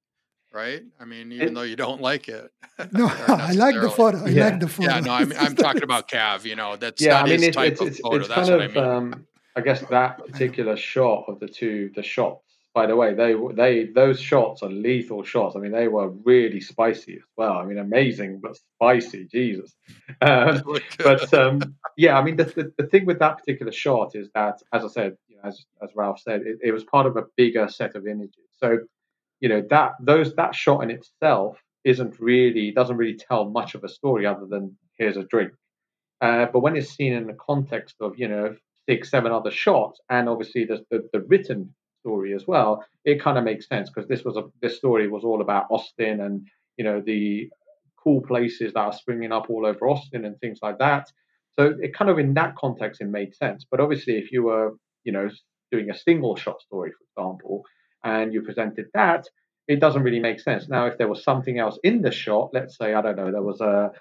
right? 0.58 0.84
I 0.99 1.05
mean, 1.05 1.32
even 1.32 1.49
it, 1.49 1.53
though 1.53 1.62
you 1.62 1.76
don't 1.76 2.01
like 2.01 2.28
it. 2.28 2.51
No, 2.91 3.08
I 3.28 3.53
like 3.53 3.74
the 3.74 3.89
photo. 3.89 4.24
I 4.24 4.30
yeah. 4.30 4.49
like 4.49 4.60
the 4.60 4.68
photo. 4.68 4.91
Yeah, 4.91 4.99
no, 4.99 5.12
I'm, 5.12 5.34
I'm 5.34 5.55
talking 5.55 5.82
about 5.89 6.08
Kav. 6.08 6.45
You 6.45 6.55
know, 6.55 6.76
that's 6.76 7.01
yeah. 7.01 7.22
I 7.22 7.26
mean, 7.26 7.41
it's, 7.41 7.55
type 7.55 7.74
it's, 7.74 7.82
of 7.82 7.97
photo. 7.97 8.18
It's 8.18 8.28
that's 8.28 8.49
kind 8.49 8.62
of, 8.62 8.78
I, 8.78 8.82
mean. 8.82 8.89
um, 9.14 9.28
I 9.55 9.62
guess 9.62 9.82
that 9.89 10.20
particular 10.20 10.78
shot 10.78 11.26
of 11.28 11.39
the 11.39 11.47
two, 11.47 11.91
the 11.95 12.03
shots 12.03 12.47
by 12.78 12.86
the 12.86 12.95
way, 12.95 13.16
they 13.16 13.34
they 13.55 13.86
those 13.86 14.20
shots 14.22 14.62
are 14.62 14.70
lethal 14.70 15.24
shots. 15.24 15.55
I 15.55 15.60
mean, 15.60 15.72
they 15.72 15.88
were 15.88 16.10
really 16.10 16.62
spicy 16.62 17.14
as 17.16 17.24
well. 17.36 17.53
I 17.53 17.66
mean, 17.66 17.80
amazing 17.80 18.39
but 18.39 18.55
spicy. 18.55 19.26
Jesus. 19.26 19.74
Um, 20.22 20.62
but 20.99 21.34
um, 21.34 21.76
yeah, 21.97 22.20
I 22.20 22.24
mean, 22.24 22.36
the, 22.36 22.43
the, 22.43 22.72
the 22.78 22.86
thing 22.86 23.08
with 23.08 23.18
that 23.18 23.39
particular 23.39 23.72
shot 23.72 24.12
is 24.14 24.30
that, 24.36 24.62
as 24.72 24.86
I 24.86 24.89
said, 24.89 25.18
you 25.28 25.38
know, 25.38 25.49
as 25.49 25.66
as 25.82 25.89
Ralph 25.95 26.20
said, 26.20 26.41
it, 26.41 26.60
it 26.62 26.72
was 26.72 26.84
part 26.84 27.08
of 27.08 27.18
a 27.18 27.24
bigger 27.36 27.68
set 27.68 27.95
of 27.95 28.05
images. 28.05 28.45
So, 28.60 28.78
you 29.40 29.50
know, 29.50 29.64
that 29.70 29.94
those 30.00 30.34
that 30.36 30.56
shot 30.56 30.84
in 30.84 30.92
itself 30.92 31.58
isn't 31.84 32.20
really 32.20 32.72
doesn't 32.72 32.98
really 32.98 33.18
tell 33.18 33.50
much 33.50 33.76
of 33.76 33.84
a 33.84 33.90
story 33.90 34.26
other 34.26 34.46
than 34.50 34.78
here's 34.98 35.18
a 35.18 35.24
drink. 35.24 35.52
Uh, 36.22 36.48
but 36.52 36.60
when 36.60 36.76
it's 36.76 36.90
seen 36.90 37.14
in 37.14 37.28
the 37.28 37.38
context 37.40 37.96
of 38.02 38.18
you 38.18 38.28
know 38.28 38.56
six, 38.90 39.10
seven 39.10 39.32
other 39.32 39.52
shots, 39.52 40.02
and 40.10 40.28
obviously 40.28 40.66
the, 40.66 40.84
the, 40.90 41.08
the 41.14 41.22
written 41.28 41.74
story 42.02 42.34
as 42.34 42.48
well, 42.48 42.84
it 43.06 43.22
kind 43.22 43.38
of 43.38 43.44
makes 43.44 43.68
sense 43.68 43.90
because 43.90 44.08
this 44.08 44.24
was 44.24 44.38
a 44.38 44.44
this 44.62 44.78
story 44.78 45.08
was 45.08 45.24
all 45.24 45.42
about 45.42 45.68
Austin 45.70 46.22
and 46.22 46.48
you 46.78 46.84
know 46.84 47.02
the 47.06 47.50
cool 48.02 48.22
places 48.22 48.74
that 48.74 48.80
are 48.80 48.94
springing 48.94 49.32
up 49.32 49.50
all 49.50 49.66
over 49.66 49.88
Austin 49.88 50.26
and 50.26 50.40
things 50.40 50.60
like 50.62 50.80
that. 50.80 51.12
So 51.60 51.74
it 51.82 51.94
kind 51.94 52.10
of 52.10 52.20
in 52.20 52.34
that 52.36 52.56
context 52.56 53.02
it 53.02 53.08
made 53.08 53.36
sense. 53.36 53.66
But 53.70 53.80
obviously, 53.80 54.18
if 54.18 54.32
you 54.32 54.44
were 54.44 54.74
you 55.04 55.12
know 55.12 55.30
doing 55.72 55.90
a 55.90 55.98
single 55.98 56.36
shot 56.36 56.62
story, 56.62 56.92
for 56.92 57.22
example, 57.22 57.64
and 58.04 58.34
you 58.34 58.41
presented 58.41 58.88
that, 58.93 59.28
it 59.68 59.80
doesn't 59.80 60.04
really 60.04 60.20
make 60.20 60.39
sense. 60.39 60.70
Now, 60.70 60.86
if 60.86 60.98
there 60.98 61.08
was 61.08 61.24
something 61.24 61.60
else 61.60 61.78
in 61.84 62.02
the 62.02 62.12
shot, 62.12 62.52
let's 62.54 62.78
say 62.78 62.93
I 62.93 63.02
don't 63.02 63.18
know, 63.18 63.32
there 63.32 63.43
was 63.43 63.62
a, 63.62 63.91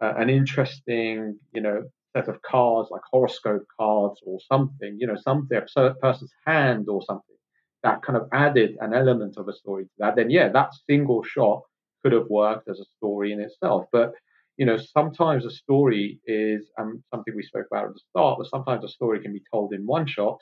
a 0.00 0.14
an 0.16 0.30
interesting 0.30 1.38
you 1.52 1.60
know 1.60 1.84
set 2.16 2.28
of 2.28 2.40
cards 2.42 2.88
like 2.90 3.02
horoscope 3.10 3.66
cards 3.78 4.20
or 4.24 4.38
something, 4.48 4.96
you 4.98 5.06
know, 5.06 5.16
something 5.16 5.58
a 5.76 5.94
person's 5.94 6.32
hand 6.46 6.88
or 6.88 7.02
something 7.02 7.36
that 7.82 8.02
kind 8.02 8.16
of 8.16 8.28
added 8.32 8.76
an 8.80 8.94
element 8.94 9.36
of 9.36 9.48
a 9.48 9.52
story 9.52 9.84
to 9.84 9.90
that, 9.98 10.16
then 10.16 10.30
yeah, 10.30 10.48
that 10.48 10.70
single 10.88 11.22
shot 11.22 11.62
could 12.02 12.12
have 12.12 12.26
worked 12.28 12.68
as 12.68 12.80
a 12.80 12.84
story 12.96 13.32
in 13.32 13.40
itself. 13.40 13.84
But 13.92 14.12
you 14.56 14.64
know, 14.64 14.78
sometimes 14.78 15.44
a 15.44 15.50
story 15.50 16.18
is 16.26 16.62
um, 16.80 17.02
something 17.12 17.34
we 17.36 17.42
spoke 17.42 17.66
about 17.70 17.88
at 17.88 17.92
the 17.94 18.00
start, 18.10 18.38
but 18.38 18.48
sometimes 18.48 18.84
a 18.84 18.88
story 18.88 19.20
can 19.20 19.32
be 19.32 19.42
told 19.52 19.74
in 19.74 19.86
one 19.86 20.06
shot, 20.06 20.38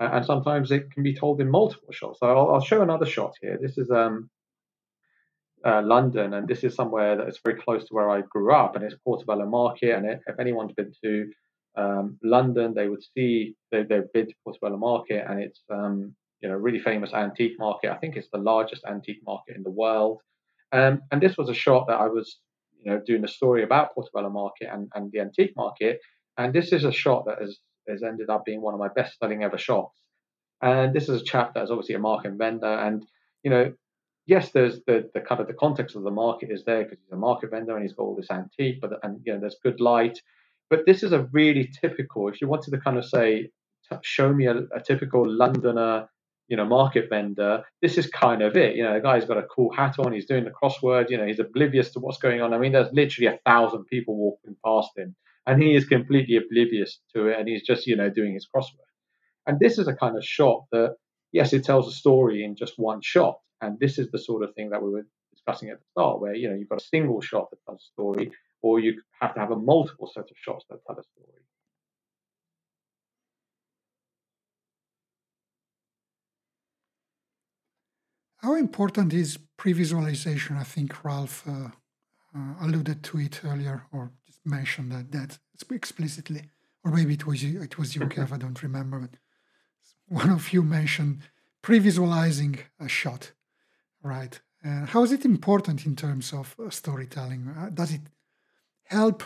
uh, 0.00 0.10
and 0.12 0.24
sometimes 0.24 0.70
it 0.70 0.90
can 0.90 1.02
be 1.02 1.14
told 1.14 1.40
in 1.40 1.50
multiple 1.50 1.92
shots. 1.92 2.20
So 2.20 2.26
I'll, 2.26 2.54
I'll 2.54 2.60
show 2.60 2.82
another 2.82 3.06
shot 3.06 3.34
here. 3.40 3.58
This 3.60 3.78
is 3.78 3.90
um, 3.90 4.30
uh, 5.64 5.82
London, 5.82 6.34
and 6.34 6.46
this 6.46 6.64
is 6.64 6.74
somewhere 6.74 7.16
that 7.16 7.28
is 7.28 7.40
very 7.44 7.60
close 7.60 7.86
to 7.86 7.94
where 7.94 8.10
I 8.10 8.22
grew 8.22 8.52
up, 8.54 8.76
and 8.76 8.84
it's 8.84 8.96
Portobello 9.04 9.46
Market. 9.46 9.96
And 9.96 10.06
if 10.06 10.38
anyone's 10.38 10.72
been 10.72 10.92
to 11.02 11.30
um, 11.76 12.18
London, 12.22 12.74
they 12.74 12.88
would 12.88 13.02
see 13.16 13.54
they, 13.70 13.82
they've 13.82 14.12
been 14.12 14.26
to 14.26 14.34
Portobello 14.44 14.76
Market, 14.76 15.24
and 15.28 15.40
it's 15.40 15.62
um, 15.70 16.14
you 16.44 16.50
know, 16.50 16.56
really 16.56 16.78
famous 16.78 17.14
antique 17.14 17.58
market. 17.58 17.90
I 17.90 17.96
think 17.96 18.16
it's 18.16 18.28
the 18.30 18.38
largest 18.38 18.84
antique 18.84 19.22
market 19.24 19.56
in 19.56 19.62
the 19.62 19.70
world. 19.70 20.20
Um, 20.72 21.00
and 21.10 21.18
this 21.22 21.38
was 21.38 21.48
a 21.48 21.54
shot 21.54 21.86
that 21.88 21.98
I 21.98 22.06
was, 22.06 22.38
you 22.82 22.90
know, 22.90 23.00
doing 23.06 23.24
a 23.24 23.28
story 23.28 23.62
about 23.62 23.94
Portobello 23.94 24.28
Market 24.28 24.68
and, 24.70 24.90
and 24.94 25.10
the 25.10 25.20
antique 25.20 25.54
market. 25.56 26.00
And 26.36 26.52
this 26.52 26.70
is 26.70 26.84
a 26.84 26.92
shot 26.92 27.24
that 27.24 27.38
has, 27.40 27.56
has 27.88 28.02
ended 28.02 28.30
up 28.30 28.44
being 28.44 28.60
one 28.60 28.74
of 28.74 28.80
my 28.80 28.88
best 28.88 29.18
selling 29.18 29.42
ever 29.42 29.58
shots. 29.58 29.98
And 30.62 30.94
this 30.94 31.08
is 31.08 31.20
a 31.20 31.24
chap 31.24 31.54
that 31.54 31.64
is 31.64 31.70
obviously 31.70 31.94
a 31.94 31.98
market 31.98 32.32
vendor. 32.32 32.66
And, 32.66 33.04
you 33.42 33.50
know, 33.50 33.72
yes, 34.26 34.50
there's 34.50 34.80
the, 34.86 35.10
the 35.14 35.20
kind 35.20 35.40
of 35.40 35.46
the 35.46 35.54
context 35.54 35.96
of 35.96 36.02
the 36.02 36.10
market 36.10 36.50
is 36.50 36.64
there 36.64 36.84
because 36.84 36.98
he's 37.00 37.12
a 37.12 37.16
market 37.16 37.50
vendor 37.50 37.74
and 37.74 37.82
he's 37.82 37.94
got 37.94 38.04
all 38.04 38.16
this 38.16 38.30
antique, 38.30 38.80
but 38.80 38.92
and 39.02 39.20
you 39.24 39.34
know, 39.34 39.40
there's 39.40 39.56
good 39.62 39.80
light. 39.80 40.20
But 40.70 40.86
this 40.86 41.02
is 41.02 41.12
a 41.12 41.28
really 41.32 41.70
typical, 41.80 42.28
if 42.28 42.40
you 42.40 42.48
wanted 42.48 42.70
to 42.70 42.78
kind 42.78 42.96
of 42.96 43.04
say, 43.04 43.50
show 44.02 44.32
me 44.32 44.46
a, 44.46 44.56
a 44.74 44.80
typical 44.82 45.28
Londoner 45.28 46.08
you 46.48 46.56
know, 46.56 46.64
market 46.64 47.08
vendor, 47.08 47.62
this 47.80 47.96
is 47.96 48.06
kind 48.06 48.42
of 48.42 48.56
it. 48.56 48.76
You 48.76 48.82
know, 48.82 48.94
the 48.94 49.00
guy's 49.00 49.24
got 49.24 49.38
a 49.38 49.44
cool 49.44 49.72
hat 49.72 49.96
on, 49.98 50.12
he's 50.12 50.26
doing 50.26 50.44
the 50.44 50.50
crossword, 50.50 51.10
you 51.10 51.16
know, 51.16 51.26
he's 51.26 51.40
oblivious 51.40 51.90
to 51.92 52.00
what's 52.00 52.18
going 52.18 52.42
on. 52.42 52.52
I 52.52 52.58
mean, 52.58 52.72
there's 52.72 52.92
literally 52.92 53.28
a 53.28 53.38
thousand 53.46 53.84
people 53.86 54.16
walking 54.16 54.56
past 54.64 54.90
him, 54.96 55.14
and 55.46 55.62
he 55.62 55.74
is 55.74 55.84
completely 55.84 56.36
oblivious 56.36 57.00
to 57.14 57.28
it, 57.28 57.38
and 57.38 57.48
he's 57.48 57.62
just, 57.62 57.86
you 57.86 57.96
know, 57.96 58.10
doing 58.10 58.34
his 58.34 58.46
crossword. 58.54 58.90
And 59.46 59.60
this 59.60 59.78
is 59.78 59.88
a 59.88 59.94
kind 59.94 60.16
of 60.16 60.24
shot 60.24 60.64
that, 60.72 60.96
yes, 61.32 61.52
it 61.52 61.64
tells 61.64 61.86
a 61.86 61.96
story 61.96 62.44
in 62.44 62.56
just 62.56 62.74
one 62.78 63.00
shot. 63.02 63.38
And 63.60 63.78
this 63.78 63.98
is 63.98 64.10
the 64.10 64.18
sort 64.18 64.42
of 64.42 64.54
thing 64.54 64.70
that 64.70 64.82
we 64.82 64.90
were 64.90 65.06
discussing 65.32 65.68
at 65.70 65.78
the 65.78 65.86
start, 65.90 66.20
where, 66.20 66.34
you 66.34 66.48
know, 66.48 66.54
you've 66.54 66.68
got 66.68 66.80
a 66.80 66.84
single 66.84 67.20
shot 67.20 67.50
that 67.50 67.64
tells 67.66 67.82
a 67.82 67.92
story, 67.92 68.32
or 68.62 68.80
you 68.80 69.00
have 69.20 69.34
to 69.34 69.40
have 69.40 69.50
a 69.50 69.56
multiple 69.56 70.10
set 70.12 70.24
of 70.24 70.36
shots 70.36 70.64
that 70.70 70.78
tell 70.86 70.98
a 70.98 71.02
story. 71.02 71.42
How 78.38 78.54
important 78.56 79.14
is 79.14 79.38
pre-visualization? 79.56 80.56
I 80.56 80.64
think 80.64 81.02
Ralph 81.02 81.48
uh, 81.48 81.68
uh, 82.36 82.54
alluded 82.60 83.02
to 83.04 83.18
it 83.18 83.40
earlier, 83.42 83.86
or 83.90 84.12
mentioned 84.44 84.92
that, 84.92 85.12
that 85.12 85.38
explicitly, 85.70 86.42
or 86.84 86.90
maybe 86.90 87.14
it 87.14 87.26
was 87.26 87.42
you, 87.42 87.62
it 87.62 87.78
was 87.78 87.94
you, 87.94 88.02
Kav. 88.02 88.32
I 88.32 88.38
don't 88.38 88.62
remember, 88.62 88.98
but 89.00 89.18
one 90.06 90.30
of 90.30 90.52
you 90.52 90.62
mentioned 90.62 91.20
pre-visualizing 91.62 92.58
a 92.78 92.88
shot, 92.88 93.32
right? 94.02 94.38
Uh, 94.64 94.86
how 94.86 95.02
is 95.02 95.12
it 95.12 95.24
important 95.24 95.86
in 95.86 95.96
terms 95.96 96.32
of 96.32 96.54
uh, 96.58 96.70
storytelling? 96.70 97.48
Uh, 97.48 97.70
does 97.70 97.92
it 97.92 98.02
help 98.84 99.22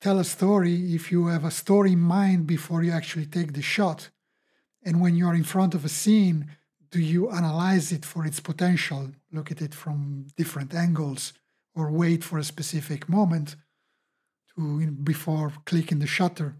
tell 0.00 0.18
a 0.18 0.24
story 0.24 0.94
if 0.94 1.10
you 1.10 1.26
have 1.26 1.44
a 1.44 1.50
story 1.50 1.92
in 1.92 2.00
mind 2.00 2.46
before 2.46 2.82
you 2.82 2.92
actually 2.92 3.26
take 3.26 3.52
the 3.52 3.62
shot? 3.62 4.10
And 4.84 5.00
when 5.00 5.16
you 5.16 5.26
are 5.26 5.34
in 5.34 5.44
front 5.44 5.74
of 5.74 5.84
a 5.84 5.88
scene, 5.88 6.48
do 6.90 7.00
you 7.00 7.30
analyze 7.30 7.92
it 7.92 8.04
for 8.04 8.26
its 8.26 8.40
potential, 8.40 9.12
look 9.32 9.50
at 9.50 9.62
it 9.62 9.74
from 9.74 10.26
different 10.36 10.74
angles, 10.74 11.32
or 11.74 11.90
wait 11.90 12.22
for 12.22 12.38
a 12.38 12.44
specific 12.44 13.08
moment 13.08 13.56
to 14.56 14.90
before 14.90 15.52
clicking 15.64 15.98
the 15.98 16.06
shutter? 16.06 16.56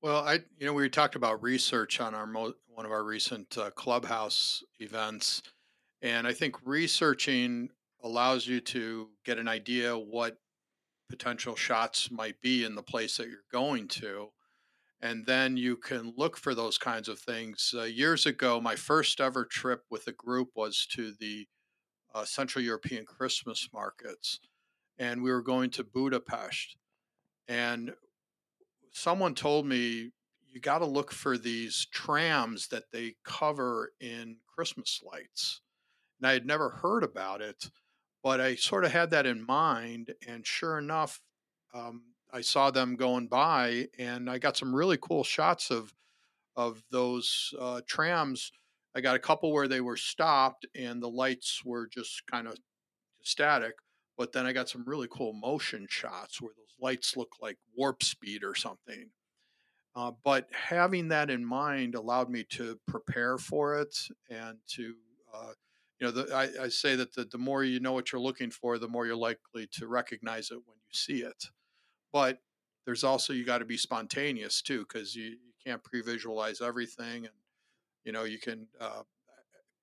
Well, 0.00 0.24
I 0.24 0.34
you 0.58 0.66
know 0.66 0.72
we 0.72 0.88
talked 0.88 1.16
about 1.16 1.42
research 1.42 2.00
on 2.00 2.14
our 2.14 2.26
mo- 2.26 2.54
one 2.68 2.86
of 2.86 2.92
our 2.92 3.04
recent 3.04 3.58
uh, 3.58 3.70
clubhouse 3.70 4.62
events, 4.78 5.42
and 6.02 6.26
I 6.26 6.32
think 6.32 6.56
researching 6.64 7.70
allows 8.02 8.46
you 8.46 8.60
to 8.60 9.10
get 9.24 9.38
an 9.38 9.48
idea 9.48 9.98
what 9.98 10.38
potential 11.08 11.56
shots 11.56 12.10
might 12.10 12.40
be 12.40 12.64
in 12.64 12.74
the 12.74 12.82
place 12.82 13.16
that 13.16 13.28
you're 13.28 13.44
going 13.50 13.88
to 13.88 14.30
and 15.00 15.26
then 15.26 15.56
you 15.56 15.76
can 15.76 16.12
look 16.16 16.36
for 16.36 16.54
those 16.54 16.78
kinds 16.78 17.08
of 17.08 17.18
things. 17.18 17.72
Uh, 17.76 17.84
years 17.84 18.26
ago, 18.26 18.60
my 18.60 18.74
first 18.76 19.20
ever 19.20 19.44
trip 19.44 19.84
with 19.90 20.06
a 20.08 20.12
group 20.12 20.50
was 20.56 20.86
to 20.86 21.12
the 21.12 21.46
uh, 22.14 22.24
Central 22.24 22.64
European 22.64 23.04
Christmas 23.06 23.68
markets, 23.72 24.40
and 24.98 25.22
we 25.22 25.30
were 25.30 25.42
going 25.42 25.70
to 25.70 25.84
Budapest. 25.84 26.76
And 27.46 27.94
someone 28.92 29.34
told 29.34 29.66
me 29.66 30.10
you 30.50 30.60
got 30.60 30.78
to 30.78 30.86
look 30.86 31.12
for 31.12 31.38
these 31.38 31.86
trams 31.92 32.68
that 32.68 32.90
they 32.92 33.14
cover 33.24 33.92
in 34.00 34.36
Christmas 34.46 35.00
lights. 35.04 35.60
And 36.20 36.28
I 36.28 36.32
had 36.32 36.46
never 36.46 36.70
heard 36.70 37.04
about 37.04 37.40
it, 37.40 37.70
but 38.22 38.40
I 38.40 38.56
sort 38.56 38.84
of 38.84 38.92
had 38.92 39.10
that 39.10 39.26
in 39.26 39.44
mind. 39.46 40.14
And 40.26 40.46
sure 40.46 40.78
enough, 40.78 41.20
um, 41.74 42.02
I 42.32 42.40
saw 42.40 42.70
them 42.70 42.96
going 42.96 43.28
by, 43.28 43.88
and 43.98 44.28
I 44.28 44.38
got 44.38 44.56
some 44.56 44.74
really 44.74 44.98
cool 45.00 45.24
shots 45.24 45.70
of 45.70 45.94
of 46.56 46.82
those 46.90 47.54
uh, 47.60 47.80
trams. 47.86 48.50
I 48.94 49.00
got 49.00 49.14
a 49.14 49.20
couple 49.20 49.52
where 49.52 49.68
they 49.68 49.80
were 49.80 49.96
stopped 49.96 50.66
and 50.74 51.00
the 51.00 51.08
lights 51.08 51.62
were 51.64 51.86
just 51.86 52.26
kind 52.26 52.48
of 52.48 52.56
static, 53.22 53.74
but 54.18 54.32
then 54.32 54.44
I 54.44 54.52
got 54.52 54.68
some 54.68 54.84
really 54.84 55.08
cool 55.10 55.32
motion 55.32 55.86
shots 55.88 56.42
where 56.42 56.52
those 56.56 56.76
lights 56.80 57.16
look 57.16 57.36
like 57.40 57.56
warp 57.76 58.02
speed 58.02 58.42
or 58.42 58.54
something. 58.54 59.08
Uh, 59.94 60.10
but 60.24 60.48
having 60.52 61.08
that 61.08 61.30
in 61.30 61.44
mind 61.44 61.94
allowed 61.94 62.28
me 62.28 62.44
to 62.50 62.78
prepare 62.86 63.38
for 63.38 63.78
it 63.78 63.96
and 64.28 64.58
to, 64.68 64.94
uh, 65.32 65.52
you 65.98 66.06
know, 66.06 66.10
the, 66.10 66.34
I, 66.34 66.64
I, 66.64 66.68
say 66.68 66.94
that 66.96 67.14
the, 67.14 67.24
the 67.24 67.38
more 67.38 67.64
you 67.64 67.80
know 67.80 67.92
what 67.92 68.12
you're 68.12 68.20
looking 68.20 68.50
for, 68.50 68.78
the 68.78 68.86
more 68.86 69.06
you're 69.06 69.16
likely 69.16 69.66
to 69.72 69.88
recognize 69.88 70.50
it 70.50 70.58
when 70.66 70.76
you 70.76 70.92
see 70.92 71.22
it. 71.22 71.44
But 72.12 72.38
there's 72.84 73.04
also 73.04 73.32
you 73.32 73.44
got 73.44 73.58
to 73.58 73.64
be 73.64 73.76
spontaneous 73.76 74.62
too, 74.62 74.80
because 74.80 75.16
you, 75.16 75.24
you 75.24 75.52
can't 75.64 75.82
pre-visualize 75.82 76.60
everything, 76.60 77.24
and 77.24 77.34
you 78.04 78.12
know 78.12 78.24
you 78.24 78.38
can. 78.38 78.66
Uh, 78.80 79.02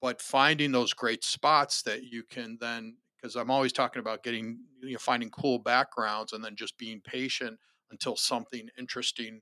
but 0.01 0.21
finding 0.21 0.71
those 0.71 0.93
great 0.93 1.23
spots 1.23 1.81
that 1.83 2.03
you 2.03 2.23
can 2.23 2.57
then 2.59 2.95
because 3.26 3.36
I'm 3.36 3.49
always 3.49 3.73
talking 3.73 3.99
about 3.99 4.21
getting 4.23 4.59
you 4.84 4.93
know 4.93 4.99
finding 4.99 5.32
cool 5.32 5.57
backgrounds 5.57 6.34
and 6.34 6.43
then 6.43 6.55
just 6.55 6.78
being 6.78 7.01
patient 7.01 7.57
until 7.89 8.15
something 8.15 8.69
interesting 8.78 9.41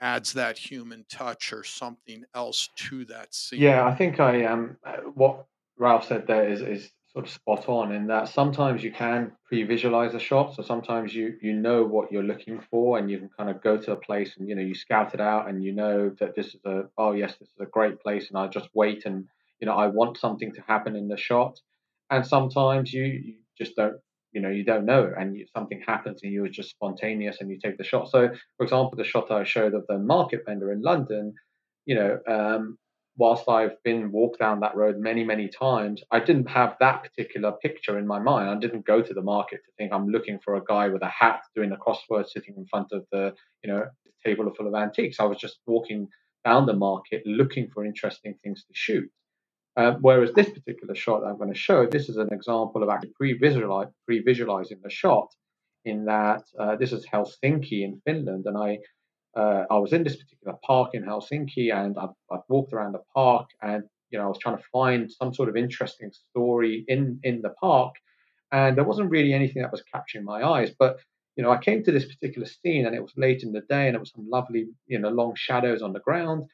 adds 0.00 0.34
that 0.34 0.58
human 0.58 1.06
touch 1.08 1.52
or 1.52 1.64
something 1.64 2.24
else 2.34 2.68
to 2.76 3.04
that 3.06 3.34
scene. 3.34 3.60
Yeah, 3.60 3.86
I 3.86 3.94
think 3.94 4.20
I 4.20 4.44
um 4.44 4.76
what 5.14 5.46
Ralph 5.78 6.06
said 6.06 6.26
there 6.26 6.46
is 6.46 6.60
is 6.60 6.90
sort 7.10 7.24
of 7.24 7.30
spot 7.30 7.68
on 7.68 7.92
in 7.92 8.06
that 8.08 8.28
sometimes 8.28 8.82
you 8.82 8.92
can 8.92 9.32
pre-visualize 9.46 10.14
a 10.14 10.18
shot 10.18 10.54
so 10.54 10.62
sometimes 10.62 11.14
you 11.14 11.36
you 11.42 11.52
know 11.52 11.84
what 11.84 12.10
you're 12.10 12.22
looking 12.22 12.58
for 12.70 12.96
and 12.96 13.10
you 13.10 13.18
can 13.18 13.28
kind 13.36 13.50
of 13.50 13.62
go 13.62 13.76
to 13.76 13.92
a 13.92 13.96
place 13.96 14.34
and 14.38 14.48
you 14.48 14.54
know 14.54 14.62
you 14.62 14.74
scout 14.74 15.12
it 15.12 15.20
out 15.20 15.46
and 15.46 15.62
you 15.62 15.72
know 15.72 16.08
that 16.18 16.34
this 16.34 16.54
is 16.54 16.60
a 16.64 16.84
oh 16.96 17.12
yes 17.12 17.36
this 17.38 17.50
is 17.50 17.60
a 17.60 17.66
great 17.66 18.00
place 18.00 18.30
and 18.30 18.38
i 18.38 18.46
just 18.46 18.70
wait 18.72 19.04
and 19.04 19.26
you 19.60 19.66
know 19.66 19.74
i 19.74 19.86
want 19.88 20.16
something 20.16 20.54
to 20.54 20.62
happen 20.62 20.96
in 20.96 21.06
the 21.06 21.18
shot 21.18 21.60
and 22.12 22.26
sometimes 22.26 22.92
you, 22.92 23.04
you 23.04 23.34
just 23.58 23.74
don't 23.76 23.96
you 24.32 24.40
know 24.40 24.48
you 24.48 24.64
don't 24.64 24.86
know 24.86 25.12
and 25.18 25.36
you, 25.36 25.46
something 25.54 25.82
happens 25.86 26.20
and 26.22 26.32
you're 26.32 26.48
just 26.48 26.70
spontaneous 26.70 27.40
and 27.40 27.50
you 27.50 27.58
take 27.62 27.76
the 27.78 27.84
shot 27.84 28.08
so 28.08 28.28
for 28.56 28.64
example 28.64 28.92
the 28.96 29.04
shot 29.04 29.30
i 29.30 29.44
showed 29.44 29.74
of 29.74 29.84
the 29.88 29.98
market 29.98 30.42
vendor 30.46 30.72
in 30.72 30.80
london 30.80 31.34
you 31.86 31.94
know 31.94 32.18
um, 32.28 32.78
whilst 33.16 33.48
I've 33.48 33.82
been 33.84 34.10
walked 34.10 34.38
down 34.38 34.60
that 34.60 34.76
road 34.76 34.96
many, 34.98 35.24
many 35.24 35.48
times, 35.48 36.02
I 36.10 36.20
didn't 36.20 36.48
have 36.48 36.76
that 36.80 37.02
particular 37.02 37.52
picture 37.52 37.98
in 37.98 38.06
my 38.06 38.18
mind. 38.18 38.48
I 38.48 38.58
didn't 38.58 38.86
go 38.86 39.02
to 39.02 39.14
the 39.14 39.22
market 39.22 39.60
to 39.64 39.72
think 39.76 39.92
I'm 39.92 40.08
looking 40.08 40.38
for 40.42 40.56
a 40.56 40.64
guy 40.64 40.88
with 40.88 41.02
a 41.02 41.08
hat 41.08 41.40
doing 41.54 41.72
a 41.72 41.76
crossword 41.76 42.26
sitting 42.26 42.54
in 42.56 42.66
front 42.66 42.88
of 42.92 43.04
the, 43.12 43.34
you 43.62 43.72
know, 43.72 43.84
table 44.24 44.50
full 44.56 44.66
of 44.66 44.74
antiques. 44.74 45.20
I 45.20 45.24
was 45.24 45.38
just 45.38 45.58
walking 45.66 46.08
down 46.44 46.66
the 46.66 46.72
market 46.74 47.22
looking 47.26 47.68
for 47.72 47.84
interesting 47.84 48.34
things 48.42 48.64
to 48.64 48.72
shoot. 48.72 49.10
Uh, 49.76 49.94
whereas 50.00 50.32
this 50.34 50.50
particular 50.50 50.94
shot 50.94 51.24
I'm 51.24 51.38
going 51.38 51.52
to 51.52 51.58
show, 51.58 51.86
this 51.86 52.08
is 52.08 52.18
an 52.18 52.28
example 52.32 52.82
of 52.82 52.90
actually 52.90 53.12
pre-visualize, 53.16 53.88
pre-visualizing 54.06 54.80
the 54.82 54.90
shot 54.90 55.28
in 55.84 56.04
that 56.04 56.42
uh, 56.58 56.76
this 56.76 56.92
is 56.92 57.06
Helsinki 57.06 57.82
in 57.82 58.00
Finland, 58.04 58.46
and 58.46 58.56
I 58.56 58.78
uh, 59.34 59.64
I 59.70 59.78
was 59.78 59.94
in 59.94 60.04
this 60.04 60.16
particular 60.16 60.58
park 60.62 60.90
in 60.92 61.04
Helsinki, 61.04 61.72
and 61.74 61.96
I, 61.98 62.06
I 62.30 62.38
walked 62.48 62.72
around 62.74 62.92
the 62.92 63.02
park, 63.14 63.48
and 63.62 63.84
you 64.10 64.18
know 64.18 64.26
I 64.26 64.28
was 64.28 64.38
trying 64.38 64.58
to 64.58 64.64
find 64.72 65.10
some 65.10 65.32
sort 65.32 65.48
of 65.48 65.56
interesting 65.56 66.10
story 66.12 66.84
in 66.88 67.18
in 67.22 67.40
the 67.42 67.50
park, 67.60 67.94
and 68.52 68.76
there 68.76 68.84
wasn't 68.84 69.10
really 69.10 69.32
anything 69.32 69.62
that 69.62 69.72
was 69.72 69.82
capturing 69.92 70.24
my 70.24 70.42
eyes. 70.42 70.70
But 70.78 70.98
you 71.36 71.42
know 71.42 71.50
I 71.50 71.58
came 71.58 71.82
to 71.84 71.92
this 71.92 72.04
particular 72.04 72.46
scene, 72.46 72.86
and 72.86 72.94
it 72.94 73.02
was 73.02 73.12
late 73.16 73.42
in 73.42 73.52
the 73.52 73.62
day, 73.62 73.86
and 73.86 73.96
it 73.96 74.00
was 74.00 74.12
some 74.14 74.28
lovely 74.28 74.66
you 74.86 74.98
know 74.98 75.08
long 75.08 75.34
shadows 75.34 75.82
on 75.82 75.94
the 75.94 76.00
ground, 76.00 76.44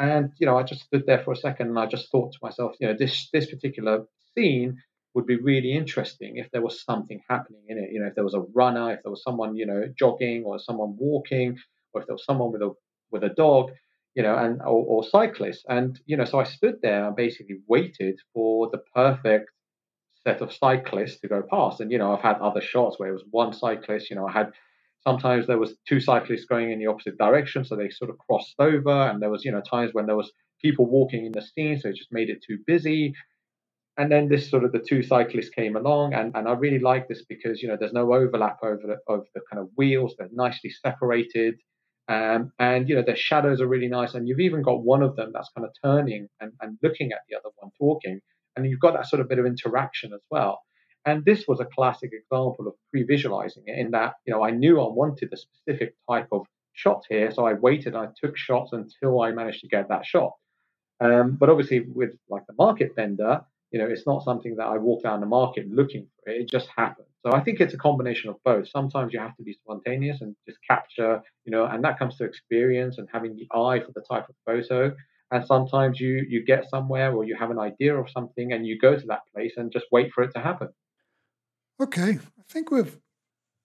and 0.00 0.32
you 0.38 0.46
know 0.46 0.58
I 0.58 0.62
just 0.64 0.82
stood 0.82 1.06
there 1.06 1.22
for 1.24 1.32
a 1.32 1.36
second, 1.36 1.68
and 1.68 1.78
I 1.78 1.86
just 1.86 2.10
thought 2.10 2.32
to 2.32 2.38
myself, 2.42 2.74
you 2.80 2.88
know 2.88 2.94
this 2.98 3.28
this 3.32 3.46
particular 3.50 4.06
scene 4.34 4.78
would 5.14 5.26
be 5.26 5.36
really 5.36 5.72
interesting 5.72 6.36
if 6.36 6.50
there 6.52 6.62
was 6.62 6.84
something 6.84 7.20
happening 7.28 7.62
in 7.68 7.78
it. 7.78 7.90
You 7.92 8.00
know, 8.00 8.06
if 8.06 8.14
there 8.14 8.24
was 8.24 8.34
a 8.34 8.44
runner, 8.54 8.92
if 8.92 9.02
there 9.02 9.10
was 9.10 9.22
someone, 9.24 9.56
you 9.56 9.66
know, 9.66 9.84
jogging 9.98 10.44
or 10.44 10.58
someone 10.58 10.96
walking, 10.98 11.58
or 11.92 12.00
if 12.00 12.06
there 12.06 12.14
was 12.14 12.24
someone 12.24 12.52
with 12.52 12.62
a 12.62 12.72
with 13.10 13.24
a 13.24 13.30
dog, 13.30 13.72
you 14.14 14.22
know, 14.22 14.36
and 14.36 14.60
or, 14.62 14.84
or 14.92 15.04
cyclists. 15.04 15.64
And 15.68 16.00
you 16.06 16.16
know, 16.16 16.24
so 16.24 16.40
I 16.40 16.44
stood 16.44 16.76
there 16.82 17.06
and 17.06 17.16
basically 17.16 17.56
waited 17.68 18.18
for 18.34 18.70
the 18.70 18.78
perfect 18.94 19.50
set 20.26 20.40
of 20.42 20.52
cyclists 20.52 21.20
to 21.20 21.28
go 21.28 21.42
past. 21.50 21.80
And 21.80 21.90
you 21.90 21.98
know, 21.98 22.14
I've 22.14 22.22
had 22.22 22.38
other 22.40 22.60
shots 22.60 22.98
where 22.98 23.08
it 23.10 23.12
was 23.12 23.24
one 23.30 23.52
cyclist. 23.52 24.10
You 24.10 24.16
know, 24.16 24.26
I 24.26 24.32
had 24.32 24.52
sometimes 25.06 25.46
there 25.46 25.58
was 25.58 25.74
two 25.88 26.00
cyclists 26.00 26.44
going 26.44 26.70
in 26.70 26.78
the 26.78 26.86
opposite 26.86 27.18
direction, 27.18 27.64
so 27.64 27.76
they 27.76 27.90
sort 27.90 28.10
of 28.10 28.18
crossed 28.18 28.54
over. 28.58 29.08
And 29.08 29.20
there 29.20 29.30
was 29.30 29.44
you 29.44 29.52
know 29.52 29.60
times 29.62 29.90
when 29.92 30.06
there 30.06 30.16
was 30.16 30.30
people 30.62 30.86
walking 30.86 31.26
in 31.26 31.32
the 31.32 31.42
scene, 31.42 31.78
so 31.78 31.88
it 31.88 31.96
just 31.96 32.12
made 32.12 32.30
it 32.30 32.44
too 32.46 32.58
busy. 32.66 33.14
And 33.96 34.10
then 34.10 34.28
this 34.28 34.48
sort 34.48 34.64
of 34.64 34.72
the 34.72 34.78
two 34.78 35.02
cyclists 35.02 35.50
came 35.50 35.76
along, 35.76 36.14
and, 36.14 36.34
and 36.34 36.48
I 36.48 36.52
really 36.52 36.78
like 36.78 37.08
this 37.08 37.24
because 37.28 37.60
you 37.60 37.68
know 37.68 37.76
there's 37.78 37.92
no 37.92 38.14
overlap 38.14 38.58
over 38.62 38.82
the, 38.82 38.98
over 39.12 39.24
the 39.34 39.42
kind 39.50 39.60
of 39.60 39.68
wheels; 39.76 40.14
they're 40.18 40.28
nicely 40.32 40.70
separated. 40.70 41.56
Um, 42.08 42.50
and 42.58 42.88
you 42.88 42.96
know 42.96 43.02
their 43.02 43.16
shadows 43.16 43.60
are 43.60 43.68
really 43.68 43.88
nice, 43.88 44.14
and 44.14 44.26
you've 44.26 44.40
even 44.40 44.62
got 44.62 44.82
one 44.82 45.02
of 45.02 45.16
them 45.16 45.30
that's 45.32 45.50
kind 45.56 45.66
of 45.66 45.72
turning 45.84 46.28
and, 46.40 46.52
and 46.60 46.78
looking 46.82 47.12
at 47.12 47.20
the 47.28 47.36
other 47.36 47.50
one 47.56 47.70
talking, 47.78 48.20
and 48.56 48.66
you've 48.66 48.80
got 48.80 48.94
that 48.94 49.06
sort 49.06 49.20
of 49.20 49.28
bit 49.28 49.38
of 49.38 49.46
interaction 49.46 50.12
as 50.12 50.20
well. 50.30 50.60
And 51.06 51.24
this 51.24 51.46
was 51.48 51.60
a 51.60 51.64
classic 51.64 52.12
example 52.12 52.66
of 52.68 52.74
pre-visualizing 52.90 53.64
it 53.66 53.78
in 53.78 53.90
that 53.92 54.14
you 54.26 54.32
know 54.34 54.44
I 54.44 54.50
knew 54.50 54.80
I 54.80 54.88
wanted 54.88 55.32
a 55.32 55.36
specific 55.36 55.94
type 56.08 56.28
of 56.32 56.46
shot 56.74 57.02
here, 57.08 57.30
so 57.32 57.46
I 57.46 57.54
waited, 57.54 57.94
I 57.94 58.08
took 58.22 58.36
shots 58.36 58.72
until 58.72 59.20
I 59.22 59.32
managed 59.32 59.60
to 59.60 59.68
get 59.68 59.88
that 59.88 60.06
shot. 60.06 60.32
Um, 61.00 61.36
but 61.40 61.48
obviously, 61.48 61.80
with 61.80 62.10
like 62.28 62.46
the 62.46 62.54
market 62.58 62.92
vendor, 62.94 63.40
you 63.70 63.78
know, 63.78 63.86
it's 63.86 64.06
not 64.06 64.24
something 64.24 64.56
that 64.56 64.66
I 64.66 64.76
walk 64.78 65.02
down 65.02 65.20
the 65.20 65.26
market 65.26 65.70
looking 65.70 66.06
for 66.24 66.32
it. 66.32 66.42
It 66.42 66.50
just 66.50 66.68
happens. 66.76 67.08
So 67.24 67.32
I 67.32 67.40
think 67.40 67.60
it's 67.60 67.74
a 67.74 67.78
combination 67.78 68.30
of 68.30 68.36
both. 68.44 68.68
Sometimes 68.68 69.12
you 69.12 69.20
have 69.20 69.36
to 69.36 69.42
be 69.42 69.52
spontaneous 69.52 70.20
and 70.22 70.34
just 70.46 70.58
capture, 70.68 71.22
you 71.44 71.52
know, 71.52 71.66
and 71.66 71.84
that 71.84 71.98
comes 71.98 72.16
to 72.16 72.24
experience 72.24 72.98
and 72.98 73.08
having 73.12 73.36
the 73.36 73.46
eye 73.54 73.80
for 73.80 73.92
the 73.94 74.02
type 74.10 74.26
of 74.28 74.34
photo. 74.46 74.94
And 75.30 75.46
sometimes 75.46 76.00
you 76.00 76.24
you 76.28 76.44
get 76.44 76.68
somewhere 76.70 77.12
or 77.12 77.24
you 77.24 77.36
have 77.36 77.50
an 77.50 77.58
idea 77.58 77.94
of 77.96 78.10
something 78.10 78.52
and 78.52 78.66
you 78.66 78.78
go 78.78 78.96
to 78.98 79.06
that 79.06 79.22
place 79.34 79.54
and 79.56 79.72
just 79.72 79.86
wait 79.92 80.12
for 80.12 80.24
it 80.24 80.32
to 80.34 80.40
happen. 80.40 80.68
Okay, 81.80 82.18
I 82.18 82.42
think 82.48 82.70
we've 82.70 82.98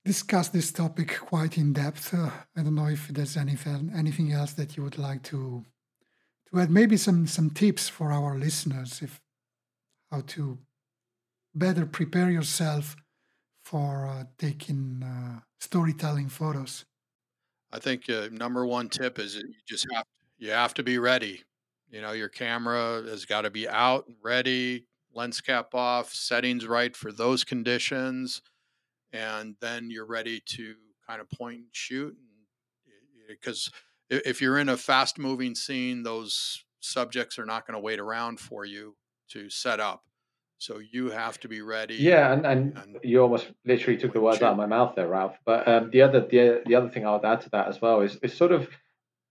discussed 0.06 0.54
this 0.54 0.72
topic 0.72 1.20
quite 1.20 1.58
in 1.58 1.74
depth. 1.74 2.14
Uh, 2.14 2.30
I 2.56 2.64
don't 2.64 2.76
know 2.76 2.88
if 2.88 3.10
there's 3.10 3.36
anything 3.36 3.92
anything 3.94 4.32
else 4.32 4.54
that 4.54 4.78
you 4.78 4.84
would 4.84 4.98
like 4.98 5.22
to 5.24 5.66
to 6.50 6.60
add. 6.60 6.72
Maybe 6.72 6.96
some 6.96 7.28
some 7.28 7.50
tips 7.50 7.90
for 7.90 8.12
our 8.14 8.38
listeners 8.38 9.02
if 9.02 9.20
how 10.12 10.22
to 10.28 10.58
better 11.54 11.86
prepare 11.86 12.30
yourself 12.30 12.96
for 13.66 14.08
uh, 14.08 14.24
taking 14.38 15.04
uh, 15.04 15.42
storytelling 15.60 16.30
photos? 16.30 16.86
I 17.72 17.80
think 17.80 18.10
uh, 18.10 18.30
number 18.32 18.66
one 18.66 18.90
tip 18.90 19.20
is 19.20 19.36
you 19.36 19.54
just 19.68 19.88
have 19.94 20.06
you 20.38 20.52
have 20.52 20.74
to 20.76 20.84
be 20.84 21.00
ready. 21.00 21.44
You 21.90 22.02
know, 22.02 22.12
your 22.12 22.30
camera 22.30 23.04
has 23.04 23.26
got 23.26 23.42
to 23.42 23.50
be 23.50 23.68
out 23.68 24.08
and 24.08 24.16
ready, 24.24 24.86
lens 25.16 25.42
cap 25.42 25.74
off, 25.74 26.14
settings 26.14 26.68
right 26.68 26.96
for 26.96 27.12
those 27.12 27.44
conditions, 27.44 28.42
and 29.14 29.56
then 29.62 29.90
you're 29.90 30.06
ready 30.06 30.42
to 30.46 30.76
kind 31.08 31.22
of 31.22 31.30
point 31.30 31.58
and 31.58 31.68
shoot. 31.72 32.16
Because 33.28 33.72
if 34.10 34.42
you're 34.42 34.60
in 34.60 34.70
a 34.70 34.78
fast 34.78 35.18
moving 35.18 35.56
scene, 35.56 36.04
those 36.04 36.64
subjects 36.80 37.40
are 37.40 37.46
not 37.46 37.66
going 37.66 37.76
to 37.76 37.82
wait 37.82 38.00
around 38.00 38.40
for 38.40 38.66
you 38.66 38.96
to 39.30 39.50
set 39.50 39.80
up. 39.80 40.04
So 40.58 40.80
you 40.80 41.10
have 41.10 41.40
to 41.42 41.48
be 41.48 41.62
ready. 41.62 41.96
Yeah, 41.96 42.32
and, 42.32 42.46
and, 42.46 42.78
and 42.78 42.98
you 43.04 43.22
almost 43.22 43.52
literally 43.66 44.00
took 44.00 44.14
the 44.14 44.22
words 44.22 44.42
out 44.42 44.52
of 44.52 44.58
my 44.58 44.66
mouth 44.66 44.96
there, 44.96 45.08
Ralph. 45.08 45.38
But 45.46 45.68
um, 45.68 45.90
the 45.92 46.02
other 46.02 46.22
the, 46.22 46.62
the 46.66 46.76
other 46.76 46.90
thing 46.90 47.06
I 47.06 47.12
would 47.12 47.26
add 47.26 47.42
to 47.42 47.50
that 47.50 47.68
as 47.68 47.82
well 47.82 48.02
is 48.02 48.18
is 48.22 48.34
sort 48.34 48.52
of 48.52 48.70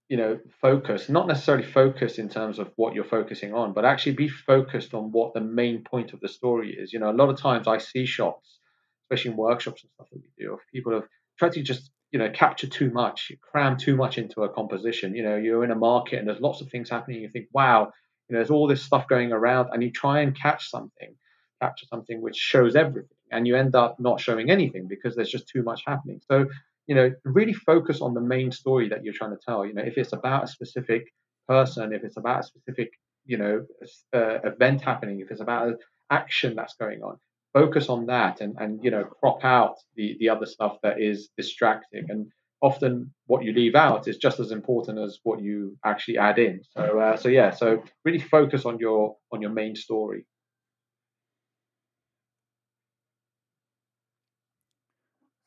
you 0.09 0.16
know 0.16 0.38
focus, 0.61 1.09
not 1.09 1.26
necessarily 1.26 1.64
focus 1.64 2.18
in 2.18 2.28
terms 2.28 2.59
of 2.59 2.70
what 2.76 2.94
you're 2.94 3.05
focusing 3.05 3.55
on, 3.55 3.72
but 3.72 3.84
actually 3.84 4.12
be 4.12 4.28
focused 4.28 4.94
on 4.94 5.12
what 5.12 5.34
the 5.34 5.40
main 5.40 5.82
point 5.82 6.12
of 6.12 6.20
the 6.20 6.28
story 6.28 6.76
is. 6.78 6.92
You 6.92 6.98
know, 6.98 7.11
a 7.11 7.12
lot 7.20 7.30
of 7.30 7.38
times 7.38 7.66
I 7.66 7.78
see 7.78 8.07
shots, 8.07 8.61
especially 9.05 9.32
in 9.32 9.36
workshops 9.36 9.82
and 9.82 9.90
stuff 9.92 10.09
that 10.11 10.20
we 10.20 10.44
do, 10.44 10.55
of 10.55 10.61
people 10.72 10.92
have 10.92 11.09
tried 11.38 11.52
to 11.52 11.62
just 11.62 11.90
you 12.12 12.18
know 12.18 12.30
capture 12.30 12.66
too 12.68 12.90
much, 12.90 13.32
cram 13.40 13.76
too 13.76 13.96
much 13.96 14.18
into 14.18 14.42
a 14.42 14.48
composition. 14.48 15.14
You 15.14 15.22
know, 15.24 15.36
you're 15.36 15.64
in 15.64 15.70
a 15.70 15.76
market 15.76 16.18
and 16.18 16.28
there's 16.28 16.40
lots 16.40 16.61
of 16.61 16.68
things 16.68 16.90
happening. 16.90 17.22
You 17.22 17.30
think, 17.30 17.48
wow, 17.52 17.92
you 18.28 18.34
know, 18.34 18.38
there's 18.38 18.50
all 18.50 18.66
this 18.68 18.82
stuff 18.82 19.09
going 19.09 19.32
around, 19.32 19.70
and 19.72 19.82
you 19.82 19.90
try 19.90 20.20
and 20.20 20.38
catch 20.38 20.70
something, 20.70 21.14
capture 21.61 21.86
something 21.86 22.20
which 22.20 22.36
shows 22.36 22.76
everything, 22.76 23.16
and 23.30 23.46
you 23.46 23.57
end 23.57 23.74
up 23.74 23.96
not 23.98 24.20
showing 24.20 24.50
anything 24.50 24.86
because 24.88 25.16
there's 25.16 25.30
just 25.30 25.48
too 25.48 25.62
much 25.62 25.82
happening. 25.86 26.20
So, 26.30 26.46
you 26.87 26.95
know, 26.95 27.12
really 27.24 27.53
focus 27.53 28.01
on 28.01 28.14
the 28.14 28.20
main 28.20 28.53
story 28.53 28.89
that 28.89 29.05
you're 29.05 29.14
trying 29.14 29.30
to 29.30 29.43
tell. 29.47 29.64
You 29.64 29.74
know, 29.74 29.82
if 29.82 29.97
it's 29.97 30.12
about 30.12 30.45
a 30.45 30.49
specific 30.49 31.12
person, 31.49 31.93
if 31.93 32.05
it's 32.05 32.16
about 32.16 32.41
a 32.41 32.43
specific, 32.45 32.91
you 33.24 33.39
know, 33.39 33.66
uh, 34.14 34.39
event 34.45 34.82
happening, 34.82 35.20
if 35.20 35.30
it's 35.30 35.41
about 35.41 35.68
an 35.68 35.78
action 36.11 36.55
that's 36.55 36.74
going 36.74 37.03
on, 37.03 37.16
focus 37.53 37.89
on 37.89 38.07
that, 38.07 38.41
and 38.41 38.57
and 38.59 38.82
you 38.85 38.91
know, 38.91 39.05
crop 39.05 39.45
out 39.45 39.76
the 39.97 40.16
the 40.20 40.28
other 40.28 40.47
stuff 40.47 40.78
that 40.82 41.01
is 41.01 41.30
distracting. 41.37 42.07
And 42.11 42.30
often 42.61 43.12
what 43.26 43.45
you 43.45 43.53
leave 43.53 43.74
out 43.74 44.09
is 44.09 44.16
just 44.16 44.41
as 44.41 44.51
important 44.51 44.99
as 44.99 45.20
what 45.22 45.41
you 45.41 45.76
actually 45.85 46.18
add 46.18 46.39
in. 46.39 46.61
So 46.76 46.99
uh, 46.99 47.16
so 47.16 47.28
yeah, 47.28 47.51
so 47.51 47.82
really 48.05 48.18
focus 48.18 48.64
on 48.64 48.78
your 48.78 49.16
on 49.32 49.41
your 49.41 49.51
main 49.51 49.76
story. 49.76 50.26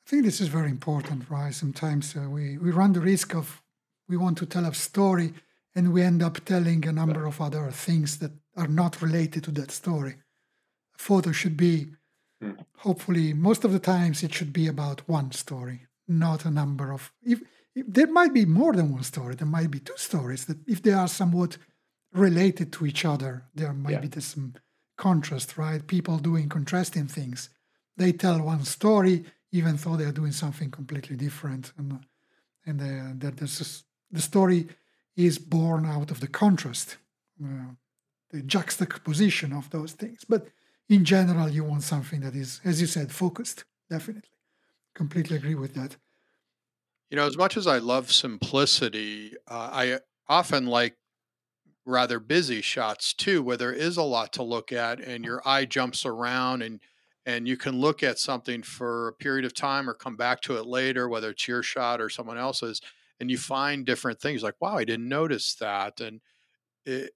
I 0.08 0.10
think 0.10 0.24
this 0.24 0.40
is 0.40 0.48
very 0.48 0.70
important, 0.70 1.30
right? 1.30 1.54
Sometimes 1.54 2.16
uh, 2.16 2.30
we, 2.30 2.58
we 2.58 2.72
run 2.72 2.94
the 2.94 3.02
risk 3.02 3.36
of 3.36 3.62
we 4.08 4.16
want 4.16 4.38
to 4.38 4.46
tell 4.46 4.64
a 4.64 4.74
story 4.74 5.34
and 5.76 5.92
we 5.92 6.02
end 6.02 6.24
up 6.24 6.46
telling 6.46 6.88
a 6.88 6.94
number 6.94 7.26
of 7.26 7.42
other 7.42 7.70
things 7.72 8.20
that 8.20 8.32
are 8.56 8.70
not 8.70 9.02
related 9.02 9.44
to 9.44 9.52
that 9.52 9.70
story. 9.70 10.16
A 10.96 10.98
photo 10.98 11.34
should 11.34 11.58
be, 11.58 11.88
hmm. 12.42 12.52
hopefully, 12.78 13.34
most 13.34 13.66
of 13.66 13.74
the 13.74 13.80
times 13.80 14.24
it 14.24 14.34
should 14.34 14.54
be 14.54 14.68
about 14.68 15.02
one 15.10 15.34
story, 15.34 15.82
not 16.08 16.46
a 16.46 16.52
number 16.52 16.94
of. 16.94 17.12
If, 17.22 17.42
if 17.76 17.86
there 17.90 18.08
might 18.08 18.34
be 18.34 18.46
more 18.46 18.72
than 18.72 18.94
one 18.94 19.04
story, 19.04 19.36
there 19.36 19.46
might 19.46 19.72
be 19.72 19.80
two 19.80 19.98
stories 19.98 20.46
that, 20.46 20.58
if 20.68 20.82
they 20.82 20.94
are 20.94 21.10
somewhat 21.10 21.58
related 22.14 22.72
to 22.72 22.86
each 22.86 23.04
other, 23.04 23.44
there 23.54 23.74
might 23.74 24.02
yeah. 24.02 24.08
be 24.08 24.22
some 24.22 24.54
contrast, 24.98 25.58
right? 25.58 25.86
People 25.86 26.18
doing 26.18 26.48
contrasting 26.48 27.08
things. 27.08 27.50
They 27.98 28.14
tell 28.14 28.42
one 28.42 28.64
story, 28.64 29.26
even 29.52 29.76
though 29.78 29.96
they're 29.96 30.12
doing 30.12 30.32
something 30.32 30.70
completely 30.72 31.16
different. 31.16 31.74
And, 31.78 32.00
and 32.66 32.82
uh, 33.24 33.32
the 34.12 34.22
story 34.22 34.68
is 35.16 35.40
born 35.40 35.86
out 35.86 36.12
of 36.12 36.20
the 36.20 36.28
contrast, 36.28 36.98
uh, 37.44 37.72
the 38.30 38.42
juxtaposition 38.42 39.54
of 39.54 39.70
those 39.70 39.94
things. 39.94 40.26
But 40.28 40.48
in 40.90 41.04
general, 41.04 41.50
you 41.50 41.64
want 41.64 41.84
something 41.84 42.22
that 42.22 42.36
is, 42.36 42.62
as 42.64 42.80
you 42.80 42.88
said, 42.88 43.12
focused, 43.12 43.66
definitely. 43.90 44.30
Completely 44.94 45.38
agree 45.38 45.56
with 45.56 45.74
that. 45.76 45.98
You 47.10 47.16
know, 47.16 47.26
as 47.26 47.38
much 47.38 47.56
as 47.56 47.68
I 47.68 47.78
love 47.78 48.12
simplicity, 48.12 49.34
uh, 49.48 49.70
I 49.72 50.00
often 50.28 50.66
like 50.66 50.98
rather 51.86 52.20
busy 52.20 52.62
shots 52.62 53.14
too, 53.14 53.42
where 53.42 53.58
there 53.58 53.72
is 53.72 53.98
a 53.98 54.04
lot 54.04 54.34
to 54.34 54.44
look 54.44 54.72
at 54.74 55.00
and 55.00 55.24
your 55.24 55.42
eye 55.46 55.66
jumps 55.66 56.06
around 56.06 56.62
and 56.62 56.82
and 57.28 57.46
you 57.46 57.58
can 57.58 57.78
look 57.78 58.04
at 58.04 58.18
something 58.18 58.64
for 58.64 59.10
a 59.10 59.14
period 59.14 59.44
of 59.44 59.54
time 59.54 59.90
or 59.90 59.94
come 59.94 60.16
back 60.16 60.40
to 60.40 60.56
it 60.56 60.66
later, 60.66 61.10
whether 61.10 61.32
it's 61.32 61.46
your 61.46 61.62
shot 61.62 62.00
or 62.00 62.08
someone 62.08 62.38
else's, 62.38 62.82
and 63.20 63.30
you 63.30 63.38
find 63.38 63.86
different 63.86 64.22
things 64.22 64.42
like, 64.42 64.56
wow, 64.62 64.78
I 64.78 64.86
didn't 64.86 65.10
notice 65.10 65.54
that. 65.56 66.00
And 66.00 66.22
it, 66.86 67.12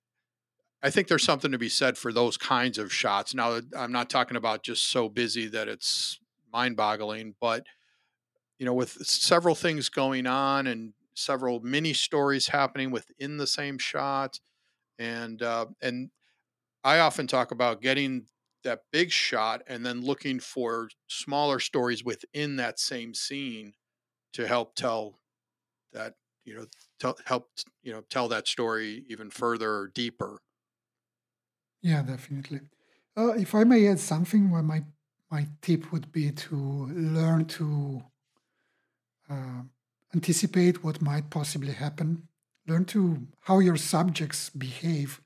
I 0.84 0.90
think 0.90 1.08
there's 1.08 1.24
something 1.24 1.54
to 1.54 1.58
be 1.58 1.70
said 1.70 1.98
for 1.98 2.12
those 2.12 2.36
kinds 2.36 2.78
of 2.78 2.92
shots. 2.92 3.34
Now, 3.34 3.62
I'm 3.78 3.94
not 3.94 4.10
talking 4.10 4.36
about 4.36 4.64
just 4.64 4.92
so 4.92 5.08
busy 5.08 5.48
that 5.48 5.70
it's 5.70 6.20
mind 6.52 6.76
boggling, 6.76 7.36
but 7.40 7.66
you 8.60 8.66
know, 8.66 8.74
with 8.74 8.92
several 9.08 9.56
things 9.56 9.88
going 9.88 10.28
on 10.28 10.68
and 10.68 10.92
several 11.14 11.62
mini 11.62 11.94
stories 11.94 12.50
happening 12.50 12.92
within 12.92 13.38
the 13.38 13.48
same 13.48 13.78
shot, 13.78 14.42
and 15.00 15.42
uh, 15.42 15.68
and 15.82 16.12
I 16.84 17.00
often 17.00 17.28
talk 17.28 17.52
about 17.52 17.82
getting 17.82 18.26
that 18.64 18.84
big 18.92 19.12
shot 19.12 19.64
and 19.68 19.86
then 19.86 20.02
looking 20.02 20.40
for 20.40 20.90
smaller 21.08 21.60
stories 21.60 22.04
within 22.04 22.58
that 22.58 22.80
same 22.80 23.14
scene 23.14 23.74
to 24.34 24.48
help 24.48 24.76
tell 24.76 25.20
that 25.94 26.16
you 26.46 26.56
know 26.56 27.16
help 27.26 27.52
you 27.84 27.94
know 27.94 28.02
tell 28.10 28.28
that 28.30 28.48
story 28.48 29.06
even 29.08 29.30
further 29.30 29.74
or 29.76 29.88
deeper. 29.88 30.42
Yeah 31.82 32.02
definitely. 32.04 32.62
Uh, 33.18 33.34
if 33.34 33.54
i 33.54 33.64
may 33.64 33.88
add 33.88 34.00
something 34.00 34.50
where 34.50 34.64
my 34.64 34.84
my 35.30 35.48
tip 35.62 35.92
would 35.92 36.12
be 36.12 36.32
to 36.32 36.56
learn 36.56 37.46
to 37.46 38.04
uh, 39.30 39.64
anticipate 40.14 40.84
what 40.84 41.02
might 41.02 41.30
possibly 41.30 41.74
happen. 41.74 42.28
Learn 42.68 42.86
to 42.86 43.28
how 43.42 43.60
your 43.60 43.78
subjects 43.78 44.50
behave 44.50 45.22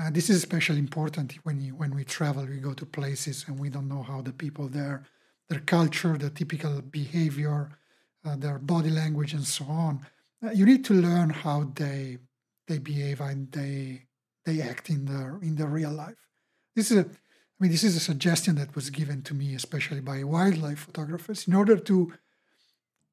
uh, 0.00 0.10
this 0.10 0.30
is 0.30 0.36
especially 0.36 0.78
important 0.78 1.34
when 1.42 1.60
you, 1.60 1.72
when 1.74 1.94
we 1.94 2.04
travel. 2.04 2.46
We 2.46 2.56
go 2.56 2.72
to 2.72 2.86
places 2.86 3.44
and 3.46 3.58
we 3.58 3.68
don't 3.68 3.88
know 3.88 4.02
how 4.02 4.22
the 4.22 4.32
people 4.32 4.66
there, 4.68 5.04
their 5.48 5.60
culture, 5.60 6.16
their 6.16 6.30
typical 6.30 6.80
behavior, 6.80 7.70
uh, 8.24 8.36
their 8.36 8.58
body 8.58 8.90
language, 8.90 9.34
and 9.34 9.44
so 9.44 9.64
on. 9.66 10.06
Uh, 10.42 10.52
you 10.52 10.64
need 10.64 10.84
to 10.86 10.94
learn 10.94 11.30
how 11.30 11.70
they 11.74 12.18
they 12.66 12.78
behave 12.78 13.20
and 13.20 13.52
they 13.52 14.06
they 14.46 14.62
act 14.62 14.88
in 14.88 15.04
their 15.04 15.38
in 15.42 15.56
their 15.56 15.66
real 15.66 15.92
life. 15.92 16.22
This 16.74 16.90
is 16.90 16.98
a 16.98 17.04
I 17.04 17.64
mean, 17.64 17.72
this 17.72 17.84
is 17.84 17.94
a 17.94 18.00
suggestion 18.00 18.54
that 18.54 18.74
was 18.74 18.88
given 18.88 19.20
to 19.24 19.34
me, 19.34 19.54
especially 19.54 20.00
by 20.00 20.24
wildlife 20.24 20.78
photographers, 20.78 21.46
in 21.46 21.52
order 21.54 21.76
to 21.76 22.14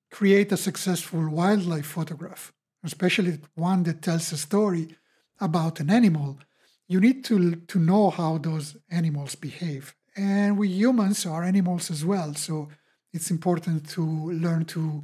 create 0.10 0.54
a 0.54 0.58
successful 0.58 1.28
wildlife 1.28 1.86
photograph, 1.86 2.54
especially 2.82 3.40
one 3.56 3.84
that 3.84 4.02
tells 4.02 4.32
a 4.32 4.38
story 4.38 4.96
about 5.42 5.82
an 5.82 5.90
animal 5.90 6.40
you 6.88 7.00
need 7.00 7.24
to 7.26 7.56
to 7.56 7.80
know 7.80 8.10
how 8.10 8.38
those 8.38 8.78
animals 8.90 9.36
behave. 9.36 9.96
And 10.16 10.58
we 10.58 10.70
humans 10.70 11.26
are 11.26 11.44
animals 11.44 11.92
as 11.92 12.04
well 12.04 12.34
so 12.34 12.70
it's 13.14 13.32
important 13.32 13.90
to 13.90 14.04
learn 14.04 14.66
to 14.66 15.04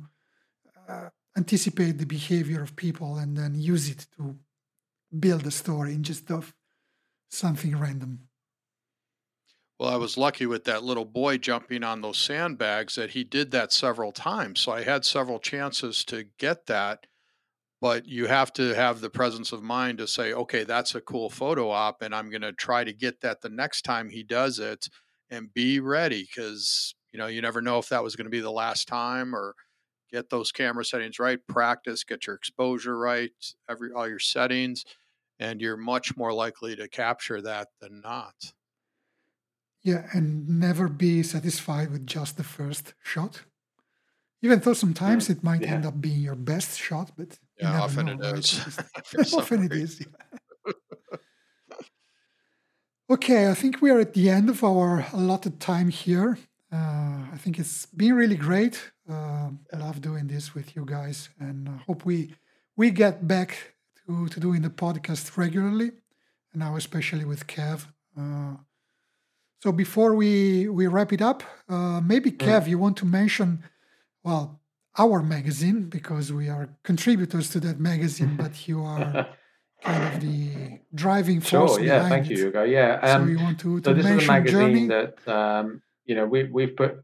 uh, 0.88 1.10
anticipate 1.38 1.98
the 1.98 2.06
behavior 2.06 2.62
of 2.62 2.76
people 2.76 3.18
and 3.18 3.38
then 3.38 3.56
use 3.56 3.90
it 3.90 4.06
to 4.18 4.36
build 5.20 5.46
a 5.48 5.52
story 5.52 5.94
instead 5.94 6.32
of 6.32 6.54
something 7.30 7.78
random. 7.78 8.28
Well 9.80 9.90
i 9.90 9.98
was 9.98 10.18
lucky 10.18 10.46
with 10.46 10.64
that 10.66 10.84
little 10.84 11.06
boy 11.06 11.38
jumping 11.38 11.84
on 11.84 12.02
those 12.02 12.18
sandbags 12.18 12.96
that 12.96 13.12
he 13.12 13.24
did 13.24 13.52
that 13.52 13.74
several 13.74 14.12
times 14.12 14.60
so 14.62 14.72
i 14.72 14.84
had 14.84 15.04
several 15.04 15.40
chances 15.40 16.06
to 16.06 16.26
get 16.38 16.68
that 16.68 17.08
but 17.84 18.08
you 18.08 18.28
have 18.28 18.54
to 18.54 18.74
have 18.74 19.02
the 19.02 19.10
presence 19.10 19.52
of 19.52 19.62
mind 19.62 19.98
to 19.98 20.08
say, 20.08 20.32
okay, 20.32 20.64
that's 20.64 20.96
a 20.96 21.02
cool 21.02 21.30
photo 21.30 21.70
op, 21.70 22.02
and 22.02 22.16
I'm 22.16 22.30
going 22.30 22.42
to 22.42 22.54
try 22.54 22.86
to 22.86 22.94
get 22.94 23.20
that 23.20 23.42
the 23.42 23.50
next 23.50 23.82
time 23.82 24.10
he 24.10 24.24
does 24.24 24.58
it, 24.58 24.88
and 25.30 25.54
be 25.54 25.82
ready 25.82 26.22
because 26.22 26.96
you 27.12 27.20
know 27.20 27.28
you 27.28 27.42
never 27.42 27.62
know 27.62 27.80
if 27.80 27.90
that 27.90 28.02
was 28.02 28.16
going 28.16 28.24
to 28.24 28.32
be 28.32 28.40
the 28.40 28.50
last 28.50 28.88
time 28.88 29.36
or 29.36 29.54
get 30.10 30.30
those 30.30 30.50
camera 30.54 30.86
settings 30.86 31.20
right, 31.20 31.46
practice, 31.50 32.06
get 32.06 32.26
your 32.26 32.38
exposure 32.38 32.98
right, 32.98 33.32
every 33.70 33.92
all 33.92 34.08
your 34.08 34.18
settings, 34.18 34.86
and 35.38 35.60
you're 35.60 35.76
much 35.76 36.16
more 36.16 36.32
likely 36.32 36.78
to 36.78 36.88
capture 36.88 37.42
that 37.42 37.68
than 37.82 38.00
not. 38.00 38.54
Yeah, 39.84 40.08
and 40.14 40.48
never 40.48 40.88
be 40.88 41.22
satisfied 41.22 41.92
with 41.92 42.08
just 42.08 42.38
the 42.38 42.46
first 42.46 42.94
shot. 43.04 43.42
Even 44.42 44.60
though 44.60 44.74
sometimes 44.74 45.30
it 45.30 45.44
might 45.44 45.64
yeah. 45.64 45.74
end 45.74 45.86
up 45.86 46.00
being 46.00 46.22
your 46.22 46.36
best 46.36 46.80
shot, 46.80 47.12
but 47.18 47.40
yeah, 47.64 47.82
often 47.82 48.06
know, 48.06 48.14
it 48.14 48.22
right? 48.22 49.34
often 49.34 49.64
it 49.64 49.74
is. 49.74 50.02
Yeah. 50.02 50.74
okay, 53.10 53.50
I 53.50 53.54
think 53.54 53.82
we 53.82 53.90
are 53.92 54.00
at 54.00 54.14
the 54.14 54.30
end 54.30 54.50
of 54.50 54.64
our 54.64 55.06
allotted 55.14 55.60
time 55.60 55.90
here. 55.90 56.38
Uh, 56.72 57.26
I 57.32 57.38
think 57.38 57.60
it's 57.60 57.86
been 57.86 58.16
really 58.16 58.36
great. 58.36 58.92
Uh, 59.10 59.50
I 59.74 59.78
love 59.78 60.02
doing 60.02 60.28
this 60.28 60.56
with 60.56 60.76
you 60.76 60.86
guys, 60.86 61.30
and 61.40 61.70
I 61.70 61.78
hope 61.88 62.06
we 62.06 62.34
we 62.76 62.90
get 62.90 63.28
back 63.28 63.76
to, 64.06 64.28
to 64.28 64.40
doing 64.40 64.62
the 64.62 64.70
podcast 64.70 65.38
regularly, 65.38 65.92
and 66.52 66.60
now 66.60 66.76
especially 66.76 67.26
with 67.26 67.46
Kav. 67.48 67.88
Uh, 68.18 68.56
so 69.62 69.72
before 69.72 70.16
we 70.16 70.68
we 70.68 70.88
wrap 70.88 71.14
it 71.14 71.22
up, 71.22 71.44
uh, 71.70 72.02
maybe 72.02 72.32
mm. 72.32 72.38
Kav, 72.38 72.68
you 72.68 72.78
want 72.80 72.98
to 72.98 73.06
mention 73.06 73.64
well 74.24 74.60
our 74.98 75.24
magazine 75.24 75.90
because 75.90 76.32
we 76.32 76.50
are 76.50 76.70
contributors 76.84 77.50
to 77.52 77.60
that 77.62 77.80
magazine, 77.80 78.36
but 78.38 78.68
you 78.68 78.84
are 78.84 79.28
kind 79.82 80.14
of 80.14 80.22
the 80.22 80.80
driving 80.94 81.42
force. 81.42 81.76
Sure, 81.76 81.84
yeah, 81.84 82.08
thank 82.10 82.30
it. 82.30 82.38
you, 82.38 82.48
Ugo. 82.48 82.64
Yeah, 82.64 83.00
um, 83.02 83.26
so 83.26 83.32
you 83.32 83.38
want 83.38 83.60
to, 83.60 83.80
to 83.82 83.90
so 83.90 83.94
this 83.94 84.06
is 84.06 84.24
a 84.24 84.28
magazine 84.28 84.88
journey? 84.88 84.88
that 84.88 85.28
um, 85.28 85.82
you 86.06 86.16
know 86.16 86.26
we 86.26 86.44
we've 86.46 86.76
put. 86.76 87.04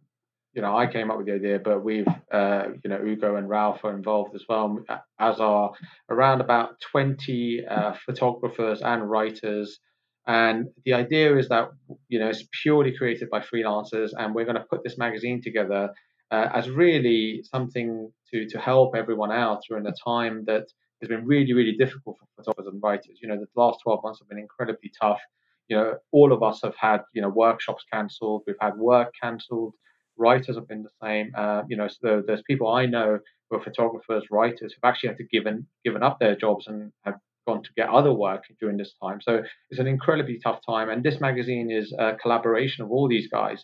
You 0.53 0.63
know, 0.63 0.75
I 0.75 0.87
came 0.87 1.11
up 1.11 1.17
with 1.17 1.27
the 1.27 1.35
idea, 1.35 1.59
but 1.59 1.83
we've, 1.83 2.07
uh, 2.31 2.63
you 2.83 2.89
know, 2.89 2.99
Ugo 2.99 3.35
and 3.35 3.47
Ralph 3.47 3.85
are 3.85 3.95
involved 3.95 4.33
as 4.33 4.43
well, 4.49 4.83
as 5.19 5.39
are 5.39 5.71
around 6.09 6.41
about 6.41 6.81
20 6.91 7.67
uh, 7.69 7.93
photographers 8.03 8.81
and 8.81 9.07
writers. 9.07 9.79
And 10.25 10.69
the 10.85 10.93
idea 10.93 11.37
is 11.37 11.49
that, 11.49 11.69
you 12.07 12.17
know, 12.17 12.29
it's 12.29 12.43
purely 12.63 12.97
created 12.97 13.29
by 13.29 13.41
freelancers, 13.41 14.09
and 14.17 14.33
we're 14.33 14.43
going 14.43 14.55
to 14.55 14.65
put 14.67 14.83
this 14.83 14.97
magazine 14.97 15.39
together 15.39 15.93
uh, 16.31 16.49
as 16.53 16.69
really 16.69 17.43
something 17.43 18.11
to, 18.31 18.47
to 18.47 18.59
help 18.59 18.95
everyone 18.95 19.31
out 19.31 19.61
during 19.67 19.85
a 19.87 19.93
time 20.03 20.43
that 20.45 20.67
has 21.01 21.09
been 21.09 21.25
really, 21.25 21.53
really 21.53 21.75
difficult 21.77 22.17
for 22.19 22.27
photographers 22.35 22.71
and 22.73 22.83
writers. 22.83 23.19
You 23.21 23.29
know, 23.29 23.37
the 23.37 23.47
last 23.55 23.79
12 23.83 24.01
months 24.03 24.19
have 24.19 24.29
been 24.29 24.37
incredibly 24.37 24.91
tough. 25.01 25.19
You 25.67 25.77
know, 25.77 25.93
all 26.11 26.33
of 26.33 26.43
us 26.43 26.61
have 26.63 26.75
had, 26.75 27.01
you 27.13 27.21
know, 27.21 27.29
workshops 27.29 27.85
cancelled, 27.91 28.43
we've 28.45 28.55
had 28.59 28.77
work 28.77 29.13
cancelled, 29.21 29.73
writers 30.17 30.55
have 30.55 30.67
been 30.67 30.83
the 30.83 30.89
same. 31.01 31.31
Uh, 31.35 31.63
you 31.67 31.77
know, 31.77 31.87
so 31.87 32.21
there's 32.25 32.41
people 32.43 32.67
I 32.67 32.85
know 32.85 33.19
who 33.49 33.57
are 33.57 33.63
photographers, 33.63 34.25
writers 34.29 34.73
who've 34.73 34.89
actually 34.89 35.09
had 35.09 35.17
to 35.17 35.23
given 35.25 35.65
given 35.83 36.03
up 36.03 36.19
their 36.19 36.35
jobs 36.35 36.67
and 36.67 36.91
have 37.05 37.15
gone 37.47 37.63
to 37.63 37.69
get 37.75 37.89
other 37.89 38.13
work 38.13 38.43
during 38.59 38.77
this 38.77 38.93
time. 39.01 39.19
So 39.21 39.41
it's 39.69 39.79
an 39.79 39.87
incredibly 39.87 40.39
tough 40.39 40.59
time. 40.65 40.89
And 40.89 41.03
this 41.03 41.19
magazine 41.19 41.71
is 41.71 41.93
a 41.97 42.15
collaboration 42.21 42.83
of 42.83 42.91
all 42.91 43.07
these 43.07 43.27
guys 43.27 43.63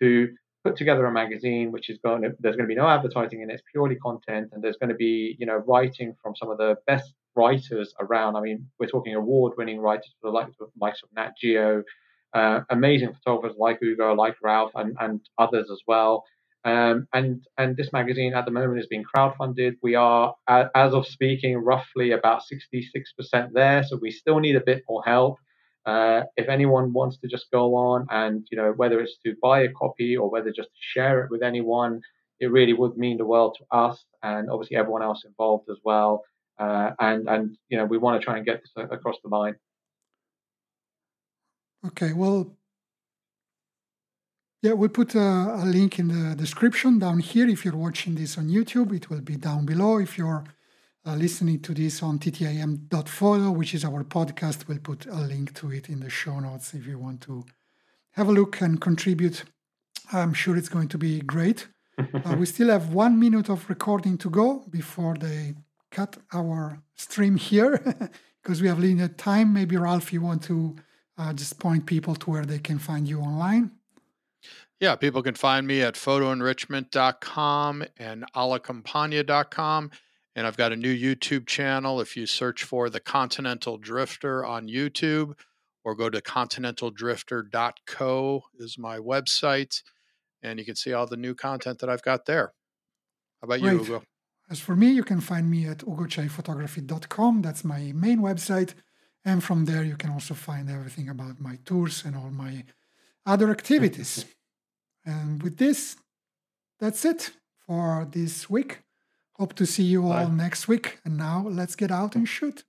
to 0.00 0.28
put 0.64 0.76
together 0.76 1.06
a 1.06 1.12
magazine 1.12 1.72
which 1.72 1.88
is 1.88 1.98
going 2.04 2.22
to 2.22 2.34
there's 2.40 2.56
going 2.56 2.68
to 2.68 2.74
be 2.74 2.74
no 2.74 2.88
advertising 2.88 3.42
in 3.42 3.50
it, 3.50 3.54
it's 3.54 3.62
purely 3.72 3.96
content, 3.96 4.50
and 4.52 4.62
there's 4.62 4.76
going 4.76 4.90
to 4.90 4.96
be 4.96 5.36
you 5.38 5.46
know 5.46 5.62
writing 5.66 6.14
from 6.22 6.34
some 6.36 6.50
of 6.50 6.58
the 6.58 6.76
best 6.86 7.12
writers 7.34 7.94
around. 8.00 8.36
I 8.36 8.40
mean, 8.40 8.66
we're 8.78 8.88
talking 8.88 9.14
award-winning 9.14 9.80
writers 9.80 10.12
for 10.20 10.30
the 10.30 10.34
likes 10.34 10.56
of, 10.60 10.68
likes 10.80 11.02
of 11.02 11.08
Nat 11.14 11.32
Geo, 11.40 11.84
uh, 12.34 12.60
amazing 12.70 13.12
photographers 13.14 13.56
like 13.58 13.78
Ugo, 13.82 14.14
like 14.14 14.34
Ralph, 14.42 14.72
and, 14.74 14.96
and 15.00 15.20
others 15.38 15.70
as 15.70 15.80
well. 15.86 16.24
Um, 16.64 17.06
and 17.14 17.46
and 17.56 17.76
this 17.76 17.92
magazine 17.92 18.34
at 18.34 18.44
the 18.44 18.50
moment 18.50 18.80
is 18.80 18.86
being 18.88 19.04
crowdfunded. 19.04 19.76
We 19.82 19.94
are, 19.94 20.34
as 20.48 20.92
of 20.92 21.06
speaking, 21.06 21.56
roughly 21.56 22.10
about 22.10 22.42
66% 22.52 23.52
there. 23.52 23.84
So 23.84 23.96
we 23.96 24.10
still 24.10 24.40
need 24.40 24.56
a 24.56 24.60
bit 24.60 24.82
more 24.88 25.02
help. 25.04 25.38
Uh, 25.88 26.24
if 26.36 26.46
anyone 26.50 26.92
wants 26.92 27.16
to 27.16 27.26
just 27.26 27.46
go 27.50 27.74
on 27.74 28.06
and 28.10 28.46
you 28.50 28.58
know 28.58 28.70
whether 28.76 29.00
it's 29.00 29.16
to 29.24 29.34
buy 29.40 29.58
a 29.62 29.72
copy 29.82 30.10
or 30.20 30.28
whether 30.28 30.50
just 30.60 30.68
to 30.68 30.82
share 30.92 31.24
it 31.24 31.30
with 31.30 31.42
anyone, 31.42 31.92
it 32.40 32.48
really 32.58 32.74
would 32.74 32.94
mean 32.98 33.16
the 33.16 33.24
world 33.24 33.56
to 33.58 33.64
us 33.84 33.96
and 34.22 34.50
obviously 34.50 34.76
everyone 34.76 35.02
else 35.02 35.24
involved 35.24 35.66
as 35.70 35.78
well. 35.90 36.12
Uh, 36.58 36.90
and 37.00 37.26
and 37.32 37.56
you 37.70 37.78
know 37.78 37.86
we 37.86 37.96
want 37.96 38.20
to 38.20 38.24
try 38.26 38.36
and 38.36 38.44
get 38.44 38.60
this 38.60 38.72
across 38.96 39.16
the 39.24 39.30
line. 39.38 39.56
Okay, 41.86 42.12
well, 42.12 42.38
yeah, 44.60 44.72
we'll 44.72 44.96
put 45.00 45.14
a, 45.14 45.28
a, 45.62 45.64
link 45.64 45.98
in 45.98 46.08
the 46.08 46.34
description 46.34 46.98
down 46.98 47.20
here. 47.20 47.48
If 47.48 47.64
you're 47.64 47.82
watching 47.86 48.14
this 48.16 48.36
on 48.36 48.48
YouTube, 48.48 48.92
it 48.92 49.08
will 49.08 49.22
be 49.22 49.36
down 49.36 49.64
below. 49.64 49.98
If 49.98 50.18
you're 50.18 50.44
uh, 51.08 51.14
listening 51.14 51.58
to 51.60 51.72
this 51.72 52.02
on 52.02 52.18
ttim.photo, 52.18 53.50
which 53.50 53.72
is 53.74 53.84
our 53.84 54.04
podcast, 54.04 54.68
we'll 54.68 54.78
put 54.78 55.06
a 55.06 55.14
link 55.14 55.54
to 55.54 55.72
it 55.72 55.88
in 55.88 56.00
the 56.00 56.10
show 56.10 56.38
notes 56.38 56.74
if 56.74 56.86
you 56.86 56.98
want 56.98 57.22
to 57.22 57.44
have 58.12 58.28
a 58.28 58.32
look 58.32 58.60
and 58.60 58.78
contribute. 58.78 59.44
I'm 60.12 60.34
sure 60.34 60.56
it's 60.56 60.68
going 60.68 60.88
to 60.88 60.98
be 60.98 61.20
great. 61.20 61.68
uh, 61.98 62.36
we 62.38 62.44
still 62.44 62.68
have 62.68 62.92
one 62.92 63.18
minute 63.18 63.48
of 63.48 63.68
recording 63.70 64.18
to 64.18 64.28
go 64.28 64.64
before 64.68 65.14
they 65.14 65.54
cut 65.90 66.18
our 66.34 66.82
stream 66.94 67.36
here 67.36 67.78
because 68.42 68.60
we 68.60 68.68
have 68.68 68.78
limited 68.78 69.16
time. 69.16 69.54
Maybe 69.54 69.78
Ralph, 69.78 70.12
you 70.12 70.20
want 70.20 70.42
to 70.44 70.76
uh, 71.16 71.32
just 71.32 71.58
point 71.58 71.86
people 71.86 72.14
to 72.16 72.30
where 72.30 72.44
they 72.44 72.58
can 72.58 72.78
find 72.78 73.08
you 73.08 73.20
online. 73.20 73.70
Yeah, 74.78 74.94
people 74.94 75.22
can 75.22 75.34
find 75.34 75.66
me 75.66 75.80
at 75.82 75.94
photoenrichment.com 75.94 77.84
and 77.96 78.24
allacampagna.com. 78.36 79.90
And 80.38 80.46
I've 80.46 80.56
got 80.56 80.72
a 80.72 80.76
new 80.76 80.96
YouTube 80.96 81.48
channel. 81.48 82.00
If 82.00 82.16
you 82.16 82.24
search 82.24 82.62
for 82.62 82.88
the 82.88 83.00
Continental 83.00 83.76
Drifter 83.76 84.46
on 84.46 84.68
YouTube 84.68 85.36
or 85.82 85.96
go 85.96 86.08
to 86.08 86.20
continentaldrifter.co 86.20 88.42
is 88.56 88.78
my 88.78 88.98
website. 88.98 89.82
And 90.40 90.60
you 90.60 90.64
can 90.64 90.76
see 90.76 90.92
all 90.92 91.08
the 91.08 91.16
new 91.16 91.34
content 91.34 91.80
that 91.80 91.90
I've 91.90 92.02
got 92.02 92.26
there. 92.26 92.52
How 93.40 93.46
about 93.46 93.62
you, 93.62 93.80
Ugo? 93.80 94.04
As 94.48 94.60
for 94.60 94.76
me, 94.76 94.92
you 94.92 95.02
can 95.02 95.20
find 95.20 95.50
me 95.50 95.66
at 95.66 95.78
ugochaiphotography.com. 95.78 97.42
That's 97.42 97.64
my 97.64 97.90
main 97.92 98.20
website. 98.20 98.74
And 99.24 99.42
from 99.42 99.64
there, 99.64 99.82
you 99.82 99.96
can 99.96 100.10
also 100.10 100.34
find 100.34 100.70
everything 100.70 101.08
about 101.08 101.40
my 101.40 101.58
tours 101.64 102.04
and 102.04 102.14
all 102.14 102.30
my 102.30 102.62
other 103.26 103.50
activities. 103.50 104.24
And 105.04 105.42
with 105.42 105.56
this, 105.56 105.96
that's 106.78 107.04
it 107.04 107.32
for 107.66 108.06
this 108.10 108.48
week. 108.50 108.82
Hope 109.38 109.54
to 109.54 109.66
see 109.66 109.84
you 109.84 110.04
all 110.04 110.26
Bye. 110.26 110.30
next 110.34 110.66
week. 110.66 110.98
And 111.04 111.16
now 111.16 111.46
let's 111.48 111.76
get 111.76 111.90
out 111.90 112.16
and 112.16 112.28
shoot. 112.28 112.64